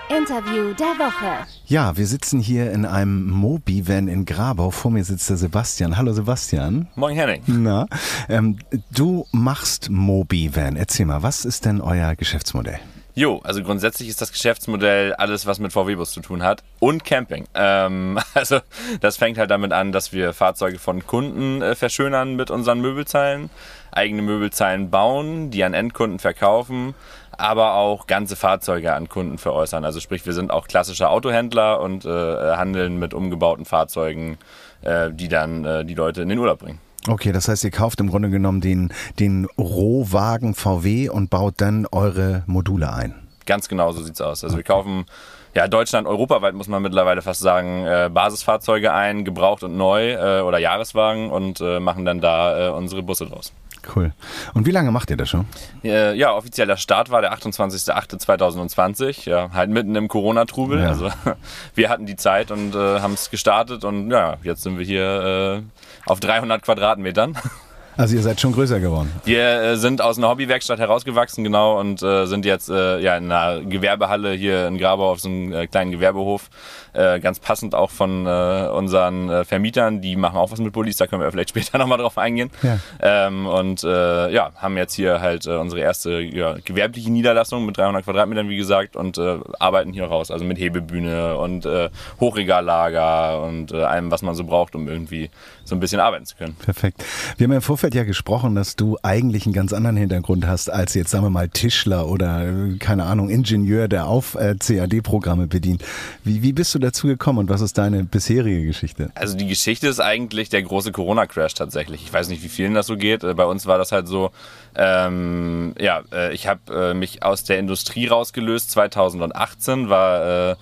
Interview 0.09 0.73
der 0.73 0.99
Woche. 0.99 1.47
Ja, 1.65 1.95
wir 1.95 2.05
sitzen 2.05 2.39
hier 2.39 2.71
in 2.71 2.85
einem 2.85 3.29
Mobi-Van 3.29 4.07
in 4.07 4.25
Grabau. 4.25 4.69
Vor 4.69 4.91
mir 4.91 5.03
sitzt 5.03 5.29
der 5.29 5.37
Sebastian. 5.37 5.97
Hallo 5.97 6.11
Sebastian. 6.11 6.87
Moin 6.95 7.15
Henning. 7.15 7.41
Na, 7.47 7.87
ähm, 8.27 8.59
du 8.91 9.25
machst 9.31 9.89
Mobi-Van. 9.89 10.75
Erzähl 10.75 11.05
mal, 11.05 11.23
was 11.23 11.45
ist 11.45 11.65
denn 11.65 11.79
euer 11.79 12.15
Geschäftsmodell? 12.15 12.79
Jo, 13.15 13.39
also 13.43 13.61
grundsätzlich 13.61 14.09
ist 14.09 14.21
das 14.21 14.31
Geschäftsmodell 14.31 15.13
alles, 15.13 15.45
was 15.45 15.59
mit 15.59 15.71
VW-Bus 15.71 16.11
zu 16.11 16.21
tun 16.21 16.41
hat 16.41 16.63
und 16.79 17.05
Camping. 17.05 17.45
Ähm, 17.53 18.19
also 18.33 18.59
das 19.01 19.17
fängt 19.17 19.37
halt 19.37 19.51
damit 19.51 19.71
an, 19.71 19.91
dass 19.91 20.11
wir 20.11 20.33
Fahrzeuge 20.33 20.79
von 20.79 21.05
Kunden 21.05 21.61
äh, 21.61 21.75
verschönern 21.75 22.35
mit 22.35 22.49
unseren 22.49 22.81
Möbelzeilen, 22.81 23.51
eigene 23.93 24.21
Möbelzeilen 24.21 24.89
bauen, 24.89 25.51
die 25.51 25.63
an 25.63 25.73
Endkunden 25.73 26.19
verkaufen, 26.19 26.93
aber 27.31 27.75
auch 27.75 28.07
ganze 28.07 28.35
Fahrzeuge 28.35 28.93
an 28.93 29.09
Kunden 29.09 29.37
veräußern. 29.37 29.85
Also 29.85 29.99
sprich, 29.99 30.25
wir 30.25 30.33
sind 30.33 30.51
auch 30.51 30.67
klassische 30.67 31.09
Autohändler 31.09 31.81
und 31.81 32.05
äh, 32.05 32.09
handeln 32.09 32.99
mit 32.99 33.13
umgebauten 33.13 33.65
Fahrzeugen, 33.65 34.37
äh, 34.81 35.11
die 35.11 35.27
dann 35.27 35.65
äh, 35.65 35.85
die 35.85 35.95
Leute 35.95 36.21
in 36.21 36.29
den 36.29 36.39
Urlaub 36.39 36.59
bringen. 36.59 36.79
Okay, 37.07 37.33
das 37.33 37.49
heißt, 37.49 37.63
ihr 37.65 37.71
kauft 37.71 37.99
im 37.99 38.09
Grunde 38.09 38.29
genommen 38.29 38.61
den, 38.61 38.93
den 39.19 39.45
Rohwagen 39.57 40.53
VW 40.53 41.09
und 41.09 41.29
baut 41.29 41.55
dann 41.57 41.85
eure 41.91 42.43
Module 42.45 42.93
ein. 42.93 43.15
Ganz 43.45 43.67
genau 43.67 43.91
so 43.91 44.01
sieht's 44.01 44.21
aus. 44.21 44.43
Also 44.43 44.55
wir 44.55 44.63
kaufen 44.63 45.05
ja 45.53 45.67
Deutschland, 45.67 46.07
europaweit 46.07 46.53
muss 46.53 46.69
man 46.69 46.81
mittlerweile 46.81 47.21
fast 47.21 47.41
sagen, 47.41 47.85
äh, 47.85 48.09
Basisfahrzeuge 48.11 48.93
ein, 48.93 49.25
gebraucht 49.25 49.63
und 49.63 49.75
neu 49.75 50.13
äh, 50.13 50.41
oder 50.41 50.59
Jahreswagen 50.59 51.29
und 51.29 51.59
äh, 51.59 51.81
machen 51.81 52.05
dann 52.05 52.21
da 52.21 52.69
äh, 52.69 52.71
unsere 52.71 53.03
Busse 53.03 53.25
draus. 53.25 53.51
Cool. 53.95 54.13
Und 54.53 54.65
wie 54.65 54.71
lange 54.71 54.91
macht 54.91 55.09
ihr 55.09 55.17
das 55.17 55.29
schon? 55.29 55.45
Äh, 55.83 56.15
ja, 56.15 56.33
offiziell 56.33 56.67
der 56.67 56.77
Start 56.77 57.09
war 57.09 57.21
der 57.21 57.33
28.08.2020, 57.33 59.29
ja, 59.29 59.49
halt 59.53 59.69
mitten 59.69 59.95
im 59.95 60.07
Corona-Trubel. 60.07 60.79
Ja. 60.79 60.89
Also 60.89 61.09
wir 61.75 61.89
hatten 61.89 62.05
die 62.05 62.15
Zeit 62.15 62.51
und 62.51 62.75
äh, 62.75 62.99
haben 62.99 63.13
es 63.13 63.29
gestartet 63.29 63.83
und 63.83 64.11
ja, 64.11 64.37
jetzt 64.43 64.63
sind 64.63 64.77
wir 64.77 64.85
hier 64.85 65.63
äh, 65.63 66.09
auf 66.09 66.19
300 66.19 66.61
Quadratmetern. 66.61 67.37
Also 67.95 68.15
ihr 68.15 68.23
seid 68.23 68.41
schon 68.41 68.53
größer 68.53 68.79
geworden. 68.79 69.11
Wir 69.23 69.61
äh, 69.61 69.77
sind 69.77 70.01
aus 70.01 70.17
einer 70.17 70.29
Hobbywerkstatt 70.29 70.79
herausgewachsen, 70.79 71.43
genau, 71.43 71.79
und 71.79 72.01
äh, 72.01 72.25
sind 72.25 72.43
jetzt 72.45 72.69
äh, 72.69 72.99
ja, 72.99 73.17
in 73.17 73.31
einer 73.31 73.61
Gewerbehalle 73.61 74.31
hier 74.33 74.67
in 74.67 74.77
Grabau 74.79 75.11
auf 75.11 75.19
so 75.19 75.29
einem 75.29 75.69
kleinen 75.69 75.91
Gewerbehof. 75.91 76.49
Äh, 76.93 77.19
ganz 77.19 77.39
passend 77.39 77.73
auch 77.73 77.89
von 77.89 78.25
äh, 78.27 78.67
unseren 78.71 79.29
äh, 79.29 79.45
Vermietern, 79.45 80.01
die 80.01 80.15
machen 80.15 80.37
auch 80.37 80.51
was 80.51 80.59
mit 80.59 80.73
Bullis, 80.73 80.97
da 80.97 81.07
können 81.07 81.21
wir 81.21 81.31
vielleicht 81.31 81.49
später 81.53 81.77
nochmal 81.77 81.97
drauf 81.97 82.17
eingehen. 82.17 82.51
Ja. 82.61 82.77
Ähm, 83.01 83.47
und 83.47 83.83
äh, 83.83 84.31
ja, 84.31 84.51
haben 84.55 84.77
jetzt 84.77 84.93
hier 84.93 85.19
halt 85.19 85.47
äh, 85.47 85.55
unsere 85.55 85.81
erste 85.81 86.21
ja, 86.21 86.55
gewerbliche 86.63 87.11
Niederlassung 87.11 87.65
mit 87.65 87.77
300 87.77 88.03
Quadratmetern, 88.03 88.47
wie 88.49 88.57
gesagt, 88.57 88.95
und 88.95 89.17
äh, 89.17 89.39
arbeiten 89.59 89.91
hier 89.91 90.05
raus, 90.05 90.29
also 90.29 90.45
mit 90.45 90.59
Hebebühne 90.59 91.37
und 91.37 91.65
äh, 91.65 91.89
Hochregallager 92.19 93.41
und 93.41 93.71
äh, 93.71 93.83
allem, 93.83 94.11
was 94.11 94.21
man 94.21 94.35
so 94.35 94.43
braucht, 94.43 94.75
um 94.75 94.87
irgendwie 94.87 95.29
so 95.63 95.75
ein 95.75 95.79
bisschen 95.79 95.99
arbeiten 95.99 96.25
zu 96.25 96.35
können. 96.35 96.55
Perfekt. 96.55 97.03
Wir 97.37 97.45
haben 97.45 97.51
ja 97.51 97.57
im 97.57 97.61
Vorfeld 97.61 97.95
ja 97.95 98.03
gesprochen, 98.03 98.55
dass 98.55 98.75
du 98.75 98.97
eigentlich 99.01 99.45
einen 99.45 99.53
ganz 99.53 99.73
anderen 99.73 99.97
Hintergrund 99.97 100.45
hast 100.45 100.69
als 100.69 100.93
jetzt, 100.93 101.11
sagen 101.11 101.23
wir 101.23 101.29
mal, 101.29 101.49
Tischler 101.49 102.07
oder, 102.07 102.47
äh, 102.47 102.77
keine 102.77 103.05
Ahnung, 103.05 103.29
Ingenieur, 103.29 103.87
der 103.87 104.07
auf 104.07 104.35
äh, 104.35 104.55
CAD-Programme 104.55 105.47
bedient. 105.47 105.83
Wie, 106.23 106.43
wie 106.43 106.53
bist 106.53 106.75
du 106.75 106.79
dazu 106.83 107.07
gekommen 107.07 107.39
und 107.39 107.49
was 107.49 107.61
ist 107.61 107.77
deine 107.77 108.03
bisherige 108.03 108.65
Geschichte? 108.65 109.11
Also 109.15 109.35
die 109.35 109.47
Geschichte 109.47 109.87
ist 109.87 109.99
eigentlich 109.99 110.49
der 110.49 110.61
große 110.61 110.91
Corona-Crash 110.91 111.53
tatsächlich. 111.53 112.03
Ich 112.03 112.13
weiß 112.13 112.27
nicht, 112.29 112.43
wie 112.43 112.49
vielen 112.49 112.73
das 112.73 112.87
so 112.87 112.97
geht. 112.97 113.23
Äh, 113.23 113.33
Bei 113.33 113.45
uns 113.45 113.65
war 113.65 113.77
das 113.77 113.91
halt 113.91 114.07
so, 114.07 114.31
ähm, 114.75 115.73
ja, 115.79 116.03
äh, 116.11 116.33
ich 116.33 116.47
habe 116.47 116.91
äh, 116.91 116.93
mich 116.93 117.23
aus 117.23 117.43
der 117.43 117.59
Industrie 117.59 118.07
rausgelöst 118.07 118.71
2018, 118.71 119.89
war 119.89 120.51
äh, 120.51 120.55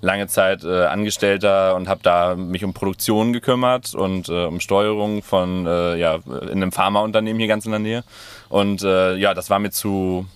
lange 0.00 0.26
Zeit 0.28 0.64
äh, 0.64 0.84
Angestellter 0.84 1.74
und 1.74 1.88
habe 1.88 2.00
da 2.02 2.34
mich 2.34 2.64
um 2.64 2.72
Produktion 2.72 3.32
gekümmert 3.32 3.94
und 3.94 4.28
äh, 4.28 4.44
um 4.44 4.60
Steuerung 4.60 5.22
von, 5.22 5.66
äh, 5.66 5.96
ja, 5.96 6.18
in 6.42 6.62
einem 6.62 6.72
Pharmaunternehmen 6.72 7.38
hier 7.38 7.48
ganz 7.48 7.64
in 7.64 7.72
der 7.72 7.80
Nähe. 7.80 8.04
Und 8.48 8.82
äh, 8.82 9.16
ja, 9.16 9.34
das 9.34 9.50
war 9.50 9.58
mir 9.58 9.70
zu 9.70 10.26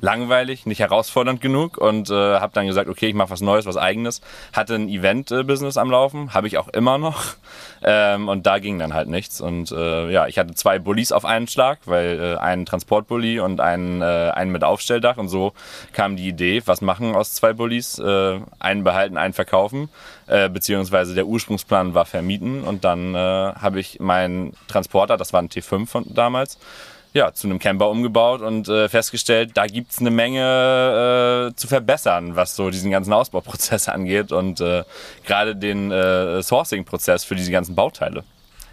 langweilig, 0.00 0.66
nicht 0.66 0.80
herausfordernd 0.80 1.40
genug 1.40 1.78
und 1.78 2.10
äh, 2.10 2.14
habe 2.14 2.52
dann 2.52 2.66
gesagt, 2.66 2.88
okay, 2.88 3.08
ich 3.08 3.14
mache 3.14 3.30
was 3.30 3.40
Neues, 3.40 3.66
was 3.66 3.76
Eigenes. 3.76 4.20
Hatte 4.52 4.74
ein 4.74 4.88
Event-Business 4.88 5.76
am 5.76 5.90
Laufen, 5.90 6.34
habe 6.34 6.46
ich 6.46 6.58
auch 6.58 6.68
immer 6.68 6.98
noch. 6.98 7.24
Ähm, 7.80 8.28
und 8.28 8.44
da 8.44 8.58
ging 8.58 8.80
dann 8.80 8.92
halt 8.92 9.08
nichts. 9.08 9.40
Und 9.40 9.70
äh, 9.70 10.10
ja, 10.10 10.26
ich 10.26 10.36
hatte 10.36 10.52
zwei 10.54 10.80
Bullis 10.80 11.12
auf 11.12 11.24
einen 11.24 11.46
Schlag, 11.46 11.78
weil 11.84 12.18
äh, 12.20 12.36
einen 12.36 12.66
Transportbully 12.66 13.38
und 13.38 13.60
einen, 13.60 14.02
äh, 14.02 14.32
einen 14.34 14.50
mit 14.50 14.64
Aufstelldach. 14.64 15.16
Und 15.16 15.28
so 15.28 15.52
kam 15.92 16.16
die 16.16 16.26
Idee, 16.26 16.60
was 16.66 16.80
machen 16.80 17.14
aus 17.14 17.34
zwei 17.34 17.52
Bullis, 17.52 18.00
äh, 18.00 18.40
einen 18.58 18.82
behalten, 18.82 19.16
einen 19.16 19.32
verkaufen, 19.32 19.90
äh, 20.26 20.48
beziehungsweise 20.48 21.14
der 21.14 21.26
Ursprungsplan 21.26 21.94
war 21.94 22.04
vermieten. 22.04 22.64
Und 22.64 22.84
dann 22.84 23.14
äh, 23.14 23.18
habe 23.18 23.78
ich 23.78 24.00
meinen 24.00 24.54
Transporter, 24.66 25.16
das 25.16 25.32
war 25.32 25.40
ein 25.40 25.48
T5 25.48 25.86
von 25.86 26.04
damals, 26.08 26.58
ja, 27.12 27.32
zu 27.32 27.46
einem 27.46 27.58
Camper 27.58 27.88
umgebaut 27.88 28.42
und 28.42 28.68
äh, 28.68 28.88
festgestellt, 28.88 29.52
da 29.54 29.66
gibt's 29.66 29.98
eine 29.98 30.10
Menge 30.10 31.50
äh, 31.50 31.56
zu 31.56 31.66
verbessern, 31.66 32.36
was 32.36 32.54
so 32.56 32.70
diesen 32.70 32.90
ganzen 32.90 33.12
Ausbauprozess 33.12 33.88
angeht 33.88 34.32
und 34.32 34.60
äh, 34.60 34.84
gerade 35.26 35.56
den 35.56 35.90
äh, 35.90 36.42
Sourcing-Prozess 36.42 37.24
für 37.24 37.34
diese 37.34 37.50
ganzen 37.50 37.74
Bauteile. 37.74 38.24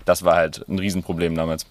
Das 0.06 0.24
war 0.24 0.36
halt 0.36 0.64
ein 0.70 0.78
Riesenproblem 0.78 1.34
damals. 1.36 1.66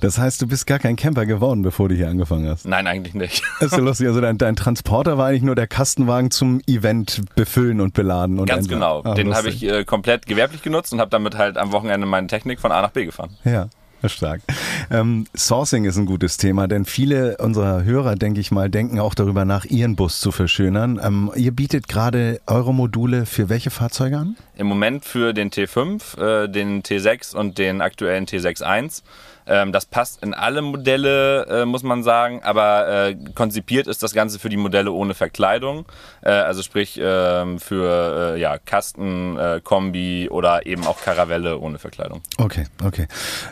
Das 0.00 0.16
heißt, 0.16 0.40
du 0.40 0.46
bist 0.46 0.66
gar 0.66 0.78
kein 0.78 0.94
Camper 0.94 1.26
geworden, 1.26 1.62
bevor 1.62 1.88
du 1.88 1.96
hier 1.96 2.08
angefangen 2.08 2.48
hast. 2.48 2.66
Nein, 2.66 2.86
eigentlich 2.86 3.14
nicht. 3.14 3.42
Das 3.58 3.66
ist 3.72 3.78
ja 3.78 3.82
lustig. 3.82 4.06
Also 4.06 4.20
dein, 4.20 4.38
dein 4.38 4.54
Transporter 4.54 5.18
war 5.18 5.26
eigentlich 5.26 5.42
nur 5.42 5.56
der 5.56 5.66
Kastenwagen 5.66 6.30
zum 6.30 6.60
Event 6.68 7.22
befüllen 7.34 7.80
und 7.80 7.94
beladen. 7.94 8.38
Und 8.38 8.46
Ganz 8.46 8.68
genau. 8.68 9.02
Ah, 9.04 9.14
Den 9.14 9.34
habe 9.34 9.48
ich 9.48 9.64
äh, 9.64 9.84
komplett 9.84 10.26
gewerblich 10.26 10.62
genutzt 10.62 10.92
und 10.92 11.00
habe 11.00 11.10
damit 11.10 11.36
halt 11.36 11.58
am 11.58 11.72
Wochenende 11.72 12.06
meine 12.06 12.28
Technik 12.28 12.60
von 12.60 12.70
A 12.70 12.80
nach 12.80 12.90
B 12.90 13.06
gefahren. 13.06 13.36
Ja. 13.44 13.68
Stark. 14.08 14.42
Ähm, 14.90 15.26
Sourcing 15.36 15.84
ist 15.84 15.96
ein 15.96 16.06
gutes 16.06 16.36
Thema, 16.36 16.68
denn 16.68 16.84
viele 16.84 17.36
unserer 17.38 17.84
Hörer, 17.84 18.16
denke 18.16 18.40
ich 18.40 18.50
mal, 18.50 18.70
denken 18.70 19.00
auch 19.00 19.14
darüber 19.14 19.44
nach, 19.44 19.64
ihren 19.64 19.96
Bus 19.96 20.20
zu 20.20 20.32
verschönern. 20.32 21.00
Ähm, 21.02 21.30
ihr 21.36 21.52
bietet 21.52 21.88
gerade 21.88 22.40
eure 22.46 22.74
Module 22.74 23.26
für 23.26 23.48
welche 23.48 23.70
Fahrzeuge 23.70 24.18
an? 24.18 24.36
Im 24.56 24.66
Moment 24.66 25.04
für 25.04 25.32
den 25.32 25.50
T5, 25.50 26.44
äh, 26.44 26.48
den 26.48 26.82
T6 26.82 27.34
und 27.34 27.58
den 27.58 27.80
aktuellen 27.80 28.26
T61. 28.26 29.02
Ähm, 29.46 29.72
das 29.72 29.86
passt 29.86 30.22
in 30.22 30.32
alle 30.32 30.62
Modelle, 30.62 31.46
äh, 31.46 31.64
muss 31.66 31.82
man 31.82 32.02
sagen, 32.02 32.42
aber 32.42 33.08
äh, 33.08 33.16
konzipiert 33.34 33.86
ist 33.86 34.02
das 34.02 34.14
Ganze 34.14 34.38
für 34.38 34.48
die 34.48 34.56
Modelle 34.56 34.92
ohne 34.92 35.14
Verkleidung. 35.14 35.84
Äh, 36.22 36.30
also 36.30 36.62
sprich 36.62 36.98
ähm, 37.02 37.58
für 37.58 38.34
äh, 38.36 38.40
ja, 38.40 38.58
Kasten, 38.58 39.36
äh, 39.36 39.60
Kombi 39.62 40.28
oder 40.30 40.66
eben 40.66 40.86
auch 40.86 41.00
Karavelle 41.02 41.58
ohne 41.58 41.78
Verkleidung. 41.78 42.22
Okay, 42.38 42.66
okay. 42.82 43.06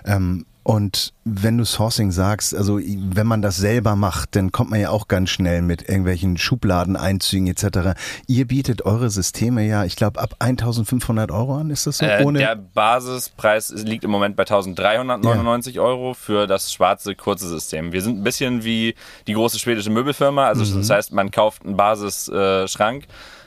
Ähm, 0.06 0.46
und 0.64 1.12
wenn 1.24 1.58
du 1.58 1.64
Sourcing 1.64 2.12
sagst, 2.12 2.54
also 2.54 2.78
wenn 2.80 3.26
man 3.26 3.42
das 3.42 3.56
selber 3.56 3.96
macht, 3.96 4.36
dann 4.36 4.52
kommt 4.52 4.70
man 4.70 4.80
ja 4.80 4.90
auch 4.90 5.08
ganz 5.08 5.30
schnell 5.30 5.60
mit 5.62 5.88
irgendwelchen 5.88 6.36
Schubladeneinzügen 6.38 7.46
etc. 7.48 7.98
Ihr 8.26 8.46
bietet 8.46 8.82
eure 8.84 9.10
Systeme 9.10 9.66
ja, 9.66 9.84
ich 9.84 9.96
glaube, 9.96 10.20
ab 10.20 10.36
1500 10.38 11.30
Euro 11.32 11.56
an, 11.56 11.70
ist 11.70 11.86
das 11.86 11.98
so? 11.98 12.06
Äh, 12.06 12.22
Ohne 12.24 12.38
der 12.38 12.54
Basispreis 12.56 13.70
liegt 13.70 14.04
im 14.04 14.10
Moment 14.10 14.36
bei 14.36 14.42
1399 14.42 15.80
Euro 15.80 16.14
für 16.14 16.46
das 16.46 16.72
schwarze 16.72 17.14
kurze 17.14 17.48
System. 17.48 17.92
Wir 17.92 18.02
sind 18.02 18.18
ein 18.20 18.24
bisschen 18.24 18.64
wie 18.64 18.94
die 19.26 19.32
große 19.34 19.58
schwedische 19.58 19.90
Möbelfirma. 19.90 20.46
Also 20.46 20.64
Mhm. 20.64 20.78
das 20.78 20.90
heißt, 20.90 21.12
man 21.12 21.30
kauft 21.30 21.64
einen 21.64 21.76
Basisschrank. 21.76 22.64
Äh, 22.64 22.68
Schrank, 22.68 23.04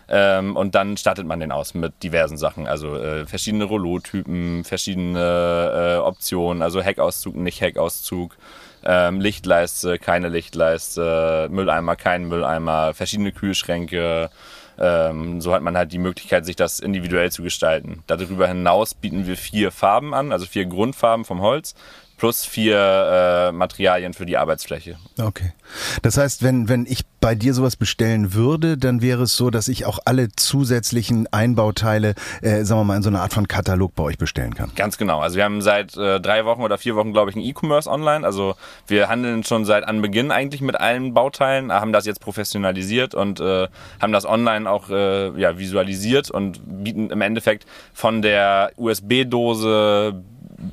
ähm, 0.08 0.56
und 0.56 0.76
dann 0.76 0.98
stattet 0.98 1.26
man 1.26 1.40
den 1.40 1.52
aus 1.52 1.74
mit 1.74 2.04
diversen 2.04 2.38
Sachen. 2.38 2.68
Also 2.68 2.96
äh, 2.96 3.26
verschiedene 3.26 3.66
Rollo-Typen, 3.66 4.64
verschiedene 4.64 5.96
äh, 5.96 5.98
Optionen, 5.98 6.62
also 6.62 6.82
Heckauszug, 6.82 7.36
nicht 7.36 7.62
Heckauszug, 7.62 8.38
ähm, 8.84 9.20
Lichtleiste, 9.20 9.98
keine 9.98 10.30
Lichtleiste, 10.30 11.48
Mülleimer, 11.52 11.96
kein 11.96 12.26
Mülleimer, 12.28 12.94
verschiedene 12.94 13.32
Kühlschränke. 13.32 14.30
Ähm, 14.78 15.40
so 15.42 15.54
hat 15.54 15.62
man 15.62 15.78
halt 15.78 15.92
die 15.94 15.98
Möglichkeit, 15.98 16.46
sich 16.46 16.56
das 16.56 16.80
individuell 16.80 17.32
zu 17.32 17.42
gestalten. 17.44 18.04
Darüber 18.08 18.48
hinaus 18.48 18.94
bieten 18.94 19.26
wir 19.26 19.38
vier 19.38 19.72
Farben 19.72 20.14
an, 20.14 20.32
also 20.32 20.46
vier 20.46 20.66
Grundfarben 20.66 21.26
vom 21.26 21.42
Holz, 21.42 21.76
plus 22.18 22.46
vier 22.46 22.78
äh, 22.78 23.52
Materialien 23.52 24.14
für 24.14 24.26
die 24.26 24.38
Arbeitsfläche. 24.38 24.98
Okay. 25.22 25.54
Das 26.02 26.18
heißt, 26.18 26.44
wenn, 26.44 26.70
wenn 26.70 26.86
ich 26.86 27.02
bei 27.20 27.36
dir 27.36 27.54
sowas 27.54 27.76
bestellen 27.76 28.34
würde, 28.34 28.78
dann 28.78 29.02
wäre 29.02 29.24
es 29.24 29.36
so, 29.36 29.50
dass 29.50 29.68
ich 29.68 29.86
auch 29.86 30.00
alle 30.06 30.30
zusätzlichen 30.36 31.28
Einbauteile, 31.32 32.14
äh, 32.42 32.64
sagen 32.64 32.82
wir 32.82 32.86
mal, 32.86 32.98
in 32.98 33.04
so 33.04 33.10
einer 33.10 33.22
Art 33.22 33.34
von 33.34 33.48
Katalog 33.48 33.96
bei 33.96 34.04
euch 34.04 34.18
bestellen 34.18 34.54
kann. 34.54 34.72
Ganz 34.76 34.98
genau. 34.98 35.20
Also 35.20 35.38
wir 35.38 35.44
haben 35.44 35.62
seit 35.62 35.98
äh, 35.98 36.22
drei 36.22 36.46
Wochen 36.46 36.62
oder 36.62 36.78
vier 36.78 36.96
Wochen, 36.96 37.14
glaube 37.14 37.32
ich, 37.32 37.36
ein 37.36 37.42
E-Commerce 37.42 37.90
online. 37.90 38.26
Also 38.26 38.56
wir 38.88 39.10
handeln 39.10 39.44
schon 39.44 39.66
seit 39.66 39.84
Anbeginn 39.86 40.32
eigentlich 40.32 40.62
mit 40.62 40.80
allen 40.80 41.14
Bauteilen, 41.14 41.72
haben 41.72 41.92
das 41.92 42.06
jetzt 42.06 42.22
professionalisiert 42.22 43.16
und 43.16 43.40
äh, 43.40 43.68
haben 44.00 44.14
das 44.14 44.26
online 44.26 44.70
auch 44.70 44.90
äh, 44.90 45.40
ja, 45.40 45.58
visualisiert 45.58 46.30
und 46.30 46.62
bieten 46.84 47.10
im 47.10 47.22
Endeffekt 47.22 47.66
von 47.94 48.22
der 48.22 48.72
USB-Dose 48.78 50.24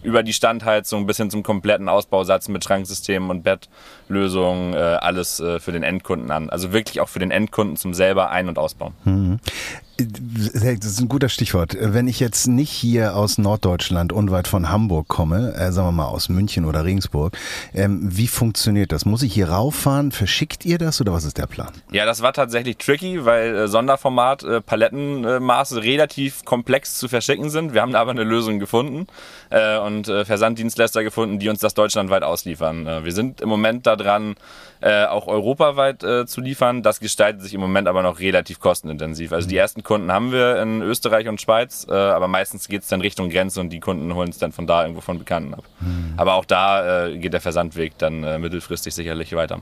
über 0.03 0.22
die 0.22 0.32
Standheizung 0.32 1.07
bis 1.07 1.16
hin 1.16 1.30
zum 1.30 1.42
kompletten 1.42 1.88
Ausbausatz 1.88 2.48
mit 2.48 2.64
Schranksystemen 2.64 3.30
und 3.30 3.42
Bettlösungen 3.42 4.74
äh, 4.74 4.78
alles 4.78 5.40
äh, 5.40 5.61
für 5.61 5.72
den 5.72 5.82
Endkunden 5.82 6.30
an. 6.30 6.50
Also 6.50 6.72
wirklich 6.72 7.00
auch 7.00 7.09
für 7.09 7.18
den 7.18 7.30
Endkunden 7.30 7.76
zum 7.76 7.94
selber 7.94 8.30
ein- 8.30 8.48
und 8.48 8.59
ausbauen. 8.59 8.94
Das 9.99 10.64
ist 10.64 11.01
ein 11.01 11.09
guter 11.09 11.28
Stichwort. 11.28 11.76
Wenn 11.78 12.09
ich 12.09 12.18
jetzt 12.18 12.47
nicht 12.47 12.70
hier 12.70 13.14
aus 13.14 13.36
Norddeutschland 13.38 14.12
unweit 14.12 14.49
von 14.49 14.70
Hamburg 14.70 15.09
komme, 15.09 15.55
äh, 15.55 15.70
sagen 15.70 15.88
wir 15.88 15.93
mal 15.93 16.07
aus 16.07 16.28
München 16.28 16.64
oder 16.64 16.84
Regensburg, 16.84 17.36
ähm, 17.74 18.01
wie 18.03 18.26
funktioniert 18.26 18.90
das? 18.90 19.05
Muss 19.05 19.22
ich 19.22 19.34
hier 19.34 19.51
rauffahren? 19.51 20.11
Verschickt 20.11 20.64
ihr 20.64 20.78
das 20.78 21.01
oder 21.01 21.12
was 21.12 21.24
ist 21.24 21.36
der 21.36 21.47
Plan? 21.47 21.70
Ja, 21.90 22.07
das 22.07 22.22
war 22.22 22.32
tatsächlich 22.32 22.78
tricky, 22.78 23.24
weil 23.24 23.55
äh, 23.55 23.68
Sonderformat, 23.68 24.43
äh, 24.45 24.61
Palettenmaße 24.61 25.82
relativ 25.82 26.45
komplex 26.45 26.99
zu 26.99 27.09
verschicken 27.09 27.51
sind. 27.51 27.74
Wir 27.74 27.82
haben 27.82 27.95
aber 27.95 28.12
eine 28.12 28.24
Lösung 28.24 28.59
gefunden 28.59 29.07
äh, 29.51 29.78
und 29.78 30.09
äh, 30.09 30.24
Versanddienstleister 30.24 31.05
gefunden, 31.05 31.38
die 31.38 31.49
uns 31.49 31.61
das 31.61 31.74
deutschlandweit 31.74 32.22
ausliefern. 32.22 32.86
Äh, 32.86 33.05
wir 33.05 33.12
sind 33.12 33.40
im 33.40 33.49
Moment 33.49 33.86
da 33.86 33.97
dran, 33.97 34.36
äh, 34.83 35.05
auch 35.07 35.26
europaweit 35.26 36.03
äh, 36.03 36.26
zu 36.26 36.41
liefern. 36.41 36.83
Das 36.83 37.01
gestaltet 37.01 37.43
sich 37.43 37.55
im 37.55 37.61
Moment 37.61 37.89
aber 37.89 38.03
noch 38.03 38.20
relativ 38.20 38.61
kostenintensiv. 38.61 39.33
Also 39.33 39.49
die 39.49 39.57
ersten 39.57 39.83
Kunden 39.83 40.12
haben 40.12 40.33
wir 40.33 40.61
in 40.61 40.83
Österreich 40.83 41.28
und 41.28 41.41
Schweiz, 41.41 41.87
äh, 41.89 41.95
aber 41.95 42.28
meistens 42.28 42.68
geht 42.68 42.83
es 42.83 42.89
dann 42.89 43.01
Richtung 43.01 43.30
Grenze 43.30 43.61
und 43.61 43.70
die 43.70 43.80
Kunden 43.80 44.14
holen 44.14 44.30
es 44.30 44.39
dann 44.39 44.53
von 44.53 44.66
da 44.66 44.83
irgendwo 44.83 45.01
von 45.01 45.18
Bekannten 45.18 45.55
ab. 45.55 45.64
Aber 46.16 46.35
auch 46.35 46.45
da 46.45 47.07
äh, 47.07 47.18
geht 47.18 47.33
der 47.33 47.41
Versandweg 47.41 47.97
dann 47.99 48.24
äh, 48.24 48.39
mittelfristig 48.39 48.95
sicherlich 48.95 49.35
weiter. 49.35 49.61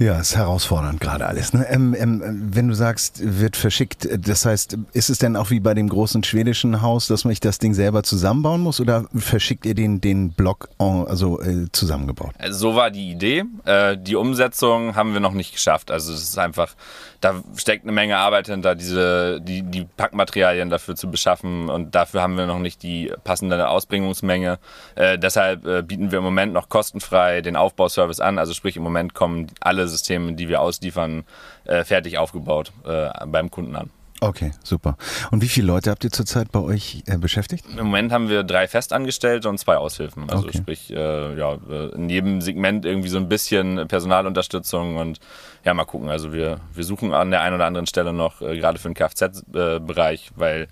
Ja, 0.00 0.18
ist 0.18 0.34
herausfordernd 0.34 0.98
gerade 0.98 1.26
alles. 1.26 1.52
Ne? 1.52 1.66
Ähm, 1.68 1.94
ähm, 1.94 2.22
wenn 2.54 2.68
du 2.68 2.74
sagst, 2.74 3.20
wird 3.22 3.54
verschickt, 3.54 4.06
äh, 4.06 4.18
das 4.18 4.46
heißt, 4.46 4.78
ist 4.94 5.10
es 5.10 5.18
denn 5.18 5.36
auch 5.36 5.50
wie 5.50 5.60
bei 5.60 5.74
dem 5.74 5.90
großen 5.90 6.24
schwedischen 6.24 6.80
Haus, 6.80 7.06
dass 7.06 7.26
man 7.26 7.36
das 7.38 7.58
Ding 7.58 7.74
selber 7.74 8.02
zusammenbauen 8.02 8.62
muss 8.62 8.80
oder 8.80 9.04
verschickt 9.14 9.66
ihr 9.66 9.74
den, 9.74 10.00
den 10.00 10.30
Block 10.32 10.70
en, 10.78 11.06
also 11.06 11.42
äh, 11.42 11.66
zusammengebaut? 11.72 12.32
So 12.48 12.74
war 12.74 12.90
die 12.90 13.10
Idee. 13.10 13.44
Äh, 13.66 13.98
die 13.98 14.16
Umsetzung 14.16 14.96
haben 14.96 15.12
wir 15.12 15.20
noch 15.20 15.34
nicht 15.34 15.52
geschafft. 15.52 15.90
Also 15.90 16.14
es 16.14 16.22
ist 16.22 16.38
einfach, 16.38 16.76
da 17.20 17.42
steckt 17.56 17.84
eine 17.84 17.92
Menge 17.92 18.16
Arbeit 18.16 18.46
hinter, 18.46 18.74
diese, 18.74 19.40
die, 19.40 19.62
die 19.62 19.84
Packmaterialien 19.84 20.70
dafür 20.70 20.96
zu 20.96 21.10
beschaffen 21.10 21.68
und 21.68 21.94
dafür 21.94 22.22
haben 22.22 22.36
wir 22.38 22.46
noch 22.46 22.58
nicht 22.58 22.82
die 22.82 23.12
passende 23.24 23.68
Ausbringungsmenge. 23.68 24.58
Äh, 24.94 25.18
deshalb 25.18 25.66
äh, 25.66 25.82
bieten 25.82 26.10
wir 26.10 26.18
im 26.18 26.24
Moment 26.24 26.52
noch 26.52 26.68
kostenfrei 26.68 27.42
den 27.42 27.56
Aufbauservice 27.56 28.20
an. 28.20 28.38
Also 28.38 28.54
sprich 28.54 28.76
im 28.76 28.82
Moment 28.82 29.14
kommen 29.14 29.48
alle 29.60 29.86
Systeme, 29.86 30.32
die 30.32 30.48
wir 30.48 30.60
ausliefern, 30.60 31.24
äh, 31.64 31.84
fertig 31.84 32.18
aufgebaut 32.18 32.72
äh, 32.86 33.10
beim 33.26 33.50
Kunden 33.50 33.76
an. 33.76 33.90
Okay, 34.20 34.52
super. 34.62 34.96
Und 35.30 35.42
wie 35.42 35.48
viele 35.48 35.66
Leute 35.66 35.90
habt 35.90 36.04
ihr 36.04 36.10
zurzeit 36.10 36.52
bei 36.52 36.60
euch 36.60 37.02
äh, 37.06 37.16
beschäftigt? 37.16 37.64
Im 37.70 37.86
Moment 37.86 38.12
haben 38.12 38.28
wir 38.28 38.42
drei 38.42 38.68
Festangestellte 38.68 39.48
und 39.48 39.58
zwei 39.58 39.76
Aushilfen. 39.76 40.28
Also 40.28 40.48
Okay. 40.48 40.58
sprich, 40.58 40.90
äh, 40.92 41.38
ja, 41.38 41.54
äh, 41.70 41.94
in 41.94 42.08
jedem 42.10 42.40
Segment 42.40 42.84
irgendwie 42.84 43.08
so 43.08 43.16
ein 43.16 43.28
bisschen 43.28 43.88
Personalunterstützung 43.88 44.96
und 44.98 45.20
ja, 45.64 45.72
mal 45.74 45.84
gucken. 45.84 46.08
Also 46.10 46.32
wir, 46.32 46.60
wir 46.74 46.84
suchen 46.84 47.12
an 47.14 47.30
der 47.30 47.40
einen 47.42 47.54
oder 47.54 47.66
anderen 47.66 47.86
Stelle 47.86 48.12
noch, 48.12 48.40
äh, 48.42 48.56
gerade 48.58 48.78
für 48.78 48.88
den 48.88 48.94
Kfz-Bereich, 48.94 50.30
weil 50.36 50.68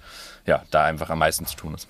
ja, 0.46 0.62
da 0.70 0.84
einfach 0.84 1.10
am 1.10 1.18
meisten 1.18 1.44
zu 1.44 1.56
tun 1.56 1.74
ist. 1.74 1.88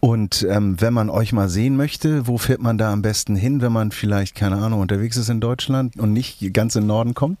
Und 0.00 0.46
ähm, 0.50 0.80
wenn 0.80 0.92
man 0.92 1.10
euch 1.10 1.32
mal 1.32 1.48
sehen 1.48 1.76
möchte, 1.76 2.26
wo 2.26 2.38
fährt 2.38 2.60
man 2.60 2.76
da 2.78 2.92
am 2.92 3.02
besten 3.02 3.36
hin, 3.36 3.60
wenn 3.62 3.72
man 3.72 3.92
vielleicht, 3.92 4.34
keine 4.34 4.56
Ahnung, 4.56 4.80
unterwegs 4.80 5.16
ist 5.16 5.28
in 5.28 5.40
Deutschland 5.40 5.96
und 5.96 6.12
nicht 6.12 6.52
ganz 6.52 6.74
in 6.76 6.82
den 6.82 6.88
Norden 6.88 7.14
kommt? 7.14 7.38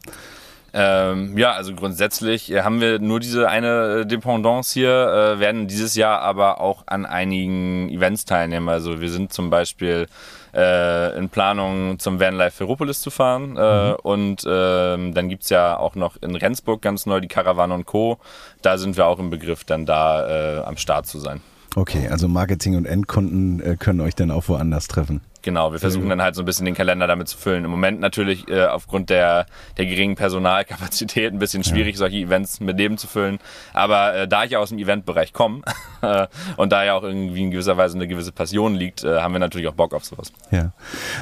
Ähm, 0.76 1.38
ja, 1.38 1.52
also 1.52 1.72
grundsätzlich 1.72 2.50
äh, 2.50 2.62
haben 2.62 2.80
wir 2.80 2.98
nur 2.98 3.20
diese 3.20 3.48
eine 3.48 4.00
äh, 4.00 4.06
Dependance 4.06 4.74
hier, 4.74 4.90
äh, 4.90 5.38
werden 5.38 5.68
dieses 5.68 5.94
Jahr 5.94 6.20
aber 6.20 6.60
auch 6.60 6.82
an 6.86 7.06
einigen 7.06 7.88
Events 7.90 8.24
teilnehmen. 8.24 8.68
Also 8.68 9.00
wir 9.00 9.08
sind 9.08 9.32
zum 9.32 9.50
Beispiel 9.50 10.08
äh, 10.52 11.16
in 11.16 11.28
Planung 11.28 12.00
zum 12.00 12.18
Vanlife 12.18 12.56
Ferropolis 12.56 13.00
zu 13.00 13.10
fahren 13.10 13.56
äh, 13.56 13.94
und 14.02 14.42
ähm, 14.48 15.14
dann 15.14 15.28
gibt's 15.28 15.48
ja 15.48 15.76
auch 15.76 15.94
noch 15.94 16.16
in 16.20 16.34
Rendsburg 16.34 16.82
ganz 16.82 17.06
neu 17.06 17.20
die 17.20 17.28
Caravan 17.28 17.70
und 17.70 17.86
Co. 17.86 18.18
Da 18.60 18.76
sind 18.76 18.96
wir 18.96 19.06
auch 19.06 19.20
im 19.20 19.30
Begriff, 19.30 19.62
dann 19.62 19.86
da 19.86 20.58
äh, 20.58 20.64
am 20.64 20.76
Start 20.76 21.06
zu 21.06 21.20
sein. 21.20 21.40
Okay, 21.76 22.08
also 22.08 22.26
Marketing 22.26 22.76
und 22.76 22.84
Endkunden 22.84 23.78
können 23.78 24.00
euch 24.00 24.16
dann 24.16 24.32
auch 24.32 24.48
woanders 24.48 24.88
treffen. 24.88 25.20
Genau, 25.44 25.72
wir 25.72 25.78
versuchen 25.78 26.08
dann 26.08 26.22
halt 26.22 26.34
so 26.34 26.40
ein 26.40 26.46
bisschen 26.46 26.64
den 26.64 26.74
Kalender 26.74 27.06
damit 27.06 27.28
zu 27.28 27.36
füllen. 27.36 27.66
Im 27.66 27.70
Moment 27.70 28.00
natürlich 28.00 28.48
äh, 28.48 28.64
aufgrund 28.64 29.10
der, 29.10 29.44
der 29.76 29.84
geringen 29.84 30.16
Personalkapazität 30.16 31.34
ein 31.34 31.38
bisschen 31.38 31.62
schwierig, 31.62 31.98
solche 31.98 32.16
Events 32.16 32.60
mit 32.60 32.78
Leben 32.78 32.96
zu 32.96 33.06
füllen. 33.06 33.38
Aber 33.74 34.14
äh, 34.14 34.26
da 34.26 34.44
ich 34.44 34.52
ja 34.52 34.58
aus 34.58 34.70
dem 34.70 34.78
Eventbereich 34.78 35.34
komme 35.34 35.60
und 36.56 36.72
da 36.72 36.82
ja 36.82 36.94
auch 36.94 37.02
irgendwie 37.02 37.42
in 37.42 37.50
gewisser 37.50 37.76
Weise 37.76 37.94
eine 37.94 38.08
gewisse 38.08 38.32
Passion 38.32 38.74
liegt, 38.74 39.04
äh, 39.04 39.20
haben 39.20 39.34
wir 39.34 39.38
natürlich 39.38 39.68
auch 39.68 39.74
Bock 39.74 39.92
auf 39.92 40.06
sowas. 40.06 40.32
Ja. 40.50 40.72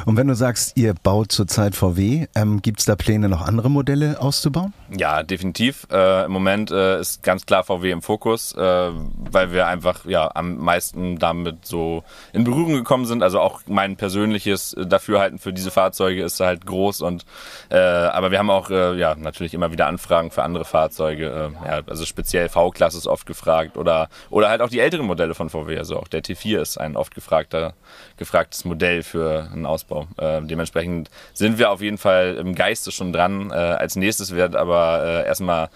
Und 0.07 0.17
wenn 0.17 0.29
du 0.29 0.37
sagst, 0.37 0.77
ihr 0.77 0.95
baut 0.95 1.33
zurzeit 1.33 1.75
VW, 1.75 2.29
ähm, 2.37 2.63
gibt 2.63 2.79
es 2.79 2.85
da 2.85 2.95
Pläne, 2.95 3.29
noch 3.29 3.43
andere 3.43 3.71
Modelle 3.71 4.21
auszubauen? 4.21 4.73
Ja, 4.97 5.25
definitiv. 5.25 5.89
Äh, 5.91 6.27
Im 6.27 6.31
Moment 6.31 6.71
äh, 6.71 7.01
ist 7.01 7.25
ganz 7.25 7.45
klar 7.45 7.65
VW 7.65 7.91
im 7.91 8.03
Fokus, 8.03 8.55
äh, 8.55 8.61
weil 8.61 9.51
wir 9.51 9.67
einfach 9.67 10.05
ja 10.05 10.31
am 10.33 10.59
meisten 10.59 11.19
damit 11.19 11.67
so 11.67 12.05
in 12.33 12.45
Berührung 12.45 12.75
gekommen 12.75 13.07
sind. 13.07 13.25
Also 13.25 13.41
auch 13.41 13.63
mein 13.67 13.97
persönlicher 13.97 14.12
persönliches 14.13 14.77
Dafürhalten 14.79 15.39
für 15.39 15.55
diese 15.55 15.71
Fahrzeuge 15.71 16.23
ist 16.23 16.39
halt 16.41 16.67
groß 16.67 17.01
und 17.01 17.25
äh, 17.71 17.77
aber 17.77 18.31
wir 18.31 18.39
haben 18.39 18.51
auch 18.51 18.69
äh, 18.69 18.95
ja 18.99 19.15
natürlich 19.15 19.55
immer 19.55 19.73
wieder 19.73 19.87
Anfragen 19.87 20.31
für 20.31 20.43
andere 20.43 20.67
Fahrzeuge. 20.67 21.53
Äh, 21.65 21.67
ja, 21.67 21.81
also 21.87 22.05
speziell 22.05 22.51
V-Klasse 22.51 22.99
ist 22.99 23.07
oft 23.07 23.25
gefragt 23.25 23.79
oder 23.79 24.11
oder 24.29 24.51
halt 24.51 24.61
auch 24.61 24.69
die 24.69 24.81
älteren 24.81 25.07
Modelle 25.07 25.35
von 25.35 25.49
VW. 25.49 25.79
Also 25.79 25.99
auch 25.99 26.09
der 26.09 26.23
T4 26.23 26.61
ist 26.61 26.77
ein 26.77 26.95
oft 26.95 27.15
gefragter 27.15 27.73
gefragtes 28.19 28.67
Modell 28.67 29.03
für 29.03 29.49
einen 29.51 29.65
Ausbau. 29.65 30.07
Äh, 30.19 30.43
dementsprechend 30.43 31.09
sind 31.33 31.59
wir 31.59 31.71
auf 31.71 31.81
jeden 31.81 31.99
Fall 31.99 32.37
im 32.37 32.55
Geiste 32.55 32.93
schon 32.93 33.15
dran. 33.15 33.51
Äh, 33.51 33.55
als 33.55 33.97
nächstes 33.97 34.35
wird 34.35 34.57
aber 34.57 35.03
äh, 35.03 35.27
erstmal 35.27 35.71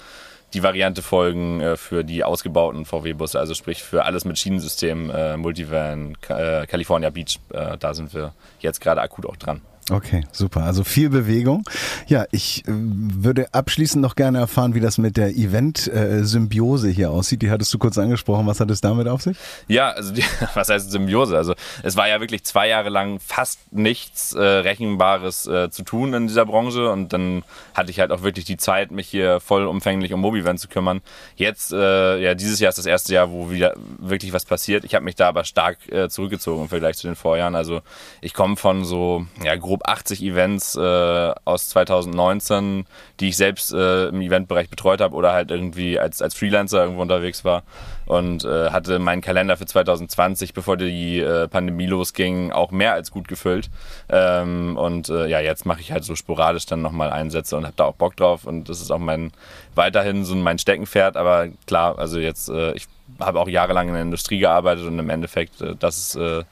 die 0.56 0.62
Variante 0.62 1.02
folgen 1.02 1.60
äh, 1.60 1.76
für 1.76 2.02
die 2.02 2.24
ausgebauten 2.24 2.86
VW-Busse, 2.86 3.38
also 3.38 3.54
sprich 3.54 3.82
für 3.82 4.04
alles 4.04 4.24
mit 4.24 4.38
Schienensystem, 4.38 5.10
äh, 5.10 5.36
Multivan, 5.36 6.16
äh, 6.28 6.66
California 6.66 7.10
Beach. 7.10 7.38
Äh, 7.52 7.76
da 7.76 7.92
sind 7.92 8.14
wir 8.14 8.32
jetzt 8.60 8.80
gerade 8.80 9.02
akut 9.02 9.26
auch 9.26 9.36
dran. 9.36 9.60
Okay, 9.88 10.24
super. 10.32 10.64
Also 10.64 10.82
viel 10.82 11.10
Bewegung. 11.10 11.62
Ja, 12.08 12.26
ich 12.32 12.66
äh, 12.66 12.72
würde 12.72 13.54
abschließend 13.54 14.02
noch 14.02 14.16
gerne 14.16 14.38
erfahren, 14.38 14.74
wie 14.74 14.80
das 14.80 14.98
mit 14.98 15.16
der 15.16 15.28
Event-Symbiose 15.28 16.88
hier 16.88 17.12
aussieht. 17.12 17.40
Die 17.42 17.52
hattest 17.52 17.72
du 17.72 17.78
kurz 17.78 17.96
angesprochen. 17.96 18.48
Was 18.48 18.58
hat 18.58 18.68
es 18.72 18.80
damit 18.80 19.06
auf 19.06 19.22
sich? 19.22 19.36
Ja, 19.68 19.90
also 19.90 20.12
die, 20.12 20.24
was 20.54 20.68
heißt 20.70 20.90
Symbiose? 20.90 21.36
Also 21.36 21.54
es 21.84 21.96
war 21.96 22.08
ja 22.08 22.20
wirklich 22.20 22.42
zwei 22.42 22.66
Jahre 22.66 22.88
lang 22.88 23.20
fast 23.20 23.72
nichts 23.72 24.32
äh, 24.32 24.42
Rechenbares 24.42 25.46
äh, 25.46 25.70
zu 25.70 25.84
tun 25.84 26.12
in 26.14 26.26
dieser 26.26 26.46
Branche 26.46 26.90
und 26.90 27.12
dann 27.12 27.44
hatte 27.74 27.92
ich 27.92 28.00
halt 28.00 28.10
auch 28.10 28.22
wirklich 28.22 28.44
die 28.44 28.56
Zeit, 28.56 28.90
mich 28.90 29.06
hier 29.06 29.38
vollumfänglich 29.38 30.12
um 30.12 30.20
Mobivent 30.20 30.58
zu 30.58 30.66
kümmern. 30.66 31.00
Jetzt, 31.36 31.72
äh, 31.72 32.18
ja, 32.18 32.34
dieses 32.34 32.58
Jahr 32.58 32.70
ist 32.70 32.78
das 32.78 32.86
erste 32.86 33.14
Jahr, 33.14 33.30
wo 33.30 33.52
wieder 33.52 33.74
wirklich 33.98 34.32
was 34.32 34.46
passiert. 34.46 34.84
Ich 34.84 34.96
habe 34.96 35.04
mich 35.04 35.14
da 35.14 35.28
aber 35.28 35.44
stark 35.44 35.78
äh, 35.92 36.08
zurückgezogen 36.08 36.62
im 36.62 36.68
Vergleich 36.68 36.96
zu 36.96 37.06
den 37.06 37.14
Vorjahren. 37.14 37.54
Also 37.54 37.82
ich 38.20 38.34
komme 38.34 38.56
von 38.56 38.84
so, 38.84 39.26
ja, 39.44 39.54
grob 39.76 39.88
80 39.88 40.22
Events 40.22 40.76
äh, 40.76 41.34
aus 41.44 41.68
2019, 41.68 42.86
die 43.20 43.28
ich 43.28 43.36
selbst 43.36 43.72
äh, 43.72 44.08
im 44.08 44.20
Eventbereich 44.20 44.70
betreut 44.70 45.00
habe 45.00 45.14
oder 45.14 45.32
halt 45.32 45.50
irgendwie 45.50 45.98
als, 45.98 46.22
als 46.22 46.34
Freelancer 46.34 46.82
irgendwo 46.82 47.02
unterwegs 47.02 47.44
war 47.44 47.62
und 48.06 48.44
äh, 48.44 48.70
hatte 48.70 48.98
meinen 48.98 49.20
Kalender 49.20 49.56
für 49.56 49.66
2020, 49.66 50.54
bevor 50.54 50.76
die 50.76 51.20
äh, 51.20 51.48
Pandemie 51.48 51.86
losging, 51.86 52.52
auch 52.52 52.70
mehr 52.70 52.94
als 52.94 53.10
gut 53.10 53.28
gefüllt. 53.28 53.68
Ähm, 54.08 54.76
und 54.76 55.08
äh, 55.08 55.26
ja, 55.26 55.40
jetzt 55.40 55.66
mache 55.66 55.80
ich 55.80 55.92
halt 55.92 56.04
so 56.04 56.14
sporadisch 56.14 56.66
dann 56.66 56.82
nochmal 56.82 57.10
Einsätze 57.10 57.56
und 57.56 57.64
habe 57.64 57.76
da 57.76 57.84
auch 57.84 57.94
Bock 57.94 58.16
drauf 58.16 58.46
und 58.46 58.68
das 58.68 58.80
ist 58.80 58.90
auch 58.90 58.98
mein 58.98 59.32
weiterhin 59.74 60.24
so 60.24 60.34
mein 60.34 60.58
Steckenpferd, 60.58 61.16
aber 61.16 61.48
klar, 61.66 61.98
also 61.98 62.18
jetzt 62.18 62.48
äh, 62.48 62.72
ich 62.72 62.88
habe 63.20 63.40
auch 63.40 63.48
jahrelang 63.48 63.88
in 63.88 63.94
der 63.94 64.02
Industrie 64.02 64.38
gearbeitet 64.38 64.86
und 64.86 64.98
im 64.98 65.10
Endeffekt, 65.10 65.60
äh, 65.60 65.74
das 65.78 65.98
ist 65.98 66.16
äh, 66.16 66.44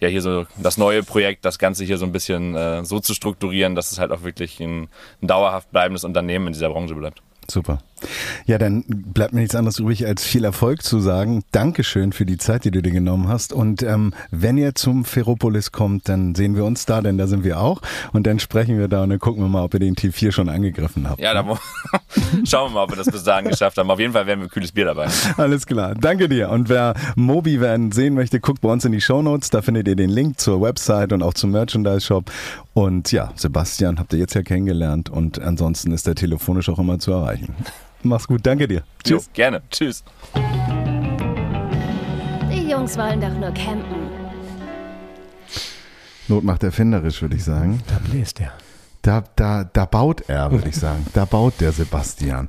ja 0.00 0.08
hier 0.08 0.22
so 0.22 0.46
das 0.56 0.76
neue 0.76 1.02
Projekt, 1.02 1.44
das 1.44 1.58
Ganze 1.58 1.84
hier 1.84 1.98
so 1.98 2.06
ein 2.06 2.12
bisschen 2.12 2.54
äh, 2.54 2.84
so 2.84 3.00
zu 3.00 3.14
strukturieren, 3.14 3.74
dass 3.74 3.92
es 3.92 3.98
halt 3.98 4.12
auch 4.12 4.22
wirklich 4.22 4.60
ein, 4.60 4.88
ein 5.22 5.26
dauerhaft 5.26 5.70
bleibendes 5.70 6.04
Unternehmen 6.04 6.48
in 6.48 6.52
dieser 6.52 6.70
Branche 6.70 6.94
bleibt. 6.94 7.22
Super. 7.50 7.78
Ja, 8.46 8.58
dann 8.58 8.84
bleibt 8.86 9.32
mir 9.32 9.40
nichts 9.40 9.54
anderes 9.54 9.78
übrig, 9.78 10.06
als 10.06 10.24
viel 10.24 10.44
Erfolg 10.44 10.82
zu 10.82 11.00
sagen. 11.00 11.42
Dankeschön 11.52 12.12
für 12.12 12.24
die 12.24 12.38
Zeit, 12.38 12.64
die 12.64 12.70
du 12.70 12.80
dir 12.80 12.92
genommen 12.92 13.28
hast. 13.28 13.52
Und 13.52 13.82
ähm, 13.82 14.14
wenn 14.30 14.56
ihr 14.56 14.74
zum 14.74 15.04
Ferropolis 15.04 15.72
kommt, 15.72 16.08
dann 16.08 16.34
sehen 16.34 16.56
wir 16.56 16.64
uns 16.64 16.86
da, 16.86 17.02
denn 17.02 17.18
da 17.18 17.26
sind 17.26 17.44
wir 17.44 17.60
auch. 17.60 17.82
Und 18.12 18.26
dann 18.26 18.38
sprechen 18.38 18.78
wir 18.78 18.88
da 18.88 19.02
und 19.02 19.10
dann 19.10 19.18
gucken 19.18 19.42
wir 19.42 19.48
mal, 19.48 19.64
ob 19.64 19.74
ihr 19.74 19.80
den 19.80 19.96
T4 19.96 20.32
schon 20.32 20.48
angegriffen 20.48 21.08
habt. 21.08 21.20
Ja, 21.20 21.34
da 21.34 21.42
schauen 22.44 22.70
wir 22.70 22.74
mal, 22.74 22.84
ob 22.84 22.90
wir 22.90 22.96
das 22.96 23.10
bis 23.10 23.22
dahin 23.22 23.48
geschafft 23.48 23.76
haben. 23.76 23.90
Auf 23.90 24.00
jeden 24.00 24.12
Fall 24.12 24.26
werden 24.26 24.40
wir 24.40 24.48
kühles 24.48 24.72
Bier 24.72 24.86
dabei. 24.86 25.08
Alles 25.36 25.66
klar. 25.66 25.94
Danke 25.94 26.28
dir. 26.28 26.50
Und 26.50 26.68
wer 26.68 26.94
Mobi 27.16 27.60
Van 27.60 27.92
sehen 27.92 28.14
möchte, 28.14 28.40
guckt 28.40 28.60
bei 28.60 28.70
uns 28.70 28.84
in 28.84 28.92
die 28.92 29.00
Show 29.00 29.22
Notes. 29.22 29.50
Da 29.50 29.62
findet 29.62 29.88
ihr 29.88 29.96
den 29.96 30.10
Link 30.10 30.40
zur 30.40 30.62
Website 30.62 31.12
und 31.12 31.22
auch 31.22 31.34
zum 31.34 31.50
Merchandise-Shop. 31.50 32.30
Und 32.72 33.12
ja, 33.12 33.32
Sebastian 33.34 33.98
habt 33.98 34.12
ihr 34.12 34.18
jetzt 34.18 34.34
ja 34.34 34.42
kennengelernt 34.42 35.10
und 35.10 35.40
ansonsten 35.40 35.92
ist 35.92 36.06
er 36.06 36.14
telefonisch 36.14 36.68
auch 36.68 36.78
immer 36.78 36.98
zu 36.98 37.12
erreichen. 37.12 37.39
Mach's 38.02 38.26
gut, 38.26 38.44
danke 38.44 38.66
dir. 38.66 38.82
Tschüss. 39.04 39.26
Jo, 39.26 39.30
gerne. 39.32 39.62
Tschüss. 39.70 40.04
Die 42.52 42.68
Jungs 42.70 42.96
wollen 42.96 43.20
doch 43.20 43.34
nur 43.34 43.52
campen. 43.52 44.10
Not 46.28 46.44
macht 46.44 46.62
erfinderisch, 46.62 47.20
würde 47.22 47.36
ich 47.36 47.44
sagen. 47.44 47.82
Da 47.88 47.98
bläst 47.98 48.40
er. 48.40 48.52
Da, 49.02 49.24
da, 49.36 49.64
da 49.64 49.86
baut 49.86 50.28
er, 50.28 50.50
würde 50.50 50.68
ich 50.68 50.76
sagen. 50.76 51.06
Da 51.14 51.24
baut 51.24 51.54
der 51.60 51.72
Sebastian. 51.72 52.48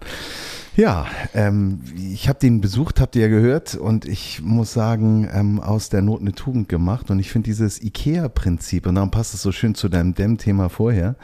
Ja, 0.75 1.05
ähm, 1.33 1.81
ich 1.97 2.29
habe 2.29 2.39
den 2.39 2.61
besucht, 2.61 3.01
habt 3.01 3.15
ihr 3.17 3.23
ja 3.23 3.27
gehört, 3.27 3.75
und 3.75 4.05
ich 4.05 4.41
muss 4.41 4.71
sagen, 4.71 5.27
ähm, 5.33 5.59
aus 5.59 5.89
der 5.89 6.01
Not 6.01 6.21
eine 6.21 6.31
Tugend 6.31 6.69
gemacht. 6.69 7.11
Und 7.11 7.19
ich 7.19 7.29
finde 7.29 7.47
dieses 7.47 7.81
IKEA-Prinzip, 7.81 8.87
und 8.87 8.95
darum 8.95 9.11
passt 9.11 9.33
es 9.33 9.41
so 9.41 9.51
schön 9.51 9.75
zu 9.75 9.89
deinem 9.89 10.13
Dem-Thema 10.13 10.69
vorher, 10.69 11.15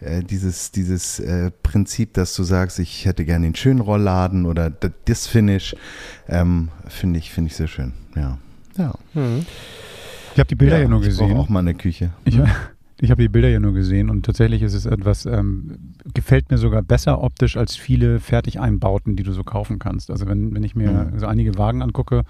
äh, 0.00 0.22
dieses, 0.22 0.70
dieses 0.70 1.20
äh, 1.20 1.50
Prinzip, 1.50 2.14
dass 2.14 2.34
du 2.34 2.44
sagst, 2.44 2.78
ich 2.78 3.04
hätte 3.04 3.26
gerne 3.26 3.46
den 3.46 3.54
schönen 3.54 3.80
Rollladen 3.80 4.46
oder 4.46 4.70
das 4.70 5.26
Finish, 5.26 5.76
ähm, 6.28 6.70
finde 6.88 7.18
ich, 7.18 7.30
finde 7.30 7.48
ich 7.50 7.56
sehr 7.56 7.68
schön. 7.68 7.92
Ja. 8.16 8.38
ja. 8.78 8.94
Mhm. 9.12 9.44
Ich 10.32 10.40
habe 10.40 10.48
die 10.48 10.56
Bilder 10.56 10.76
ja, 10.76 10.82
ja 10.82 10.88
nur 10.88 11.02
gesehen. 11.02 11.30
Ich 11.30 11.36
auch 11.36 11.48
mal 11.50 11.60
eine 11.60 11.74
Küche. 11.74 12.10
Ich, 12.24 12.38
hm? 12.38 12.46
Ich 13.00 13.10
habe 13.10 13.22
die 13.22 13.28
Bilder 13.28 13.48
ja 13.48 13.58
nur 13.58 13.72
gesehen 13.72 14.08
und 14.08 14.24
tatsächlich 14.24 14.62
ist 14.62 14.74
es 14.74 14.86
etwas, 14.86 15.26
ähm, 15.26 15.94
gefällt 16.14 16.50
mir 16.50 16.58
sogar 16.58 16.82
besser 16.82 17.22
optisch 17.22 17.56
als 17.56 17.74
viele 17.74 18.20
Fertigeinbauten, 18.20 19.16
die 19.16 19.24
du 19.24 19.32
so 19.32 19.42
kaufen 19.42 19.80
kannst. 19.80 20.10
Also 20.12 20.28
wenn, 20.28 20.54
wenn 20.54 20.62
ich 20.62 20.76
mir 20.76 21.10
mhm. 21.12 21.18
so 21.18 21.26
einige 21.26 21.58
Wagen 21.58 21.82
angucke, 21.82 22.22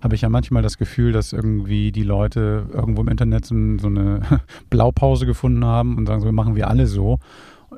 habe 0.00 0.14
ich 0.14 0.22
ja 0.22 0.30
manchmal 0.30 0.62
das 0.62 0.78
Gefühl, 0.78 1.12
dass 1.12 1.34
irgendwie 1.34 1.92
die 1.92 2.02
Leute 2.02 2.66
irgendwo 2.72 3.02
im 3.02 3.08
Internet 3.08 3.44
so, 3.44 3.54
so 3.78 3.88
eine 3.88 4.20
Blaupause 4.70 5.26
gefunden 5.26 5.64
haben 5.64 5.98
und 5.98 6.06
sagen, 6.06 6.22
so 6.22 6.32
machen 6.32 6.56
wir 6.56 6.68
alle 6.68 6.86
so. 6.86 7.18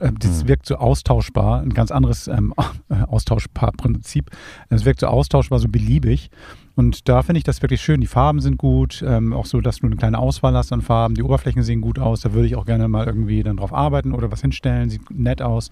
Ähm, 0.01 0.17
das 0.19 0.45
mhm. 0.45 0.49
wirkt 0.49 0.67
so 0.67 0.77
austauschbar, 0.77 1.61
ein 1.61 1.75
ganz 1.75 1.91
anderes 1.91 2.29
ähm, 2.29 2.55
austauschbar 3.09 3.73
Prinzip. 3.73 4.31
Es 4.69 4.85
wirkt 4.85 5.01
so 5.01 5.07
austauschbar, 5.07 5.59
so 5.59 5.69
beliebig. 5.69 6.31
Und 6.75 7.09
da 7.09 7.23
finde 7.23 7.39
ich 7.39 7.45
das 7.45 7.61
wirklich 7.61 7.81
schön. 7.81 8.01
Die 8.01 8.07
Farben 8.07 8.41
sind 8.41 8.57
gut, 8.57 9.03
ähm, 9.05 9.33
auch 9.33 9.47
so, 9.47 9.61
dass 9.61 9.79
du 9.79 9.87
eine 9.87 9.97
kleine 9.97 10.19
Auswahl 10.19 10.55
hast 10.55 10.73
an 10.73 10.81
Farben. 10.81 11.17
Die 11.17 11.25
Oberflächen 11.25 11.65
sehen 11.65 11.81
gut 11.81 11.99
aus. 11.99 12.21
Da 12.21 12.33
würde 12.33 12.47
ich 12.47 12.55
auch 12.55 12.67
gerne 12.67 12.87
mal 12.87 13.05
irgendwie 13.05 13.43
dann 13.43 13.57
drauf 13.57 13.73
arbeiten 13.73 14.13
oder 14.13 14.31
was 14.31 14.43
hinstellen. 14.43 14.89
Sieht 14.89 15.11
nett 15.11 15.43
aus. 15.43 15.71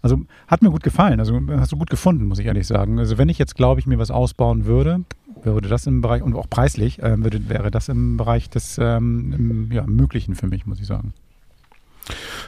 Also 0.00 0.22
hat 0.48 0.62
mir 0.62 0.70
gut 0.70 0.82
gefallen. 0.82 1.20
Also 1.20 1.40
hast 1.50 1.70
du 1.70 1.76
gut 1.76 1.90
gefunden, 1.90 2.26
muss 2.26 2.40
ich 2.40 2.46
ehrlich 2.46 2.66
sagen. 2.66 2.98
Also 2.98 3.18
wenn 3.18 3.28
ich 3.28 3.38
jetzt, 3.38 3.54
glaube 3.54 3.78
ich, 3.78 3.86
mir 3.86 3.98
was 3.98 4.10
ausbauen 4.10 4.66
würde, 4.66 5.04
würde 5.44 5.68
das 5.68 5.86
im 5.86 6.00
Bereich, 6.00 6.22
und 6.22 6.34
auch 6.34 6.50
preislich, 6.50 7.00
äh, 7.00 7.22
würde, 7.22 7.48
wäre 7.48 7.70
das 7.70 7.88
im 7.88 8.16
Bereich 8.16 8.50
des 8.50 8.78
ähm, 8.78 9.32
im, 9.32 9.72
ja, 9.72 9.86
Möglichen 9.86 10.34
für 10.34 10.48
mich, 10.48 10.66
muss 10.66 10.80
ich 10.80 10.86
sagen. 10.86 11.14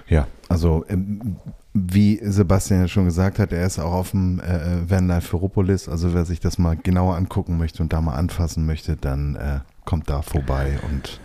Ja, 0.09 0.27
also 0.49 0.85
ähm, 0.89 1.37
wie 1.73 2.21
Sebastian 2.23 2.81
ja 2.83 2.89
schon 2.89 3.05
gesagt 3.05 3.39
hat, 3.39 3.53
er 3.53 3.67
ist 3.67 3.79
auch 3.79 3.93
auf 3.93 4.11
dem 4.13 4.41
äh, 4.41 4.89
Vanlife 4.89 5.29
Ferropolis. 5.29 5.89
Also 5.89 6.15
wer 6.15 6.25
sich 6.25 6.41
das 6.41 6.59
mal 6.59 6.77
genauer 6.77 7.17
angucken 7.17 7.59
möchte 7.59 7.83
und 7.83 7.93
da 7.93 8.01
mal 8.01 8.15
anfassen 8.15 8.65
möchte, 8.67 8.97
dann 8.97 9.35
äh, 9.37 9.61
kommt 9.85 10.09
da 10.09 10.23
vorbei 10.23 10.79
und 10.89 11.21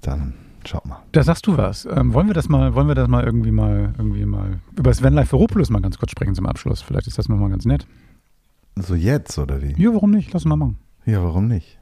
dann 0.00 0.34
schaut 0.64 0.86
mal. 0.86 1.02
Da 1.12 1.22
sagst 1.22 1.46
du 1.46 1.56
was. 1.56 1.86
Ähm, 1.86 2.14
wollen 2.14 2.28
wir 2.28 2.34
das 2.34 2.48
mal, 2.48 2.74
wollen 2.74 2.88
wir 2.88 2.94
das 2.94 3.08
mal 3.08 3.24
irgendwie 3.24 3.50
mal 3.50 3.94
irgendwie 3.98 4.24
mal 4.24 4.60
über 4.76 4.90
das 4.90 5.02
Vanlife 5.02 5.30
Ferropolis 5.30 5.70
mal 5.70 5.82
ganz 5.82 5.98
kurz 5.98 6.12
sprechen 6.12 6.34
zum 6.34 6.46
Abschluss? 6.46 6.82
Vielleicht 6.82 7.06
ist 7.06 7.18
das 7.18 7.28
nochmal 7.28 7.50
ganz 7.50 7.64
nett. 7.64 7.86
So 8.76 8.94
jetzt, 8.94 9.38
oder 9.38 9.62
wie? 9.62 9.74
Ja, 9.80 9.92
warum 9.92 10.10
nicht? 10.10 10.32
Lass 10.32 10.44
mal 10.44 10.56
machen. 10.56 10.78
Ja, 11.04 11.22
warum 11.22 11.48
nicht? 11.48 11.78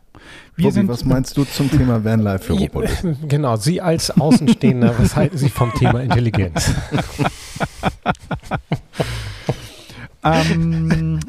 Wir 0.54 0.64
Bobby, 0.64 0.74
sind, 0.74 0.88
was 0.88 1.04
meinst 1.04 1.36
du 1.36 1.44
zum 1.44 1.70
Thema 1.70 2.04
Vanlife 2.04 2.44
für 2.44 2.52
Roboter? 2.52 2.90
Genau, 3.28 3.56
Sie 3.56 3.80
als 3.80 4.10
Außenstehender, 4.10 4.94
was 4.98 5.16
halten 5.16 5.38
Sie 5.38 5.48
vom 5.48 5.72
Thema 5.72 6.02
Intelligenz? 6.02 6.70
ähm, 10.22 11.20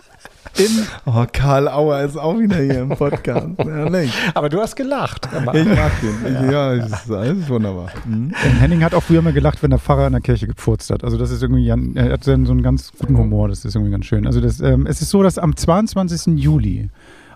oh, 1.06 1.26
Karl 1.32 1.70
Auer 1.70 2.02
ist 2.02 2.18
auch 2.18 2.38
wieder 2.38 2.58
hier 2.58 2.82
im 2.82 2.90
Podcast. 2.90 3.48
Herrlich. 3.58 4.14
Aber 4.34 4.50
du 4.50 4.60
hast 4.60 4.76
gelacht. 4.76 5.30
Ich 5.32 5.66
mag 5.66 5.92
den. 6.02 6.46
Ich, 6.46 6.52
ja, 6.52 6.74
ist, 6.74 7.10
alles 7.10 7.48
wunderbar. 7.48 7.92
Mhm. 8.06 8.34
Henning 8.60 8.84
hat 8.84 8.94
auch 8.94 9.04
früher 9.04 9.22
mal 9.22 9.32
gelacht, 9.32 9.64
wenn 9.64 9.70
der 9.70 9.80
Pfarrer 9.80 10.08
in 10.08 10.14
der 10.14 10.22
Kirche 10.22 10.48
gepfurzt 10.48 10.90
hat. 10.90 11.06
Also 11.06 11.18
das 11.18 11.32
ist 11.32 11.42
irgendwie, 11.42 11.70
er 11.70 12.12
hat 12.12 12.26
so 12.26 12.32
einen 12.32 12.62
ganz 12.62 12.92
guten 12.92 13.18
Humor, 13.18 13.48
das 13.48 13.64
ist 13.64 13.76
irgendwie 13.76 13.92
ganz 13.92 14.06
schön. 14.06 14.28
Also 14.28 14.42
das, 14.42 14.60
ähm, 14.60 14.86
es 14.86 15.02
ist 15.02 15.12
so, 15.12 15.24
dass 15.24 15.38
am 15.38 15.56
22. 15.56 16.38
Juli 16.38 16.90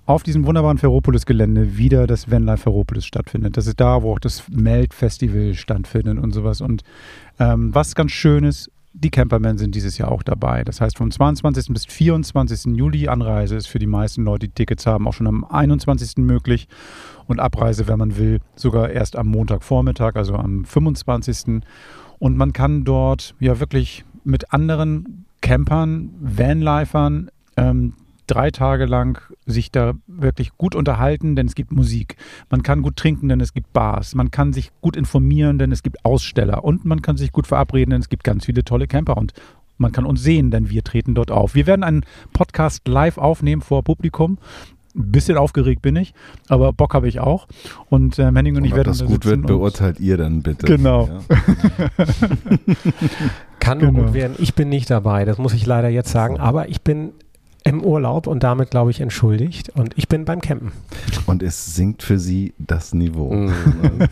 auf 0.07 0.23
diesem 0.23 0.45
wunderbaren 0.45 0.77
Ferropolis-Gelände 0.77 1.77
wieder 1.77 2.07
das 2.07 2.31
Vanlife 2.31 2.63
Ferropolis 2.63 3.05
stattfindet. 3.05 3.57
Das 3.57 3.67
ist 3.67 3.79
da, 3.79 4.01
wo 4.01 4.13
auch 4.13 4.19
das 4.19 4.43
Melt-Festival 4.49 5.53
stattfindet 5.53 6.17
und 6.17 6.31
sowas. 6.31 6.61
Und 6.61 6.83
ähm, 7.39 7.75
was 7.75 7.93
ganz 7.93 8.13
schön 8.13 8.45
ist, 8.45 8.71
die 8.93 9.09
Campermen 9.11 9.57
sind 9.57 9.75
dieses 9.75 9.97
Jahr 9.97 10.09
auch 10.09 10.23
dabei. 10.23 10.63
Das 10.63 10.79
heißt, 10.79 10.97
vom 10.97 11.11
22. 11.11 11.67
bis 11.73 11.85
24. 11.85 12.77
Juli 12.77 13.09
Anreise 13.09 13.57
ist 13.57 13.67
für 13.67 13.79
die 13.79 13.85
meisten 13.85 14.23
Leute, 14.23 14.47
die 14.47 14.53
Tickets 14.53 14.85
haben, 14.85 15.07
auch 15.07 15.13
schon 15.13 15.27
am 15.27 15.43
21. 15.43 16.17
möglich. 16.17 16.69
Und 17.27 17.41
Abreise, 17.41 17.89
wenn 17.89 17.99
man 17.99 18.17
will, 18.17 18.39
sogar 18.55 18.89
erst 18.89 19.17
am 19.17 19.27
Montagvormittag, 19.27 20.15
also 20.15 20.35
am 20.35 20.63
25. 20.63 21.61
Und 22.17 22.37
man 22.37 22.53
kann 22.53 22.85
dort 22.85 23.35
ja 23.39 23.59
wirklich 23.59 24.05
mit 24.23 24.53
anderen 24.53 25.25
Campern, 25.41 26.11
Vanlifern, 26.21 27.29
ähm, 27.57 27.93
drei 28.27 28.51
Tage 28.51 28.85
lang 28.85 29.19
sich 29.45 29.71
da 29.71 29.93
wirklich 30.07 30.51
gut 30.57 30.75
unterhalten, 30.75 31.35
denn 31.35 31.47
es 31.47 31.55
gibt 31.55 31.71
Musik. 31.71 32.15
Man 32.49 32.61
kann 32.63 32.81
gut 32.81 32.95
trinken, 32.97 33.29
denn 33.29 33.39
es 33.41 33.53
gibt 33.53 33.73
Bars. 33.73 34.13
Man 34.15 34.31
kann 34.31 34.53
sich 34.53 34.71
gut 34.81 34.95
informieren, 34.95 35.57
denn 35.57 35.71
es 35.71 35.81
gibt 35.83 36.03
Aussteller. 36.05 36.63
Und 36.63 36.85
man 36.85 37.01
kann 37.01 37.17
sich 37.17 37.31
gut 37.31 37.47
verabreden, 37.47 37.91
denn 37.91 38.01
es 38.01 38.09
gibt 38.09 38.23
ganz 38.23 38.45
viele 38.45 38.63
tolle 38.63 38.87
Camper. 38.87 39.17
Und 39.17 39.33
man 39.77 39.91
kann 39.91 40.05
uns 40.05 40.21
sehen, 40.23 40.51
denn 40.51 40.69
wir 40.69 40.83
treten 40.83 41.15
dort 41.15 41.31
auf. 41.31 41.55
Wir 41.55 41.67
werden 41.67 41.83
einen 41.83 42.03
Podcast 42.33 42.87
live 42.87 43.17
aufnehmen 43.17 43.61
vor 43.61 43.83
Publikum. 43.83 44.37
Ein 44.95 45.11
bisschen 45.11 45.37
aufgeregt 45.37 45.83
bin 45.83 45.95
ich, 45.95 46.15
aber 46.49 46.73
Bock 46.73 46.95
habe 46.95 47.07
ich 47.07 47.19
auch. 47.19 47.47
Und 47.89 48.17
äh, 48.17 48.31
Henning 48.33 48.57
und, 48.57 48.65
ich 48.65 48.71
ob 48.71 48.77
werden 48.77 48.87
das 48.87 48.97
da 48.97 49.05
gut 49.05 49.25
wird, 49.25 49.37
und- 49.41 49.45
beurteilt 49.45 49.99
ihr 49.99 50.17
dann 50.17 50.41
bitte. 50.41 50.65
Genau. 50.65 51.07
Ja. 51.07 52.05
Kann 53.59 53.77
nur 53.79 53.91
Genau. 53.91 54.03
gut 54.05 54.13
werden. 54.13 54.35
Ich 54.39 54.53
bin 54.55 54.69
nicht 54.69 54.89
dabei, 54.89 55.25
das 55.25 55.37
muss 55.37 55.53
ich 55.53 55.65
leider 55.65 55.89
jetzt 55.89 56.09
sagen, 56.09 56.39
aber 56.39 56.69
ich 56.69 56.81
bin 56.81 57.11
im 57.67 57.83
Urlaub 57.83 58.27
und 58.27 58.43
damit, 58.43 58.71
glaube 58.71 58.91
ich, 58.91 59.01
entschuldigt. 59.01 59.69
Und 59.69 59.93
ich 59.97 60.07
bin 60.07 60.23
beim 60.23 60.39
Campen. 60.39 60.71
Und 61.25 61.43
es 61.43 61.75
sinkt 61.75 62.01
für 62.01 62.17
sie 62.17 62.53
das 62.57 62.93
Niveau. 62.93 63.33
Mhm. 63.33 63.53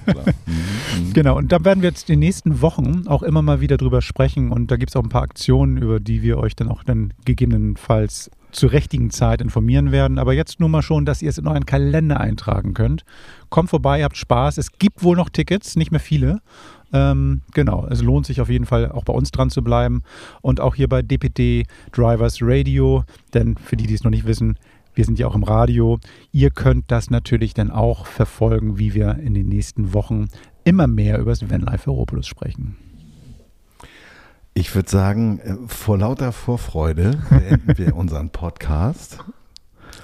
Mhm, 0.45 1.07
mhm. 1.07 1.13
Genau, 1.13 1.37
und 1.37 1.51
da 1.51 1.63
werden 1.63 1.81
wir 1.81 1.89
jetzt 1.89 2.07
die 2.09 2.15
nächsten 2.15 2.61
Wochen 2.61 3.07
auch 3.07 3.23
immer 3.23 3.41
mal 3.41 3.61
wieder 3.61 3.77
drüber 3.77 4.01
sprechen 4.01 4.51
und 4.51 4.69
da 4.71 4.77
gibt 4.77 4.91
es 4.91 4.95
auch 4.95 5.03
ein 5.03 5.09
paar 5.09 5.23
Aktionen, 5.23 5.77
über 5.77 5.99
die 5.99 6.21
wir 6.21 6.37
euch 6.37 6.55
dann 6.55 6.69
auch 6.69 6.83
dann 6.83 7.13
gegebenenfalls 7.25 8.29
zur 8.51 8.71
richtigen 8.71 9.09
Zeit 9.11 9.41
informieren 9.41 9.91
werden. 9.91 10.17
Aber 10.17 10.33
jetzt 10.33 10.59
nur 10.59 10.69
mal 10.69 10.81
schon, 10.81 11.05
dass 11.05 11.21
ihr 11.21 11.29
es 11.29 11.37
in 11.37 11.47
euren 11.47 11.65
Kalender 11.65 12.19
eintragen 12.19 12.73
könnt. 12.73 13.03
Kommt 13.49 13.69
vorbei, 13.69 14.03
habt 14.03 14.17
Spaß. 14.17 14.57
Es 14.57 14.71
gibt 14.73 15.03
wohl 15.03 15.15
noch 15.15 15.29
Tickets, 15.29 15.75
nicht 15.75 15.91
mehr 15.91 15.99
viele. 15.99 16.41
Ähm, 16.93 17.41
genau, 17.53 17.87
es 17.89 18.01
lohnt 18.01 18.25
sich 18.25 18.41
auf 18.41 18.49
jeden 18.49 18.65
Fall 18.65 18.91
auch 18.91 19.03
bei 19.03 19.13
uns 19.13 19.31
dran 19.31 19.49
zu 19.49 19.63
bleiben 19.63 20.03
und 20.41 20.59
auch 20.61 20.75
hier 20.75 20.87
bei 20.87 21.01
DPD 21.01 21.65
Drivers 21.91 22.37
Radio, 22.41 23.03
denn 23.33 23.55
für 23.57 23.75
die, 23.75 23.87
die 23.87 23.93
es 23.95 24.03
noch 24.03 24.11
nicht 24.11 24.25
wissen, 24.25 24.57
wir 24.93 25.03
sind 25.03 25.19
ja 25.19 25.27
auch 25.27 25.35
im 25.35 25.43
Radio. 25.43 25.99
Ihr 26.31 26.51
könnt 26.51 26.85
das 26.89 27.09
natürlich 27.09 27.53
dann 27.53 27.69
auch 27.69 28.05
verfolgen, 28.05 28.79
wie 28.79 28.93
wir 28.93 29.19
in 29.19 29.33
den 29.33 29.49
nächsten 29.49 29.93
Wochen 29.93 30.27
immer 30.63 30.87
mehr 30.87 31.19
über 31.19 31.31
das 31.31 31.49
Vanlife 31.49 31.89
Europolis 31.91 32.27
sprechen. 32.27 32.77
Ich 34.53 34.73
würde 34.73 34.89
sagen, 34.89 35.39
äh, 35.39 35.55
vor 35.67 35.97
lauter 35.97 36.31
Vorfreude 36.31 37.19
beenden 37.29 37.77
wir 37.77 37.95
unseren 37.97 38.29
Podcast. 38.29 39.19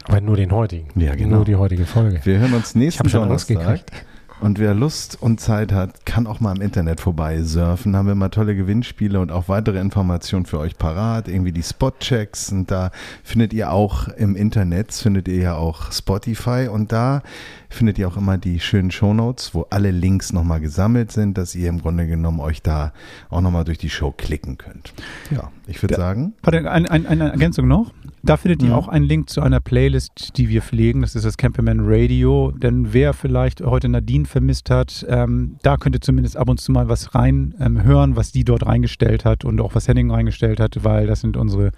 Aber 0.04 0.20
nur 0.20 0.36
den 0.36 0.52
heutigen. 0.52 0.88
Ja, 1.00 1.16
genau. 1.16 1.38
Nur 1.38 1.46
die 1.46 1.56
heutige 1.56 1.86
Folge. 1.86 2.20
Wir 2.24 2.40
hören 2.40 2.54
uns 2.54 2.70
Ich 2.72 2.76
nächsten 2.76 3.08
schon 3.08 3.30
Angst 3.30 3.50
Donnerstag. 3.50 3.86
gekriegt. 3.88 4.06
Und 4.42 4.58
wer 4.58 4.74
Lust 4.74 5.22
und 5.22 5.40
Zeit 5.40 5.72
hat, 5.72 6.04
kann 6.04 6.26
auch 6.26 6.40
mal 6.40 6.56
im 6.56 6.64
Internet 6.64 7.00
vorbei 7.00 7.44
surfen. 7.44 7.96
Haben 7.96 8.08
wir 8.08 8.16
mal 8.16 8.30
tolle 8.30 8.56
Gewinnspiele 8.56 9.20
und 9.20 9.32
auch 9.32 9.50
weitere 9.50 9.80
Informationen 9.80 10.48
für 10.48 10.58
euch 10.58 10.80
parat. 10.80 11.28
Irgendwie 11.28 11.52
die 11.52 11.62
Spotchecks. 11.62 12.52
Und 12.52 12.72
da 12.72 12.90
findet 13.24 13.54
ihr 13.54 13.72
auch 13.72 14.08
im 14.08 14.36
Internet, 14.36 14.94
findet 14.94 15.28
ihr 15.28 15.38
ja 15.38 15.56
auch 15.56 15.92
Spotify. 15.92 16.68
Und 16.72 16.92
da 16.92 17.22
findet 17.72 17.98
ihr 17.98 18.08
auch 18.08 18.18
immer 18.18 18.38
die 18.38 18.60
schönen 18.60 18.92
Shownotes, 18.92 19.54
wo 19.56 19.66
alle 19.70 19.92
Links 19.92 20.34
nochmal 20.34 20.60
gesammelt 20.60 21.12
sind, 21.12 21.38
dass 21.38 21.56
ihr 21.56 21.70
im 21.70 21.82
Grunde 21.82 22.06
genommen 22.08 22.40
euch 22.40 22.62
da 22.62 22.94
auch 23.30 23.42
nochmal 23.42 23.64
durch 23.64 23.78
die 23.78 23.90
Show 23.90 24.12
klicken 24.16 24.58
könnt. 24.58 24.94
Ja, 25.32 25.52
ich 25.68 25.82
würde 25.82 25.94
Ja. 25.96 26.00
sagen, 26.00 26.34
Warte, 26.44 26.70
ein, 26.72 26.86
ein, 26.86 27.06
eine 27.08 27.32
Ergänzung 27.32 27.68
noch. 27.68 27.92
Da 28.24 28.38
findet 28.38 28.62
ihr 28.62 28.70
Mhm. 28.70 28.76
auch 28.76 28.88
einen 28.88 29.06
Link 29.06 29.30
zu 29.30 29.42
einer 29.42 29.60
Playlist, 29.60 30.38
die 30.38 30.50
wir 30.50 30.62
pflegen. 30.62 31.02
Das 31.02 31.16
ist 31.16 31.26
das 31.26 31.38
Camperman 31.38 31.80
Radio. 31.82 32.52
Denn 32.52 32.94
wer 32.94 33.14
vielleicht 33.14 33.62
heute 33.62 33.90
Nadine 33.90 34.26
vermisst 34.26 34.70
hat, 34.70 35.06
ähm, 35.10 35.56
da 35.64 35.78
könnt 35.78 35.96
ihr 35.96 36.02
zumindest 36.02 36.38
ab 36.38 36.50
und 36.50 36.60
zu 36.60 36.72
mal 36.72 36.88
was 36.90 37.16
rein 37.16 37.56
ähm, 37.60 37.84
hören, 37.84 38.16
was 38.16 38.32
die 38.32 38.44
dort 38.44 38.66
reingestellt 38.66 39.26
hat 39.26 39.44
und 39.46 39.60
auch 39.62 39.74
was 39.76 39.88
Henning 39.88 40.12
reingestellt 40.12 40.60
hat, 40.60 40.84
weil 40.84 41.08
das 41.08 41.22
sind 41.22 41.36
unsere 41.38 41.72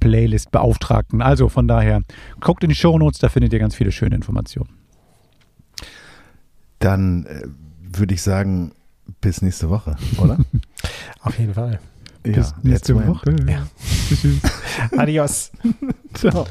Playlist-Beauftragten. 0.00 1.22
Also 1.22 1.48
von 1.48 1.68
daher, 1.68 2.02
guckt 2.40 2.62
in 2.64 2.68
die 2.70 2.74
Shownotes, 2.74 3.20
da 3.20 3.28
findet 3.28 3.52
ihr 3.52 3.58
ganz 3.58 3.74
viele 3.74 3.92
schöne 3.92 4.16
Informationen. 4.16 4.68
Dann 6.80 7.26
äh, 7.26 7.42
würde 7.96 8.14
ich 8.14 8.22
sagen, 8.22 8.72
bis 9.20 9.42
nächste 9.42 9.70
Woche, 9.70 9.96
oder? 10.18 10.38
Auf 11.22 11.38
jeden 11.38 11.54
Fall. 11.54 11.78
Bis 12.22 12.36
let's 12.36 12.54
nächste. 12.62 13.06
Woche. 13.08 13.34
Ja. 13.48 13.66
Tschüss. 14.08 14.38
Adios. 14.98 15.50
Ciao. 16.14 16.46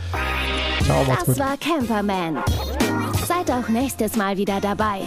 Ciao, 0.83 1.03
macht's 1.03 1.25
Das 1.25 1.35
gut. 1.37 1.39
war 1.45 1.57
Camperman. 1.57 2.37
Seid 3.27 3.51
auch 3.51 3.67
nächstes 3.69 4.15
Mal 4.15 4.37
wieder 4.37 4.59
dabei. 4.59 5.01